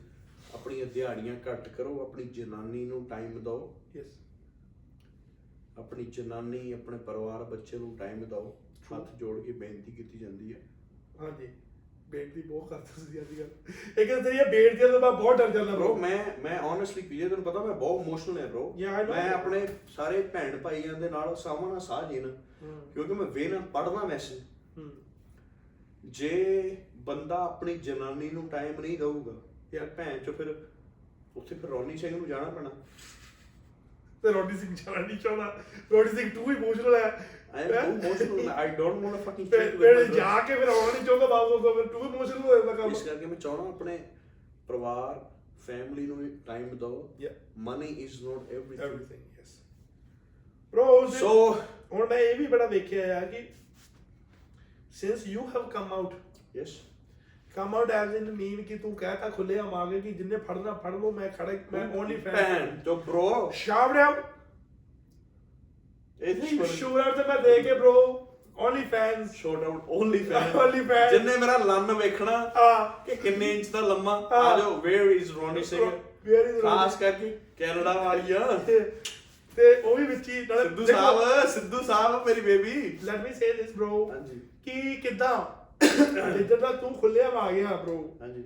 ਆਪਣੀਆਂ 0.53 0.85
ਦਿਹਾੜੀਆਂ 0.85 1.35
ਘੱਟ 1.47 1.69
ਕਰੋ 1.69 1.99
ਆਪਣੀ 2.01 2.23
ਜਨਾਨੀ 2.23 2.85
ਨੂੰ 2.85 3.05
ਟਾਈਮ 3.05 3.39
ਦਿਓ। 3.43 3.73
ਯੈਸ 3.95 4.17
ਆਪਣੀ 5.77 6.05
ਜਨਾਨੀ 6.05 6.71
ਆਪਣੇ 6.71 6.97
ਪਰਿਵਾਰ 6.97 7.43
ਬੱਚੇ 7.43 7.77
ਨੂੰ 7.77 7.95
ਟਾਈਮ 7.97 8.23
ਦਿਓ। 8.25 8.57
ਹੱਥ 8.93 9.15
ਜੋੜ 9.15 9.39
ਕੇ 9.45 9.51
ਬੇਨਤੀ 9.51 9.91
ਕੀਤੀ 9.91 10.19
ਜਾਂਦੀ 10.19 10.53
ਹੈ 10.53 10.59
ਹਾਂਜੀ। 11.19 11.47
ਬੇਨਤੀ 12.09 12.41
ਬਹੁਤ 12.41 12.69
ਕਰਦੇ 12.69 13.11
ਸੀ 13.11 13.21
ਅੱਜ 13.21 13.33
ਕੱਲ 13.33 13.49
ਇਹ 14.01 14.07
ਕਹਿੰਦੇ 14.07 14.29
ਇਹ 14.29 14.51
ਬੇਨਤੀ 14.51 14.91
ਤੋਂ 14.91 14.99
ਮੈਂ 14.99 15.11
ਬਹੁਤ 15.11 15.37
ਡਰ 15.37 15.49
ਜਾਂਦਾ 15.49 15.71
ਬ్రో 15.71 15.87
bro 15.87 15.95
ਮੈਂ 15.95 16.41
ਮੈਂ 16.41 16.59
ਓਨੈਸਟਲੀ 16.59 17.01
ਪੀਏ 17.01 17.29
ਤੈਨੂੰ 17.29 17.43
ਪਤਾ 17.43 17.63
ਮੈਂ 17.63 17.75
ਬਹੁਤ 17.75 18.07
ਇਮੋਸ਼ਨਲ 18.07 18.37
ਹੈ 18.37 18.51
know. 18.51 19.09
ਮੈਂ 19.09 19.33
ਆਪਣੇ 19.33 19.67
ਸਾਰੇ 19.87 20.21
ਭੈਣ 20.21 20.57
ਭਾਈਆਂ 20.57 20.93
ਦੇ 20.93 21.09
ਨਾਲ 21.09 21.35
ਸਾਵਾਂ 21.35 21.69
ਨਾਲ 21.69 21.79
ਸਾਹ 21.79 22.13
ਜੀਣਾ। 22.13 22.27
ਕਿਉਂਕਿ 22.93 23.13
ਮੈਂ 23.13 23.25
ਵੇਨਾ 23.25 23.59
ਪੜਨਾ 23.59 24.05
ਮੈਸੇਜ 24.05 24.41
ਜੇ 26.05 26.77
ਬੰਦਾ 26.95 27.35
ਆਪਣੀ 27.35 27.77
ਜਨਾਨੀ 27.77 28.29
ਨੂੰ 28.29 28.49
ਟਾਈਮ 28.49 28.81
ਨਹੀਂ 28.81 28.97
ਦਊਗਾ 28.97 29.33
ਯਾਰ. 29.73 29.87
ਭੈਣ 29.87 30.17
ਚੋ 30.17 30.31
ਫਿਰ 30.31 30.55
ਉੱਥੇ 31.35 31.55
ਫਿਰ 31.55 31.69
ਰੋਨੀ 31.69 31.97
ਸਿੰਘ 31.97 32.17
ਨੂੰ 32.17 32.27
ਜਾਣਾ 32.27 32.49
ਪੈਣਾ 32.49 32.71
ਤੇ 34.23 34.31
ਰੋਡੀ 34.33 34.57
ਸਿੰਘ 34.57 34.75
ਜਾਣਾ 34.75 35.05
ਨਹੀਂ 35.07 35.17
ਚਾਹੁੰਦਾ 35.17 35.45
ਰੋਡੀ 35.91 36.15
ਸਿੰਘ 36.17 36.29
ਤੂੰ 36.29 36.51
ਇਮੋਸ਼ਨਲ 36.55 36.95
ਹੈ. 36.95 37.09
I 37.51 37.61
don't 38.79 38.97
want 39.03 39.15
to 39.15 39.19
fucking 39.27 39.45
ਤੇ 39.51 39.57
check 39.57 39.69
with 39.69 39.79
ਫਿਰ 39.79 39.95
brother. 39.95 40.15
ਜਾ 40.15 40.39
ਕੇ 40.47 40.55
ਫਿਰ 40.55 40.67
ਆਉਣਾ 40.67 40.91
ਨਹੀਂ 40.93 41.05
ਚਾਹੁੰਦਾ 41.05 41.25
ਵਾਪਸ 41.27 41.51
ਉਸੋ 41.51 41.73
ਫਿਰ 41.73 41.87
ਤੂੰ 41.93 42.05
ਇਮੋਸ਼ਨਲ 42.05 42.41
ਹੋ 42.41 42.55
ਜਾਂਦਾ 42.55 42.73
ਕੰਮ 42.73 42.91
ਇਸ 42.91 43.01
ਕਰਕੇ 43.03 43.25
ਮੈਂ 43.25 43.35
ਚਾਹਣਾ 43.35 43.69
ਆਪਣੇ 43.69 43.97
ਪਰਿਵਾਰ 44.67 45.19
ਫੈਮਿਲੀ 45.67 46.05
ਨੂੰ 46.07 46.29
ਟਾਈਮ 46.45 46.77
ਦਿਓ. 46.77 47.09
Money 47.59 47.87
is 48.03 48.21
not 48.25 48.51
everything 48.53 49.23
yes 49.39 49.55
bro 50.73 50.85
so 51.19 51.31
ਹੁਣ 51.93 52.07
ਮੈਂ 52.09 52.17
ਇਹ 52.19 52.35
ਵੀ 52.35 52.47
ਬੜਾ 52.47 52.65
ਵੇਖਿਆ 52.65 53.17
ਆ 53.19 53.25
ਕਿ 53.25 53.47
since 54.95 55.25
you 55.33 55.47
have 55.55 55.67
come 55.75 55.91
out 55.97 56.13
yes 56.55 56.77
out 57.57 57.91
as 57.91 58.11
in 58.13 58.27
mean 58.37 58.63
ਕਿ 58.63 58.77
ਤੂੰ 58.77 58.95
ਕਹਿਤਾ 58.95 59.29
ਖੁੱਲੇ 59.29 59.59
ਆ 59.59 59.85
ਕੇ 59.85 59.99
ਕਿ 60.01 60.11
ਜਿੰਨੇ 60.11 60.37
ਫੜਨਾ 60.37 60.73
ਫੜ 60.73 60.93
ਲਓ 60.93 61.11
ਮੈਂ 61.11 61.29
ਖੜਾ 61.29 61.51
ਮੈਂ 61.71 61.87
ਓਨਲੀ 61.97 62.15
ਫੈਨ 62.15 62.35
ਭੈਣ 62.35 62.75
ਜੋ 62.85 62.95
ਬ్రో 63.07 63.51
ਸ਼ਾਵਟ 63.51 63.97
ਆਊਟ 63.97 64.23
ਇਹ 66.19 66.65
ਸ਼ੂਟ 66.67 66.97
ਆਊਟ 66.97 67.15
ਤੇ 67.17 67.23
ਮੈਂ 67.27 67.37
ਦੇ 67.39 67.61
ਕੇ 67.63 67.73
bro 67.73 67.93
only 68.57 68.83
fans 68.83 69.35
shout 69.35 69.63
out 69.63 69.89
only 69.89 70.23
fan 70.23 70.57
Only 70.57 70.81
fans. 70.83 71.11
ਜਿੰਨੇ 71.11 71.37
ਮੇਰਾ 71.37 71.57
ਲੰਨ 71.57 71.91
ਵੇਖਣਾ 71.93 72.31
ਆ 72.57 72.85
ਕਿ 73.05 73.15
ਕਿੰਨੇ 73.15 73.51
ਇੰਚ 73.53 73.67
ਦਾ 73.67 73.81
ਲੰਮਾ 73.81 74.15
ਹਾਂ। 74.31 74.43
ਆ 74.45 74.57
ਜਾਓ 74.59 74.75
where 74.81 75.11
is 75.11 75.31
Ronnie 75.31 75.63
Singh 75.63 75.81
Where 75.81 76.45
is 76.45 76.55
Ronnie? 76.55 76.61
ਖਾਸ 76.61 76.95
ਕਰਕੇ 76.95 77.37
ਕੈਨੇਡਾ 77.57 77.93
ਵਾਲੀਆਂ 77.93 78.57
ਤੇ 78.57 78.79
ਤੇ 79.57 79.73
ਉਹ 79.75 79.95
ਵੀ 79.97 80.05
ਵਿੱਚ 80.05 80.27
ਹੀ 80.29 80.45
ਨਾਲੇ 80.49 80.63
ਸਿੱਧੂ 80.63 80.85
ਸਾਹਿਬ 80.85 81.47
ਸਿੱਧੂ 81.49 81.81
ਸਾਹਿਬ 81.83 82.27
ਮੇਰੀ 82.27 82.41
baby 82.41 82.99
let 83.05 83.23
me 83.23 83.31
say 83.33 83.53
this 83.53 83.71
bro 83.79 84.09
ਹਾਂਜੀ 84.09 84.39
ਕਿ 84.65 84.95
ਕਿਦਾਂ 84.95 85.37
ਜਿੱਦਾਂ 85.81 86.57
ਦਾ 86.57 86.71
ਤੂੰ 86.71 86.93
ਖੁੱਲਿਆ 86.93 87.29
ਆ 87.29 87.51
ਗਿਆ 87.51 87.83
bro 87.85 87.97
ਹਾਂਜੀ। 88.21 88.43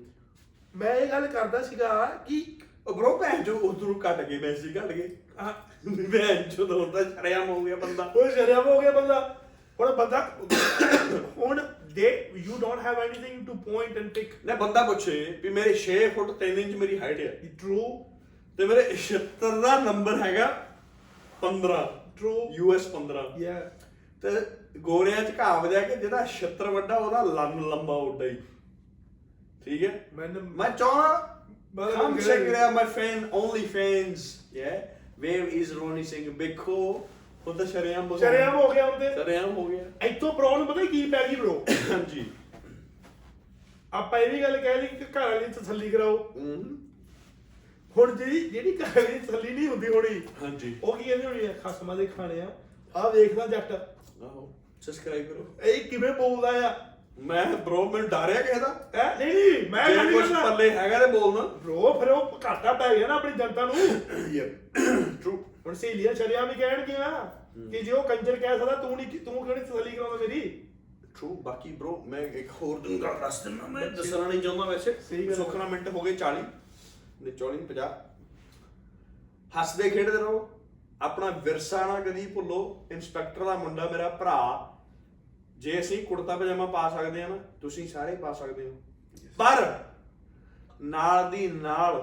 ਮੈਂ 0.75 0.95
ਇਹ 0.95 1.07
ਗੱਲ 1.07 1.27
ਕਰਦਾ 1.27 1.61
ਸੀਗਾ 1.61 2.05
ਕਿ 2.27 2.45
ਬ్రో 2.87 3.17
ਭੈਣ 3.17 3.43
ਜੋ 3.43 3.57
ਉਧਰੋਂ 3.57 3.95
ਕੱਟ 3.95 4.21
ਗਏ 4.21 4.39
ਮੈਸੇਜ 4.39 4.77
ਕੱਟ 4.77 4.91
ਗਏ 4.91 5.09
ਆ, 5.39 5.53
ਭੈਣ 6.11 6.43
ਜੋ 6.49 6.65
ਤਾਂ 6.65 6.75
ਹੁੰਦਾ 6.75 7.03
ਸ਼ਰਿਆਮ 7.03 7.49
ਹੋ 7.49 7.61
ਗਿਆ 7.63 7.75
ਬੰਦਾ। 7.75 8.03
ਉਹ 8.15 8.29
ਸ਼ਰਿਆਮ 8.29 8.67
ਹੋ 8.67 8.81
ਗਿਆ 8.81 8.91
ਬੰਦਾ। 8.91 9.35
ਹੁਣ 9.79 9.95
ਬੰਦਾ 9.95 10.37
ਹੁਣ 11.37 11.61
ਦੇ 11.93 12.31
you 12.35 12.57
don't 12.61 12.85
have 12.85 12.99
anything 12.99 13.47
to 13.47 13.53
point 13.53 13.97
and 13.97 14.09
pick 14.09 14.33
ਨਾ 14.45 14.55
ਬੰਦਾ 14.55 14.83
ਪੁੱਛੇ 14.83 15.39
ਵੀ 15.43 15.49
ਮੇਰੇ 15.49 15.73
6 15.75 16.09
ਫੁੱਟ 16.15 16.43
3 16.43 16.59
ਇੰਚ 16.59 16.75
ਮੇਰੀ 16.75 16.99
ਹਾਈਟ 16.99 17.19
ਹੈ 17.19 17.49
ਟਰੂ 17.61 18.05
ਤੇ 18.57 18.65
ਮੇਰੇ 18.65 18.83
76 18.97 19.61
ਦਾ 19.61 19.79
ਨੰਬਰ 19.79 20.21
ਹੈਗਾ 20.21 20.47
15 21.43 21.79
ਟਰੂ 22.19 22.33
ਯੂਐਸ 22.53 22.87
15 22.95 23.25
ਯਾ 23.39 23.59
ਤੇ 24.21 24.29
ਗੋਰਿਆਂ 24.81 25.23
ਚ 25.23 25.31
ਕਹਾਵਤ 25.31 25.73
ਹੈ 25.73 25.81
ਕਿ 25.81 25.95
ਜਿਹੜਾ 25.95 26.25
76 26.25 26.71
ਵੱਡਾ 26.73 26.95
ਉਹਦਾ 26.95 27.23
ਲੰਨ 27.23 27.61
ਲੰਬਾ 27.69 27.93
ਉੱਡਾ 27.95 28.25
ਹੀ। 28.25 28.35
ਠੀਕ 29.65 29.83
ਹੈ? 29.83 30.05
ਮੈਨੂੰ 30.13 30.41
ਮੈਂ 30.41 30.69
ਚਾਹਣਾ 30.69 31.29
Come 31.75 32.17
check 32.25 32.43
it 32.49 32.55
out, 32.55 32.73
my 32.73 32.83
fan, 32.95 33.21
OnlyFans. 33.37 34.23
Yeah. 34.57 34.73
Where 35.23 35.45
is 35.59 35.71
Ronnie 35.77 36.03
Singh? 36.09 36.27
Bekho. 36.41 36.75
ਉਹਦਾ 37.47 37.65
ਸ਼ਰਿਆਮ 37.65 38.07
ਬੋਲ 38.07 38.19
ਸ਼ਰਿਆਮ 38.19 38.55
ਹੋ 38.55 38.67
ਗਿਆ 38.73 38.91
ਤੇ 38.91 39.09
ਸ਼ਰਿਆਮ 39.13 39.55
ਹੋ 39.57 39.65
ਗਿਆ। 39.65 39.83
ਇੱਥੋਂ 40.07 40.33
ਪ੍ਰੋਬਲਮ 40.33 40.65
ਪਤਾ 40.65 40.85
ਕੀ 40.85 41.11
ਪੈ 41.11 41.27
ਗਈ 41.27 41.35
bro? 41.35 41.53
ਹਾਂਜੀ। 41.91 42.25
ਆਪਾਂ 43.93 44.19
ਇਹ 44.19 44.29
ਵੀ 44.31 44.41
ਗੱਲ 44.41 44.57
ਕਹਿ 44.57 44.81
ਲਈ 44.81 44.87
ਕਿ 44.87 45.05
ਘਰ 45.05 45.31
ਵਾਲੀ 45.31 45.45
ਤਸੱਲੀ 45.45 45.89
ਕਰਾਓ। 45.89 46.17
ਹੁਣ 47.95 48.15
ਜਿਹੜੀ 48.17 48.39
ਜਿਹੜੀ 48.49 48.77
ਘਰ 48.77 49.01
ਵਾਲੀ 49.01 49.19
ਤਸੱਲੀ 49.19 49.49
ਨਹੀਂ 49.53 49.67
ਹੁੰਦੀ 49.67 49.87
ਹੋਣੀ 49.87 50.21
ਹਾਂਜੀ। 50.41 50.75
ਉਹ 50.83 50.97
ਕੀ 50.97 51.03
ਕਹਿੰਦੀ 51.03 51.25
ਹੋਣੀ 51.25 51.45
ਆ? 51.45 51.53
ਖਸਮਾਂ 51.63 51.95
ਦੇ 51.95 52.05
ਖਾਣੇ 52.07 52.41
ਆ। 52.41 52.47
ਆ 52.95 53.09
ਵੇਖਦਾ 53.09 53.47
ਜੱਟ। 53.47 53.71
ਆਹੋ। 53.71 54.53
ਸਬਸਕ੍ਰਾਈਬ 54.85 55.27
ਕਰੋ। 55.27 55.45
ਇਹ 55.63 55.83
ਕਿਵੇਂ 55.89 56.13
ਬੋਲਦਾ 56.13 56.69
ਆ? 56.69 56.73
ਮੈਂ 57.19 57.45
ਬ్రో 57.45 57.83
ਮੈਨੂੰ 57.89 58.09
ਡਰਿਆ 58.09 58.41
ਕਿਸੇ 58.41 58.59
ਦਾ 58.59 58.89
ਹੈ? 58.95 59.15
ਨਹੀਂ 59.19 59.33
ਨਹੀਂ 59.33 59.69
ਮੈਂ 59.71 59.89
ਜੇ 59.89 60.11
ਕੁਝ 60.13 60.31
ਨਹੀਂ 60.31 60.43
ਪੱਲੇ 60.43 60.69
ਹੈਗਾ 60.69 60.99
ਤੇ 60.99 61.11
ਬੋਲਣਾ। 61.11 61.41
ਬ్రో 61.41 61.99
ਫਿਰ 61.99 62.09
ਉਹ 62.09 62.39
ਘਾਟਾ 62.45 62.73
ਪੈ 62.73 62.95
ਗਿਆ 62.95 63.07
ਨਾ 63.07 63.15
ਆਪਣੀ 63.15 63.31
ਜਨਤਾ 63.31 63.65
ਨੂੰ। 63.65 63.75
ਯਾਰ 64.33 64.49
ਟਰੂ 65.23 65.37
ਹੁਣ 65.65 65.73
ਸਹੇਲੀਆਂ 65.73 66.13
ਸ਼ਰਿਆ 66.13 66.45
ਵੀ 66.45 66.55
ਕਹਿਣਗੀਆਂ 66.55 67.11
ਕਿ 67.71 67.81
ਜੇ 67.83 67.91
ਉਹ 67.91 68.03
ਕੰਜਰ 68.03 68.35
ਕਹਿ 68.35 68.59
ਸਕਦਾ 68.59 68.75
ਤੂੰ 68.75 68.95
ਨਹੀਂ 68.97 69.19
ਤੂੰ 69.19 69.45
ਕਿਹੜੀ 69.45 69.59
ਤਸੱਲੀ 69.59 69.91
ਕਰਾਉਂਦਾ 69.91 70.17
ਮੇਰੀ? 70.17 70.41
ਟਰੂ 71.19 71.35
ਬਾਕੀ 71.35 71.71
ਬ్రో 71.71 71.95
ਮੈਂ 72.07 72.21
ਇੱਕ 72.21 72.51
ਹੋਰ 72.61 72.79
ਦਿਨ 72.79 72.99
ਦਾ 72.99 73.27
ਰਸ 73.27 73.43
ਦਿੰਦਾ 73.43 73.67
ਮੈਂ 73.67 73.85
ਦੱਸਣਾ 73.87 74.27
ਨਹੀਂ 74.27 74.41
ਚਾਹੁੰਦਾ 74.41 74.65
ਵੈਸੇ। 74.65 74.93
ਸਹੀ 75.09 75.23
ਗੱਲ 75.23 75.29
ਹੈ। 75.29 75.35
ਸੁੱਖਣਾ 75.35 75.67
ਮਿੰਟ 75.67 75.87
ਹੋ 75.87 76.01
ਗਏ 76.01 76.15
40 76.15 76.43
ਨੇ 77.21 77.31
40 77.31 77.51
ਨੀ, 77.51 77.65
50 77.65 77.89
ਹੱਸਦੇ 79.59 79.89
ਖੇਡਦੇ 79.89 80.17
ਰਹੋ 80.17 80.49
ਆਪਣਾ 81.01 81.29
ਵਿਰਸਾ 81.29 81.85
ਨਾ 81.87 81.99
ਕਦੀ 81.99 82.27
ਭੁੱਲੋ। 82.27 82.87
ਇੰਸਪੈਕਟਰ 82.91 83.45
ਦਾ 83.45 83.55
ਮੁੰਡਾ 83.55 83.89
ਮੇਰਾ 83.91 84.09
ਭਰਾ 84.09 84.69
ਜੇ 85.63 85.79
ਅਸੀਂ 85.79 86.01
ਕੁੜਤਾ 86.05 86.37
ਪਜਾਮਾ 86.37 86.65
ਪਾ 86.71 86.89
ਸਕਦੇ 86.89 87.23
ਆ 87.23 87.27
ਨਾ 87.27 87.37
ਤੁਸੀਂ 87.61 87.87
ਸਾਰੇ 87.87 88.15
ਪਾ 88.15 88.33
ਸਕਦੇ 88.33 88.67
ਹੋ 88.67 88.81
ਪਰ 89.37 89.61
ਨਾਲ 90.81 91.29
ਦੀ 91.31 91.47
ਨਾਲ 91.47 92.01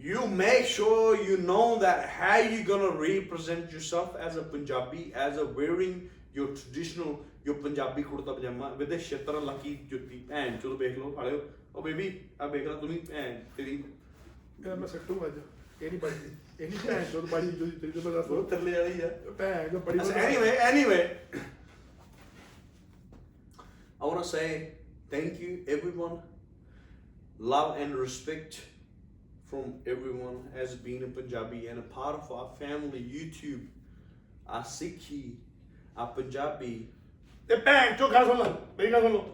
you 0.00 0.20
make 0.28 0.64
sure 0.66 1.16
you 1.16 1.36
know 1.38 1.78
that 1.78 2.06
how 2.10 2.36
you 2.42 2.60
gonna 2.64 2.90
represent 2.92 3.70
yourself 3.70 4.14
as 4.18 4.36
a 4.36 4.44
Punjabi, 4.44 5.02
as 5.14 5.36
a 5.36 5.44
wearing 5.58 5.98
your 6.34 6.46
traditional 6.60 7.10
your 7.44 7.56
Punjabi 7.56 8.04
kurta 8.04 8.36
pajama 8.38 8.70
with 8.78 8.92
a 8.92 9.00
shitra 9.00 9.42
lucky 9.48 9.74
ਜੁੱਤੀ 9.90 10.18
ਭੈਣ 10.28 10.56
ਚੋਦ 10.62 10.78
ਵੇਖ 10.80 10.98
ਲਓ 10.98 11.10
ਫਾਲਿਓ 11.16 11.40
ਉਹ 11.74 11.82
ਬੇਬੀ 11.82 12.12
ਆ 12.40 12.46
ਵੇਖ 12.46 12.66
ਲੈ 12.66 12.74
ਤੂੰ 12.74 12.88
ਵੀ 12.88 12.98
ਭੈਣ 13.10 13.38
ਤੇਰੀ 13.56 13.76
ਮੈਂ 14.66 14.86
ਸੱਟੂ 14.86 15.20
ਅੱਜ 15.26 15.38
ਇਹ 15.82 15.90
ਨਹੀਂ 15.90 16.00
ਬੜੀ 16.00 16.32
ਇਹ 16.60 16.68
ਨਹੀਂ 16.68 16.78
ਭੈਣ 16.86 17.04
ਚੋਦ 17.12 17.30
ਬੜੀ 17.30 17.50
ਜੋ 17.50 17.66
ਤੇਰੀ 17.80 17.92
ਤੇ 17.92 18.00
ਬੜਾ 18.00 18.20
ਉਹ 18.20 18.42
ਤਰਲੇ 18.50 18.72
ਵਾਲੀ 18.72 19.00
ਆ 19.00 19.10
ਭੈਣ 19.38 19.68
ਜੋ 19.68 19.78
ਬੜੀ 19.78 19.98
So 20.00 20.16
anyway, 20.24 20.56
anyway, 20.70 21.02
I 24.00 24.06
want 24.06 24.22
to 24.22 24.28
say 24.28 24.72
thank 25.10 25.40
you, 25.40 25.64
everyone. 25.68 26.18
Love 27.40 27.76
and 27.78 27.94
respect 27.94 28.60
from 29.46 29.74
everyone 29.86 30.48
as 30.54 30.74
being 30.76 31.02
a 31.04 31.08
Punjabi 31.08 31.66
and 31.66 31.78
a 31.78 31.82
part 31.84 32.16
of 32.16 32.30
our 32.32 32.48
family. 32.58 33.00
YouTube, 33.00 33.66
our 34.48 34.62
Sikhi, 34.64 35.22
our 35.96 36.08
Punjabi. 36.08 36.72
ਤੇ 37.48 37.56
ਭੈਣ 37.66 37.96
ਚੋ 37.98 38.08
ਗੱਲ 38.08 38.26
ਸੁਣ 38.26 38.38
ਲੈ 38.38 38.44
ਮੇਰੀ 38.78 38.90
ਗੱਲ 38.92 39.00
ਸੁਣ 39.02 39.12
ਲਓ 39.12 39.24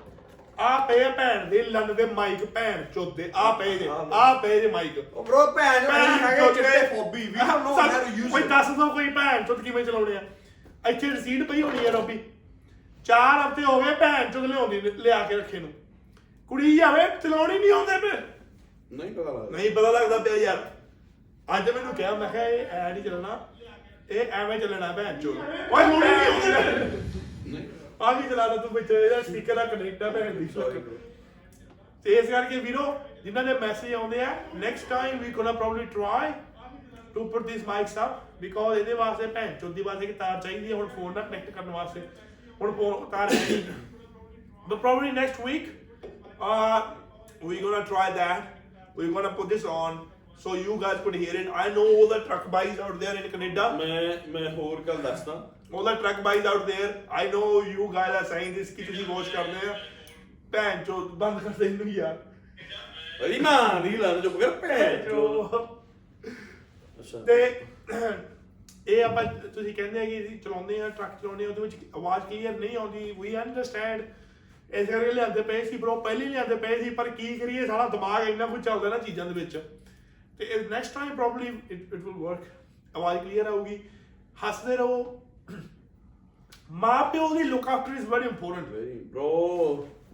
ਆ 0.58 0.68
ਪਏ 0.88 1.02
ਆ 1.04 1.08
ਭੈਣ 1.16 1.44
ਦੇ 1.50 1.62
ਲੰਨ 1.64 1.94
ਦੇ 1.94 2.04
ਮਾਈਕ 2.14 2.44
ਭੈਣ 2.54 2.84
ਚੋਦ 2.94 3.20
ਆ 3.34 3.50
ਪਏ 3.58 3.76
ਜੇ 3.78 3.88
ਆ 3.88 4.32
ਪਏ 4.42 4.60
ਜੇ 4.60 4.70
ਮਾਈਕ 4.72 4.98
Oh, 4.98 5.24
bro, 5.26 5.42
ਭੈਣ 5.56 5.86
ਭੈਣ 5.86 6.14
hobby. 6.92 7.24
We 7.34 7.48
have 7.50 7.60
no 7.66 7.74
how 7.78 7.88
to 7.90 8.14
use 8.20 8.30
ਕੋਈ. 8.30 8.42
ਦੱਸ 8.48 8.70
ਦੋ 8.78 8.88
ਕੋਈ 8.94 9.10
ਭੈਣ 9.18 9.44
ਚੋਦ 9.46 9.60
ਕਿਵੇਂ 9.64 9.84
ਚਲਾਉਣੇ 9.84 10.16
ਆ 10.16 10.22
ਇੱਥੇ 10.90 11.10
ਰਸੀਦ 11.10 11.46
ਪਈ 11.48 11.62
ਹੋਣੀ 11.62 11.86
ਆ 11.86 11.90
ਰੋਬੀ 11.90 12.18
ਚਾਰ 13.06 13.40
ਹਫ਼ਤੇ 13.40 13.64
ਹੋ 13.64 13.80
ਗਏ 13.80 13.94
ਭੈਣ 13.94 14.30
ਚੋਦ 14.32 14.44
ਲਿਆਉਂਦੀ 14.44 14.80
ਲਿਆ 14.80 15.22
ਕੇ 15.28 15.36
ਰੱਖੇ 15.36 15.58
ਨੂੰ। 15.58 15.72
ਕੁੜੀ 16.50 16.76
ਜਾਵੇ 16.76 17.02
ਚਲਾਉਣੀ 17.22 17.58
ਨਹੀਂ 17.58 17.72
ਆਉਂਦੇ 17.72 17.98
ਪਏ 17.98 18.18
ਨਹੀਂ 18.90 19.10
ਪਤਾ 19.14 19.32
ਲੱਗਦਾ। 19.32 19.56
ਨਹੀਂ 19.56 19.70
ਪਤਾ 19.70 19.90
ਲੱਗਦਾ 19.90 20.18
ਪਿਆ 20.18 20.36
ਯਾਰ। 20.36 20.58
ਅੱਜ 21.48 21.70
ਮੈਨੂੰ 21.70 21.94
ਕਿਹਾ 21.94 22.14
ਮੈਂ 22.14 22.30
ਕਿਹਾ 22.30 22.44
ਇਹ 22.44 22.66
ਐ 22.66 22.92
ਨਹੀਂ 22.92 23.02
ਚੱਲਣਾ। 23.02 23.38
ਇਹ 24.10 24.32
ਐਵੇਂ 24.32 24.58
ਚੱਲਣਾ 24.60 24.90
ਭੈਣ 24.92 25.20
ਚੋਦ। 25.20 25.36
ਓਏ 25.72 25.84
ਲੋੜੀ 25.86 26.08
ਨਹੀਂ 26.08 26.26
ਆਉਂਦੇ 26.26 26.48
ਨਹੀਂ। 27.50 27.64
ਆ 28.02 28.12
ਵੀ 28.12 28.28
ਚਲਾਦਾ 28.28 28.56
ਤੂੰ 28.56 28.70
ਵਿੱਚ 28.72 28.90
ਇਹਦਾ 28.90 29.20
ਸਪੀਕਰ 29.22 29.54
ਦਾ 29.54 29.64
ਕਨੈਕਟ 29.64 30.02
ਆ 30.02 30.10
ਭੈਣ 30.10 30.34
ਦੀ। 30.34 30.48
Bro. 30.56 30.70
ਤੇ 32.04 32.14
ਇਸ 32.14 32.28
ਕਰਕੇ 32.30 32.58
ਵੀਰੋ 32.60 32.82
ਜਿਨ੍ਹਾਂ 33.24 33.44
ਦੇ 33.44 33.54
ਮੈਸੇਜ 33.60 33.94
ਆਉਂਦੇ 33.94 34.20
ਆ 34.22 34.34
next 34.54 34.88
time 34.88 35.18
we 35.18 35.30
gonna 35.30 35.52
probably 35.52 35.86
try 35.94 36.32
to 37.14 37.24
put 37.28 37.46
this 37.48 37.66
mics 37.68 37.96
up 38.04 38.20
because 38.40 38.78
ਇਹਦੇ 38.78 38.94
ਵਾਸਤੇ 38.94 39.26
ਭੈਣ 39.26 39.54
ਚੋਦੀ 39.60 39.82
ਵਾਸਤੇ 39.82 40.06
ਇੱਕ 40.06 40.18
ਤਾਰ 40.18 40.40
ਚਾਹੀਦੀ 40.40 40.70
ਹੈ 40.70 40.76
ਹੁਣ 40.76 40.88
ਫੋਨ 40.96 41.12
ਨਾਲ 41.14 41.24
ਕਨੈਕਟ 41.24 41.50
ਕਰਨ 41.50 41.70
ਵਾਸਤੇ। 41.70 42.00
ਹੁਣ 42.60 42.72
ਫੋਨ 42.72 43.04
ਤਾਰ 43.10 43.34
ਹੈ 43.34 43.40
ਨਹੀਂ 43.40 43.62
but 44.68 44.80
probably 44.82 45.10
next 45.16 45.42
week 45.46 45.66
uh 46.46 46.78
we're 47.42 47.60
gonna 47.64 47.82
try 47.90 48.06
that 48.14 48.46
we're 48.96 49.12
gonna 49.16 49.34
put 49.40 49.48
this 49.48 49.66
on 49.74 49.98
so 50.44 50.54
you 50.54 50.78
guys 50.84 51.02
could 51.04 51.18
hear 51.24 51.36
it 51.40 51.50
i 51.64 51.66
know 51.76 51.84
all 51.90 52.08
the 52.12 52.18
truck 52.24 52.48
buys 52.54 52.80
out 52.86 52.96
there 53.02 53.14
in 53.20 53.28
canada 53.34 53.66
ਮੈਂ 53.78 54.00
ਮੈਂ 54.32 54.50
ਹੋਰ 54.56 54.80
ਗੱਲ 54.88 55.02
ਦੱਸਦਾ 55.02 55.36
all 55.72 55.86
the 55.90 55.94
truck 56.02 56.18
buys 56.26 56.48
out 56.52 56.66
there 56.72 56.90
i 57.20 57.24
know 57.34 57.46
you 57.68 57.86
guys 57.94 58.16
are 58.20 58.26
saying 58.32 58.52
this 58.58 58.74
ਕਿ 58.76 58.82
ਤੁਸੀਂ 58.82 59.04
watch 59.08 59.28
ਕਰਦੇ 59.28 59.68
ਆ 59.68 59.76
ਭੈਣ 60.52 60.84
ਚੋ 60.84 60.98
ਬੰਦ 61.22 61.42
ਕਰ 61.44 61.58
ਦੇ 61.58 61.66
ਇਹਨੂੰ 61.66 61.88
ਯਾਰ 61.94 62.16
ਅਰੀ 63.26 63.40
ਮਾਂ 63.40 63.80
ਦੀ 63.80 63.96
ਲਾਂ 63.96 64.14
ਚੁੱਪ 64.22 64.38
ਕਰ 64.40 64.50
ਭੈਣ 64.60 65.02
ਚੋ 65.04 65.22
ਅੱਛਾ 67.00 67.24
ਤੇ 67.26 67.38
ਇਹ 68.88 69.04
ਆਪਾਂ 69.04 69.24
ਤੁਸੀਂ 69.24 69.74
ਕਹਿੰਦੇ 69.74 70.00
ਆ 70.00 70.04
ਕਿ 70.04 70.26
ਅਸੀਂ 70.26 70.38
ਚਲਾਉਂਦੇ 70.40 70.80
ਆ 70.80 70.88
ਟਰੱਕ 70.88 71.22
ਚਲਾਉਂਦੇ 71.22 71.44
ਆ 71.44 71.48
ਉਹਦੇ 71.48 71.60
ਵਿੱਚ 71.60 71.74
ਆਵਾਜ਼ 71.96 72.24
ਕਲੀਅਰ 72.24 72.52
ਨਹੀਂ 72.58 72.76
ਆਉਂਦੀ। 72.76 73.14
ਵੀ 73.20 73.36
ਅੰਡਰਸਟੈਂਡ 73.36 74.02
ਇਸ 74.74 74.88
ਕਰਕੇ 74.88 75.12
ਲਿਆਂਦੇ 75.12 75.42
ਪਏ 75.42 75.64
ਸੀ 75.64 75.76
ਬ్రో 75.76 76.00
ਪਹਿਲੇ 76.00 76.24
ਹੀ 76.24 76.30
ਲਿਆਂਦੇ 76.30 76.54
ਪਏ 76.56 76.82
ਸੀ 76.82 76.90
ਪਰ 76.90 77.08
ਕੀ 77.08 77.38
ਕਰੀਏ 77.38 77.66
ਸਾਡਾ 77.66 77.88
ਦਿਮਾਗ 77.88 78.28
ਇੰਨਾ 78.28 78.46
ਕੁਝ 78.46 78.64
ਚੱਲਦਾ 78.64 78.88
ਨਾ 78.88 78.98
ਚੀਜ਼ਾਂ 78.98 79.26
ਦੇ 79.26 79.40
ਵਿੱਚ। 79.40 79.56
ਤੇ 80.38 80.66
next 80.70 80.94
time 80.94 81.16
probably 81.16 81.46
it 81.70 81.94
will 81.94 82.12
work 82.16 82.40
ਆਵਾਜ਼ 82.96 83.18
ਕਲੀਅਰ 83.20 83.46
ਆਊਗੀ। 83.46 83.80
ਹੱਸਦੇ 84.44 84.76
ਰਹੋ। 84.76 85.22
ਮਾਂ 86.70 87.04
ਪਿਓ 87.04 87.34
ਦੀ 87.34 87.42
look 87.42 87.68
after 87.68 87.92
is 87.92 88.06
very 88.06 88.28
important 88.28 88.68
very 88.68 89.00
bro 89.14 89.28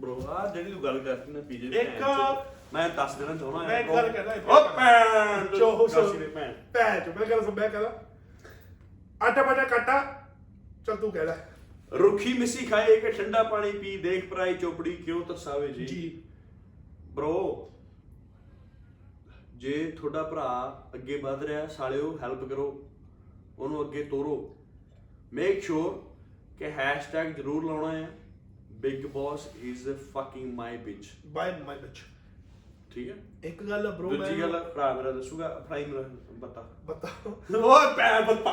bro 0.03 0.27
ਆ 0.29 0.51
ਜਿਹੜੀ 0.55 0.71
ਤੂੰ 0.71 0.83
ਗੱਲ 0.83 0.99
ਕਰਦੀ 0.99 1.31
ਨਾ 1.31 1.41
ਪੀਜੇ 1.41 1.79
ਇੱਕ- 1.79 2.43
ਮੈਂ 2.73 2.89
ਦੱਸ 2.89 3.15
ਦੇਣਾ 3.15 3.35
ਚਾਹੁੰਦਾ 3.35 3.67
ਮੈਂ 3.67 3.79
ਇੱਕ 3.79 3.89
ਗੱਲ 3.89 4.05
ਇੱਥੇ। 4.05 4.51
ਓ 4.51 4.63
ਭੈਣ 4.77 5.45
ਚੋ 5.59 5.87
ਕਾਸੀ 5.87 6.17
ਦੇ 6.17 6.27
ਭੈਣ। 6.27 6.53
ਭੈਣ 6.73 6.99
ਚੋ 6.99 7.11
ਮੈਂ 7.19 7.27
ਕਹਿੰਦਾ 7.27 7.51
ਮੈਂ 7.51 7.69
ਕਹਿੰਦਾ 7.69 8.01
ਆਟਾ 9.23 9.43
ਬਾਟਾ 9.43 9.63
ਕਾਟਾ 9.63 10.23
ਚੱਲ 10.85 10.97
ਤੂੰ 10.97 11.11
ਕਹਿ 11.11 11.25
ਲੈ। 11.25 11.35
ਰੁੱਖੀ 11.91 12.33
ਮਿੱਸੀ 12.33 12.65
ਖਾਏ 12.65 12.99
ਕਿ 12.99 13.11
ਠੰਡਾ 13.11 13.43
ਪਾਣੀ 13.43 13.71
ਪੀ 13.71 13.97
ਦੇਖ 13.97 14.29
ਪਰਾਈ 14.29 14.53
ਚੋਪੜੀ 14.53 14.95
ਕਿਉਂ 14.95 15.25
ਤਰਸਾਵੇ 15.25 15.67
ਜੀ? 15.67 15.85
ਜੀ। 15.85 16.23
Bro 17.19 17.55
ਜੇ 19.55 19.91
ਤੁਹਾਡਾ 19.91 20.23
ਭਰਾ 20.23 20.89
ਅੱਗੇ 20.93 21.17
ਵਧ 21.17 21.43
ਰਿਹਾ 21.43 21.67
ਸਾਲਿਓ 21.67 22.19
ਹੈਲਪ 22.21 22.43
ਕਰੋ। 22.43 22.89
ਉਹਨੂੰ 23.59 23.81
ਅੱਗੇ 23.81 24.03
ਤੋਰੋ। 24.03 24.57
ਮੇਕ 25.33 25.63
ਸ਼ੋਰ 25.63 26.15
ਕਿ 26.59 26.65
ਹੈਸ਼ਟੈਗ 26.65 27.27
ਜ਼ਰੂਰ 27.27 27.65
ਲਾਉਣਾ 27.65 27.91
ਹੈ। 27.91 28.19
Bigg 28.71 29.05
Boss 29.05 29.49
is 29.55 29.89
fucking 29.89 30.53
my 30.53 30.77
bitch 30.77 31.05
bye 31.25 31.51
my 31.61 31.77
bitch 31.77 31.97
ਠੀਕ 32.93 33.09
ਹੈ? 33.09 33.15
ਇੱਕ 33.43 33.63
ਗੱਲ 33.63 33.87
ਬ్రో 33.91 34.09
ਦੂਜੀ 34.09 34.41
ਗੱਲ 34.41 34.57
ਭਰਾ 34.75 34.93
ਮੇਰਾ 34.93 35.11
ਦੱਸੂਗਾ 35.11 35.47
ਫਰਾਈ 35.69 35.85
ਮੇਰਾ 35.85 36.03
ਬੱਤਾ। 36.31 36.61
ਬਤਾ। 36.85 37.07
ਓਏ 37.57 37.93
ਪੈ 37.95 38.19
ਬੱਤਾ। 38.21 38.51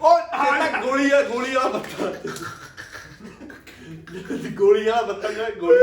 ਓਏ 0.00 0.22
ਤੇਰਾ 0.22 0.80
ਗੋਲੀ 0.82 1.10
ਆ 1.10 1.22
ਗੋਲੀ 1.22 1.54
ਵਾਲਾ 1.54 1.68
ਬੱਤਾ। 1.68 2.12
ਗੋਲੀ 4.56 4.88
ਵਾਲਾ 4.88 5.02
ਬੱਤਾ 5.02 5.28
ਨਾ 5.28 5.48
ਗੋਲੀ। 5.50 5.78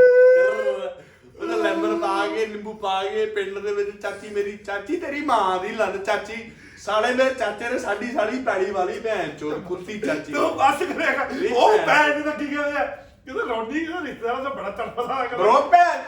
ਉਹਦਾ 1.39 1.55
ਲੈਮਨ 1.55 1.99
ਪਾ 1.99 2.27
ਕੇ 2.27 2.45
ਨਿੰਬੂ 2.45 2.73
ਪਾ 2.73 3.01
ਕੇ 3.03 3.25
ਪਿੰਡ 3.25 3.57
ਦੇ 3.59 3.73
ਵਿੱਚ 3.73 3.89
ਚਾਚੀ 4.01 4.29
ਮੇਰੀ 4.29 4.57
ਚਾਚੀ 4.57 4.97
ਤੇਰੀ 4.97 5.21
ਮਾਂ 5.21 5.59
ਦੀ 5.59 5.71
ਲੰਨ 5.75 6.03
ਚਾਚੀ। 6.03 6.51
ਸਾਲੇ 6.77 7.13
ਮੇਰੇ 7.13 7.33
ਚਾਚੇ 7.33 7.69
ਨੇ 7.69 7.79
ਸਾਡੀ 7.79 8.11
ਸਾਲੀ 8.11 8.39
ਪੈੜੀ 8.43 8.71
ਵਾਲੀ 8.71 8.99
ਭੈਣ 8.99 9.29
ਚੋਦ 9.29 9.63
ਕੁੱਤੀ 9.63 9.99
ਚਾਚੀ। 9.99 10.33
ਤੂੰ 10.33 10.49
ਬਸ 10.57 10.83
ਕਰੇਗਾ 10.83 11.23
ਉਹ 11.55 11.77
ਭੈਣ। 11.77 11.85
ਭੈਣ 11.87 12.21
ਦਾ 12.21 12.31
ਕੀ 12.31 12.47
ਕਹਿੰਦੇ 12.47 12.77
ਆ? 12.77 12.85
ਕਿਤੇ 13.25 13.47
ਰੌਂਡੀ 13.49 13.85
ਕਿਤੇ 13.85 14.05
ਰਿਸ਼ਤੇਦਾਰ 14.05 14.43
ਦਾ 14.43 14.49
ਬੜਾ 14.49 14.69
ਤੜਫਦਾ 14.69 15.15
ਹੈਗਾ 15.15 15.37
ਬਰੋ 15.37 15.61
ਭੈਣ। 15.71 16.03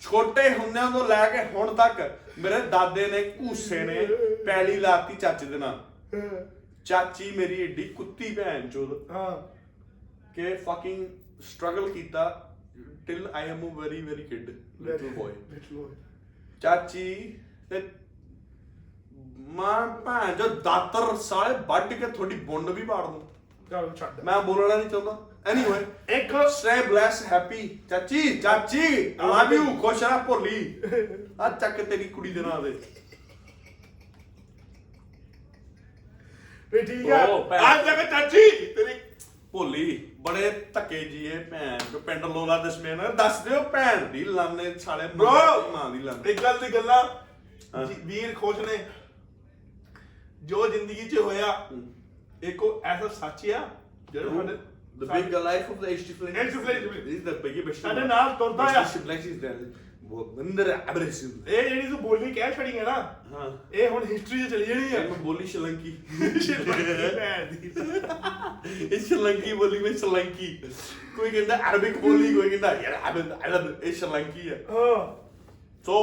ਛੋਟੇ 0.00 0.48
ਹੁੰਦਿਆਂ 0.50 0.90
ਤੋਂ 0.90 1.08
ਲੈ 1.08 1.28
ਕੇ 1.30 1.44
ਹੁਣ 1.44 1.74
ਤੱਕ 1.74 2.18
ਮੇਰੇ 2.38 2.60
ਦਾਦੇ 2.60 3.06
ਨੇ 3.06 3.22
ਘੂਸੇ 3.40 3.84
ਨੇ 3.84 4.06
ਪੈਲੀ 4.46 4.76
ਲਾਤੀ 4.76 5.14
ਚਾਚੇ 5.14 5.46
ਦੇ 5.46 5.58
ਨਾਲ। 5.58 5.84
ਚਾਚੀ 6.84 7.30
ਮੇਰੀ 7.30 7.60
ਏਡੀ 7.62 7.84
ਕੁੱਤੀ 7.88 8.34
ਭੈਣ 8.34 8.68
ਚੋਦ 8.68 9.10
ਹਾਂ। 9.10 9.30
ਕਿ 10.34 10.54
ਫਕਿੰਗ 10.56 11.06
ਸਟਰਗਲ 11.42 11.88
ਕੀਤਾ 11.90 12.24
till 13.06 13.28
I 13.34 13.48
am 13.48 13.68
a 13.68 13.74
very 13.74 14.00
very 14.02 14.22
kid 14.22 14.50
little 14.80 15.08
boy 15.08 15.32
little 15.50 15.94
ਚਾਚੀ 16.62 17.38
ਤੇ 17.70 17.88
ਮਾਂ 19.48 19.86
ਭੈਣ 19.96 20.34
ਜੋ 20.34 20.48
ਦਾਤਰ 20.48 21.16
ਸਾਲੇ 21.16 21.58
ਵੱਢ 21.68 21.92
ਕੇ 21.92 22.06
ਤੁਹਾਡੀ 22.06 22.36
ਬੁੰਡ 22.36 22.70
ਵੀ 22.70 22.82
ਪਾੜ 22.82 23.04
ਦੂੰ। 23.06 23.28
ਚਲ 23.70 23.90
ਛੱਡ। 23.96 24.20
ਮੈਂ 24.20 24.40
ਬੋਲਣਾ 24.42 24.76
ਨਹੀਂ 24.76 24.88
ਚਾਹੁੰਦਾ। 24.88 25.18
ਐਨੀਵੇ 25.46 25.78
ਇੱਕ 26.16 26.32
ਸਟੇ 26.50 26.80
ਬਲੈਸ 26.86 27.22
ਹੈਪੀ 27.26 27.66
ਚਾਚੀ 27.90 28.36
ਚਾਚੀ 28.38 28.82
ਲਵ 29.20 29.52
ਯੂ 29.52 29.64
ਖੁਸ਼ 29.82 30.02
ਰਹਿ 30.02 30.18
ਭੋਲੀ 30.24 30.58
ਆ 31.40 31.48
ਚੱਕ 31.50 31.80
ਤੇਰੀ 31.82 32.04
ਕੁੜੀ 32.06 32.32
ਦੇ 32.32 32.40
ਨਾਂ 32.42 32.60
ਦੇ 32.62 32.70
ਵੀ 36.72 36.82
ਠੀਕ 36.82 37.10
ਆ 37.10 37.22
ਉਹ 37.24 37.44
ਭੈਣ। 37.44 37.60
ਅੱਜ 37.64 37.86
ਤੱਕ 37.86 38.10
ਚਾਚੀ 38.10 38.50
ਤੇਰੀ 38.74 38.94
ਭੋਲੀ 39.52 39.84
ਬੜੇ 40.20 40.50
ਧੱਕੇ 40.74 41.00
ਜੀਏ 41.04 41.38
ਭੈਣ 41.44 41.78
ਜੋ 41.92 41.98
ਪਿੰਡ 42.00 42.24
ਲੋਲਾ 42.26 42.58
ਦਸ਼ਮੇਨ 42.64 43.00
ਦੱਸ 43.16 43.38
ਦਿਓ 43.44 43.62
ਭੈਣ 43.72 44.04
ਦੀ 44.06 44.24
ਲਾਨੇ 44.26 44.74
ਸਾਲੇ 44.78 45.06
Bro! 45.14 45.32
ਮਾਂ 45.72 45.90
ਦੀ 45.90 45.98
ਲਾਨ 46.00 46.22
ਇੱਕ 46.26 46.42
ਗੱਲ 46.42 46.58
ਦੀ 46.58 46.72
ਗੱਲਾਂ 46.74 47.02
ਹਾਂ। 47.74 47.84
ਜੀ, 47.86 47.94
ਵੀਰ 48.04 48.34
ਖੁਸ਼ 48.34 48.58
ਨੇ 48.60 48.78
ਜੋ 50.42 50.66
ਜ਼ਿੰਦਗੀ 50.68 51.08
'ਚ 51.08 51.18
ਹੋਇਆ 51.18 51.68
ਇੱਕੋ 52.42 52.80
ਐਸਾ 52.84 53.08
ਸੱਚ 53.10 53.48
ਆ 53.50 53.68
ਜਿਹੜਾ 54.12 54.30
ਸਾਡੇ 54.32 54.56
The 55.00 55.06
big 55.08 55.32
life 55.42 55.68
of 55.70 55.78
the 55.80 55.90
HTFL. 55.90 56.32
HTFL. 56.40 56.80
This 57.04 57.14
is 57.14 57.22
the 57.24 57.36
biggie 57.44 57.62
best. 57.66 57.80
ਸਾਡੇ 57.82 58.00
ਨਾਲ 58.06 58.34
ਤੁਰਦਾ 58.38 58.64
ਆ 58.64 58.82
Black 59.06 59.24
is 59.26 59.38
there. 59.44 59.62
ਬੰਦਰ 60.36 60.68
ਐਬਰੇਸ਼ਨ 60.70 61.30
ਇਹ 61.46 61.68
ਜਿਹੜੀ 61.68 61.88
ਤੂੰ 61.88 61.98
ਬੋਲੀ 62.02 62.30
ਕਹਿ 62.34 62.52
ਛੜੀ 62.54 62.78
ਹੈ 62.78 62.84
ਨਾ 62.84 62.92
ਹਾਂ 63.32 63.50
ਇਹ 63.72 63.88
ਹੁਣ 63.88 64.04
ਹਿਸਟਰੀ 64.04 64.42
'ਚ 64.42 64.50
ਚਲੀ 64.50 64.64
ਜਾਣੀ 64.66 64.94
ਆ 64.96 65.00
ਮੈਂ 65.00 65.18
ਬੋਲੀ 65.18 65.46
ਸ਼ਲੰਕੀ 65.46 65.92
ਇਹ 68.90 68.98
ਸ਼ਲੰਕੀ 69.00 69.52
ਬੋਲੀ 69.52 69.78
ਮੈਂ 69.78 69.92
ਸ਼ਲੰਕੀ 69.98 70.48
ਕੋਈ 71.16 71.30
ਕਹਿੰਦਾ 71.30 71.56
ਅਰਬਿਕ 71.70 71.98
ਬੋਲੀ 71.98 72.32
ਕੋਈ 72.34 72.48
ਕਹਿੰਦਾ 72.50 72.72
ਯਾਰ 72.82 72.94
ਅਰਬ 73.10 73.32
ਅਰਬ 73.46 73.84
ਇਹ 73.84 73.92
ਸ਼ਲੰਕੀ 73.92 74.48
ਆ 74.48 74.56
ਹਾਂ 74.70 74.96
ਸੋ 75.86 75.96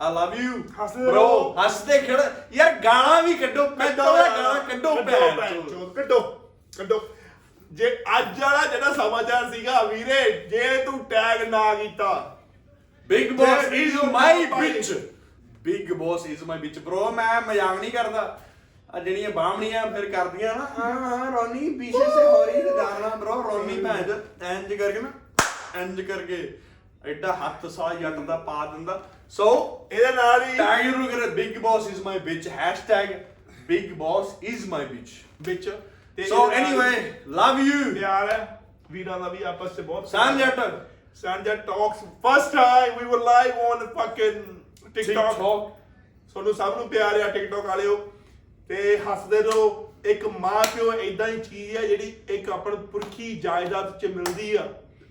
ਆਈ 0.00 0.14
ਲਵ 0.14 0.34
ਯੂ 0.40 0.62
ਹੱਸਦੇ 0.78 1.04
ਰਹੋ। 1.04 1.10
ਬ్రో 1.10 1.64
ਹੱਸਦੇ 1.64 1.98
ਖੜ 1.98 2.20
ਯਾਰ 2.54 2.78
ਗਾਣਾ 2.84 3.20
ਵੀ 3.20 3.34
ਕੱਢੋ 3.34 3.66
ਪੈਦਾ 3.68 4.04
ਦਾ 4.06 4.28
ਗਾਣਾ 4.28 4.58
ਕੱਢੋ 4.68 4.94
ਭੈਣ 5.02 5.50
ਚੋਦ। 5.50 5.92
ਕੱਢੋ 5.96 6.20
ਕੱਢੋ 6.78 7.00
ਜੇ 7.72 7.90
ਅੱਜ 8.18 8.40
ਵਾਲਾ 8.40 8.64
ਜਿਹੜਾ 8.66 8.92
ਸਮਾਚਾਰ 8.94 9.50
ਸੀਗਾ 9.52 9.82
ਵੀਰੇ 9.82 10.30
ਜੇ 10.50 10.76
ਤੂੰ 10.84 10.98
ਟੈਗ 11.10 11.42
ਨਾ 11.48 11.62
ਕੀਤਾ। 11.74 12.38
Bigg 13.10 13.32
Boss 13.32 13.72
is 13.72 13.96
my 14.12 14.44
bitch 14.46 14.92
Bigg 15.62 15.92
Boss 15.92 16.26
is 16.26 16.42
my 16.44 16.58
bitch 16.58 16.78
bro 16.78 17.10
ਮੈਂ 17.12 17.40
ਮਜ਼ਾਕ 17.40 17.78
ਨਹੀਂ 17.80 17.90
ਕਰਦਾ। 17.92 18.22
ਆ 18.90 18.98
ਜਿਹੜੀਆਂ 18.98 19.30
ਬਾਹਮਣੀਆਂ 19.30 19.86
ਫਿਰ 19.92 20.04
ਕਰਦੀਆਂ 20.10 20.54
ਨਾ 20.54 20.66
ਹਾਂ 20.78 20.92
ਹਾਂ 21.00 21.30
ਰੋਨੀ 21.32 21.70
ਪੀਛੇ 21.78 21.98
ਸੇ 21.98 22.26
ਹੋ 22.26 22.44
ਰਹੀ 22.44 22.60
ਹੈ 22.60 22.74
ਗਾਣਾ 22.76 23.08
ਬ్రో 23.16 23.42
ਰੋਨੀ 23.44 23.76
ਭੈਣ 23.82 24.02
ਚੋਦ, 24.02 24.20
ਇੰਜ 24.42 24.74
ਕਰਕੇ 24.74 25.00
ਨਾ 25.00 25.12
ਇੰਜ 25.82 26.00
ਕਰਕੇ 26.00 26.48
ਐਡਾ 27.04 27.32
ਹੱਥ 27.36 27.66
ਸਾ 27.66 27.92
ਜੱਟ 27.94 28.18
ਦਾ 28.26 28.36
ਪਾ 28.38 28.64
ਦਿੰਦਾ। 28.66 29.00
ਸੋ 29.30 29.46
ਇਹਦੇ 29.92 30.12
ਨਾਲ 30.14 30.42
ਹੀ 30.42 30.56
ਟੈਗ 30.56 30.86
ਨੂੰ 30.96 31.06
ਕਰ 31.08 31.26
Bigg 31.30 31.58
Boss 31.58 31.88
is 31.88 32.00
my 32.02 32.18
bitch 32.18 32.48
hashtag 32.48 33.08
Bigg 33.68 33.92
Boss 33.98 34.34
is 34.42 34.66
my 34.68 34.84
bitch 34.84 35.10
ਵਿੱਚ 35.42 35.68
ਤੇ 36.16 36.22
ਸੋ 36.22 36.50
ਇਹਦੇ 36.52 36.70
ਨਾਲ 36.70 36.80
ਐਨੀਵੇ 36.80 37.12
ਲਵ 37.36 37.58
ਯੂ 37.60 37.94
ਪਿਆਰ 37.94 38.30
ਹੈ। 38.32 38.60
ਵੀਰਾਂ 38.90 39.18
ਦਾ 39.20 39.28
ਵੀ 39.28 39.42
ਆਪਸ 39.42 39.78
ਵਿੱਚ 39.78 39.86
ਬਹੁਤ 39.86 40.08
ਸਾਨ 40.08 40.38
ਜੱਟ 40.38 40.60
Sanja 41.20 41.54
talks 41.64 41.98
first 42.24 42.54
time. 42.56 42.92
We 42.98 43.06
were 43.08 43.18
live 43.24 43.58
on 43.62 43.80
fucking 43.96 44.36
TikTok. 44.84 44.92
TikTok 44.94 45.66
ਤੁਹਾਨੂੰ 46.32 46.54
ਸਭ 46.54 46.76
ਨੂੰ 46.76 46.88
ਪਿਆਰ 46.88 47.18
ਆ 47.20 47.26
TikTok 47.34 47.66
ਵਾਲਿਓ। 47.66 47.96
ਤੇ 48.68 48.96
ਹੱਸਦੇ 48.98 49.40
ਰਹੋ। 49.42 49.64
ਇੱਕ 50.04 50.24
ਮਾਂ 50.40 50.62
ਪਿਓ 50.74 50.92
ਇਦਾਂ 50.92 51.26
ਹੀ 51.28 51.38
ਚੀਜ਼ 51.40 51.76
ਹੈ 51.76 51.82
ਜਿਹੜੀ 51.88 52.12
ਇੱਕ 52.30 52.48
ਆਪਣ 52.50 52.76
ਪੁਰਖੀ 52.86 53.34
ਜਾਇਦਾਦ 53.40 53.98
ਚ 53.98 54.06
ਮਿਲਦੀ 54.14 54.54
ਆ। 54.56 54.64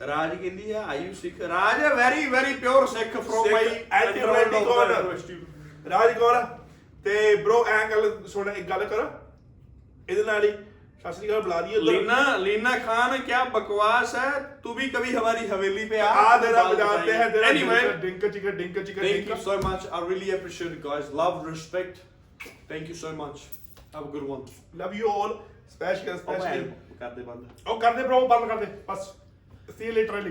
ਰਾਜ 0.08 0.36
ਕਹਿੰਦੀ 0.36 0.72
ਆ? 0.72 0.82
Are you 0.88 1.14
Sikh. 1.14 1.42
Raj 1.42 1.84
very 1.98 2.26
very 2.30 2.54
pure 2.56 2.88
Sikh 2.88 3.18
from 3.18 3.52
my. 3.52 3.70
Raj 5.90 6.18
Kaur 6.18 6.44
ਤੇ 7.06 7.36
ਬ్రో 7.36 7.64
ਐਂ 7.68 7.86
ਗੱਲ 7.92 8.12
ਸੁਣ 8.28 8.50
ਇੱਕ 8.50 8.70
ਗੱਲ 8.70 8.86
ਕਰ। 8.86 9.08
ਇਹਦੇ 10.10 10.24
ਨਾਲ 10.24 10.44
ਹੀ 10.44 10.52
सत 11.04 11.14
श्रीकाल 11.18 11.42
बुला 11.42 11.60
दिए 11.62 11.78
लीना 11.82 12.18
लीना 12.38 12.78
खान 12.86 13.18
क्या 13.28 13.44
बकवास 13.54 14.14
है? 14.16 14.32
तू 14.64 14.74
भी 14.80 14.88
कभी 14.96 15.14
हमारी 15.14 15.48
हवेली 15.48 15.86
पे 15.94 16.00
आ 16.00 16.10
आ 16.24 16.36
जरा 16.44 16.64
बजाते 16.72 17.12
हैं 17.22 17.32
जरा 17.34 17.48
anyway 17.50 17.80
drink 18.04 18.26
chicken 18.34 18.58
drink 18.58 18.78
chicken 18.88 19.04
thank 19.04 19.30
you 19.30 19.36
so 19.46 19.58
much 19.68 19.88
I 20.00 20.08
really 20.10 20.32
appreciate 20.38 20.76
guys 20.84 21.10
love 21.22 21.42
respect 21.48 21.98
thank 22.72 22.90
you 22.90 22.96
so 23.02 23.14
much 23.24 23.42
have 23.96 24.04
a 24.04 24.12
good 24.18 24.28
one 24.30 24.46
love 24.84 24.96
you 25.00 25.08
all 25.24 25.34
special 25.72 26.18
special 26.18 26.70
कर 27.02 27.16
दे 27.16 27.24
बंद 27.32 27.70
ओ 27.72 27.78
कर 27.86 27.98
दे 27.98 28.04
ब्रो 28.12 28.22
बंद 28.36 28.50
कर 28.52 28.66
दे 28.66 28.72
बस 28.92 29.12
सी 29.80 29.86
यू 29.88 29.94
लेटर 29.94 30.22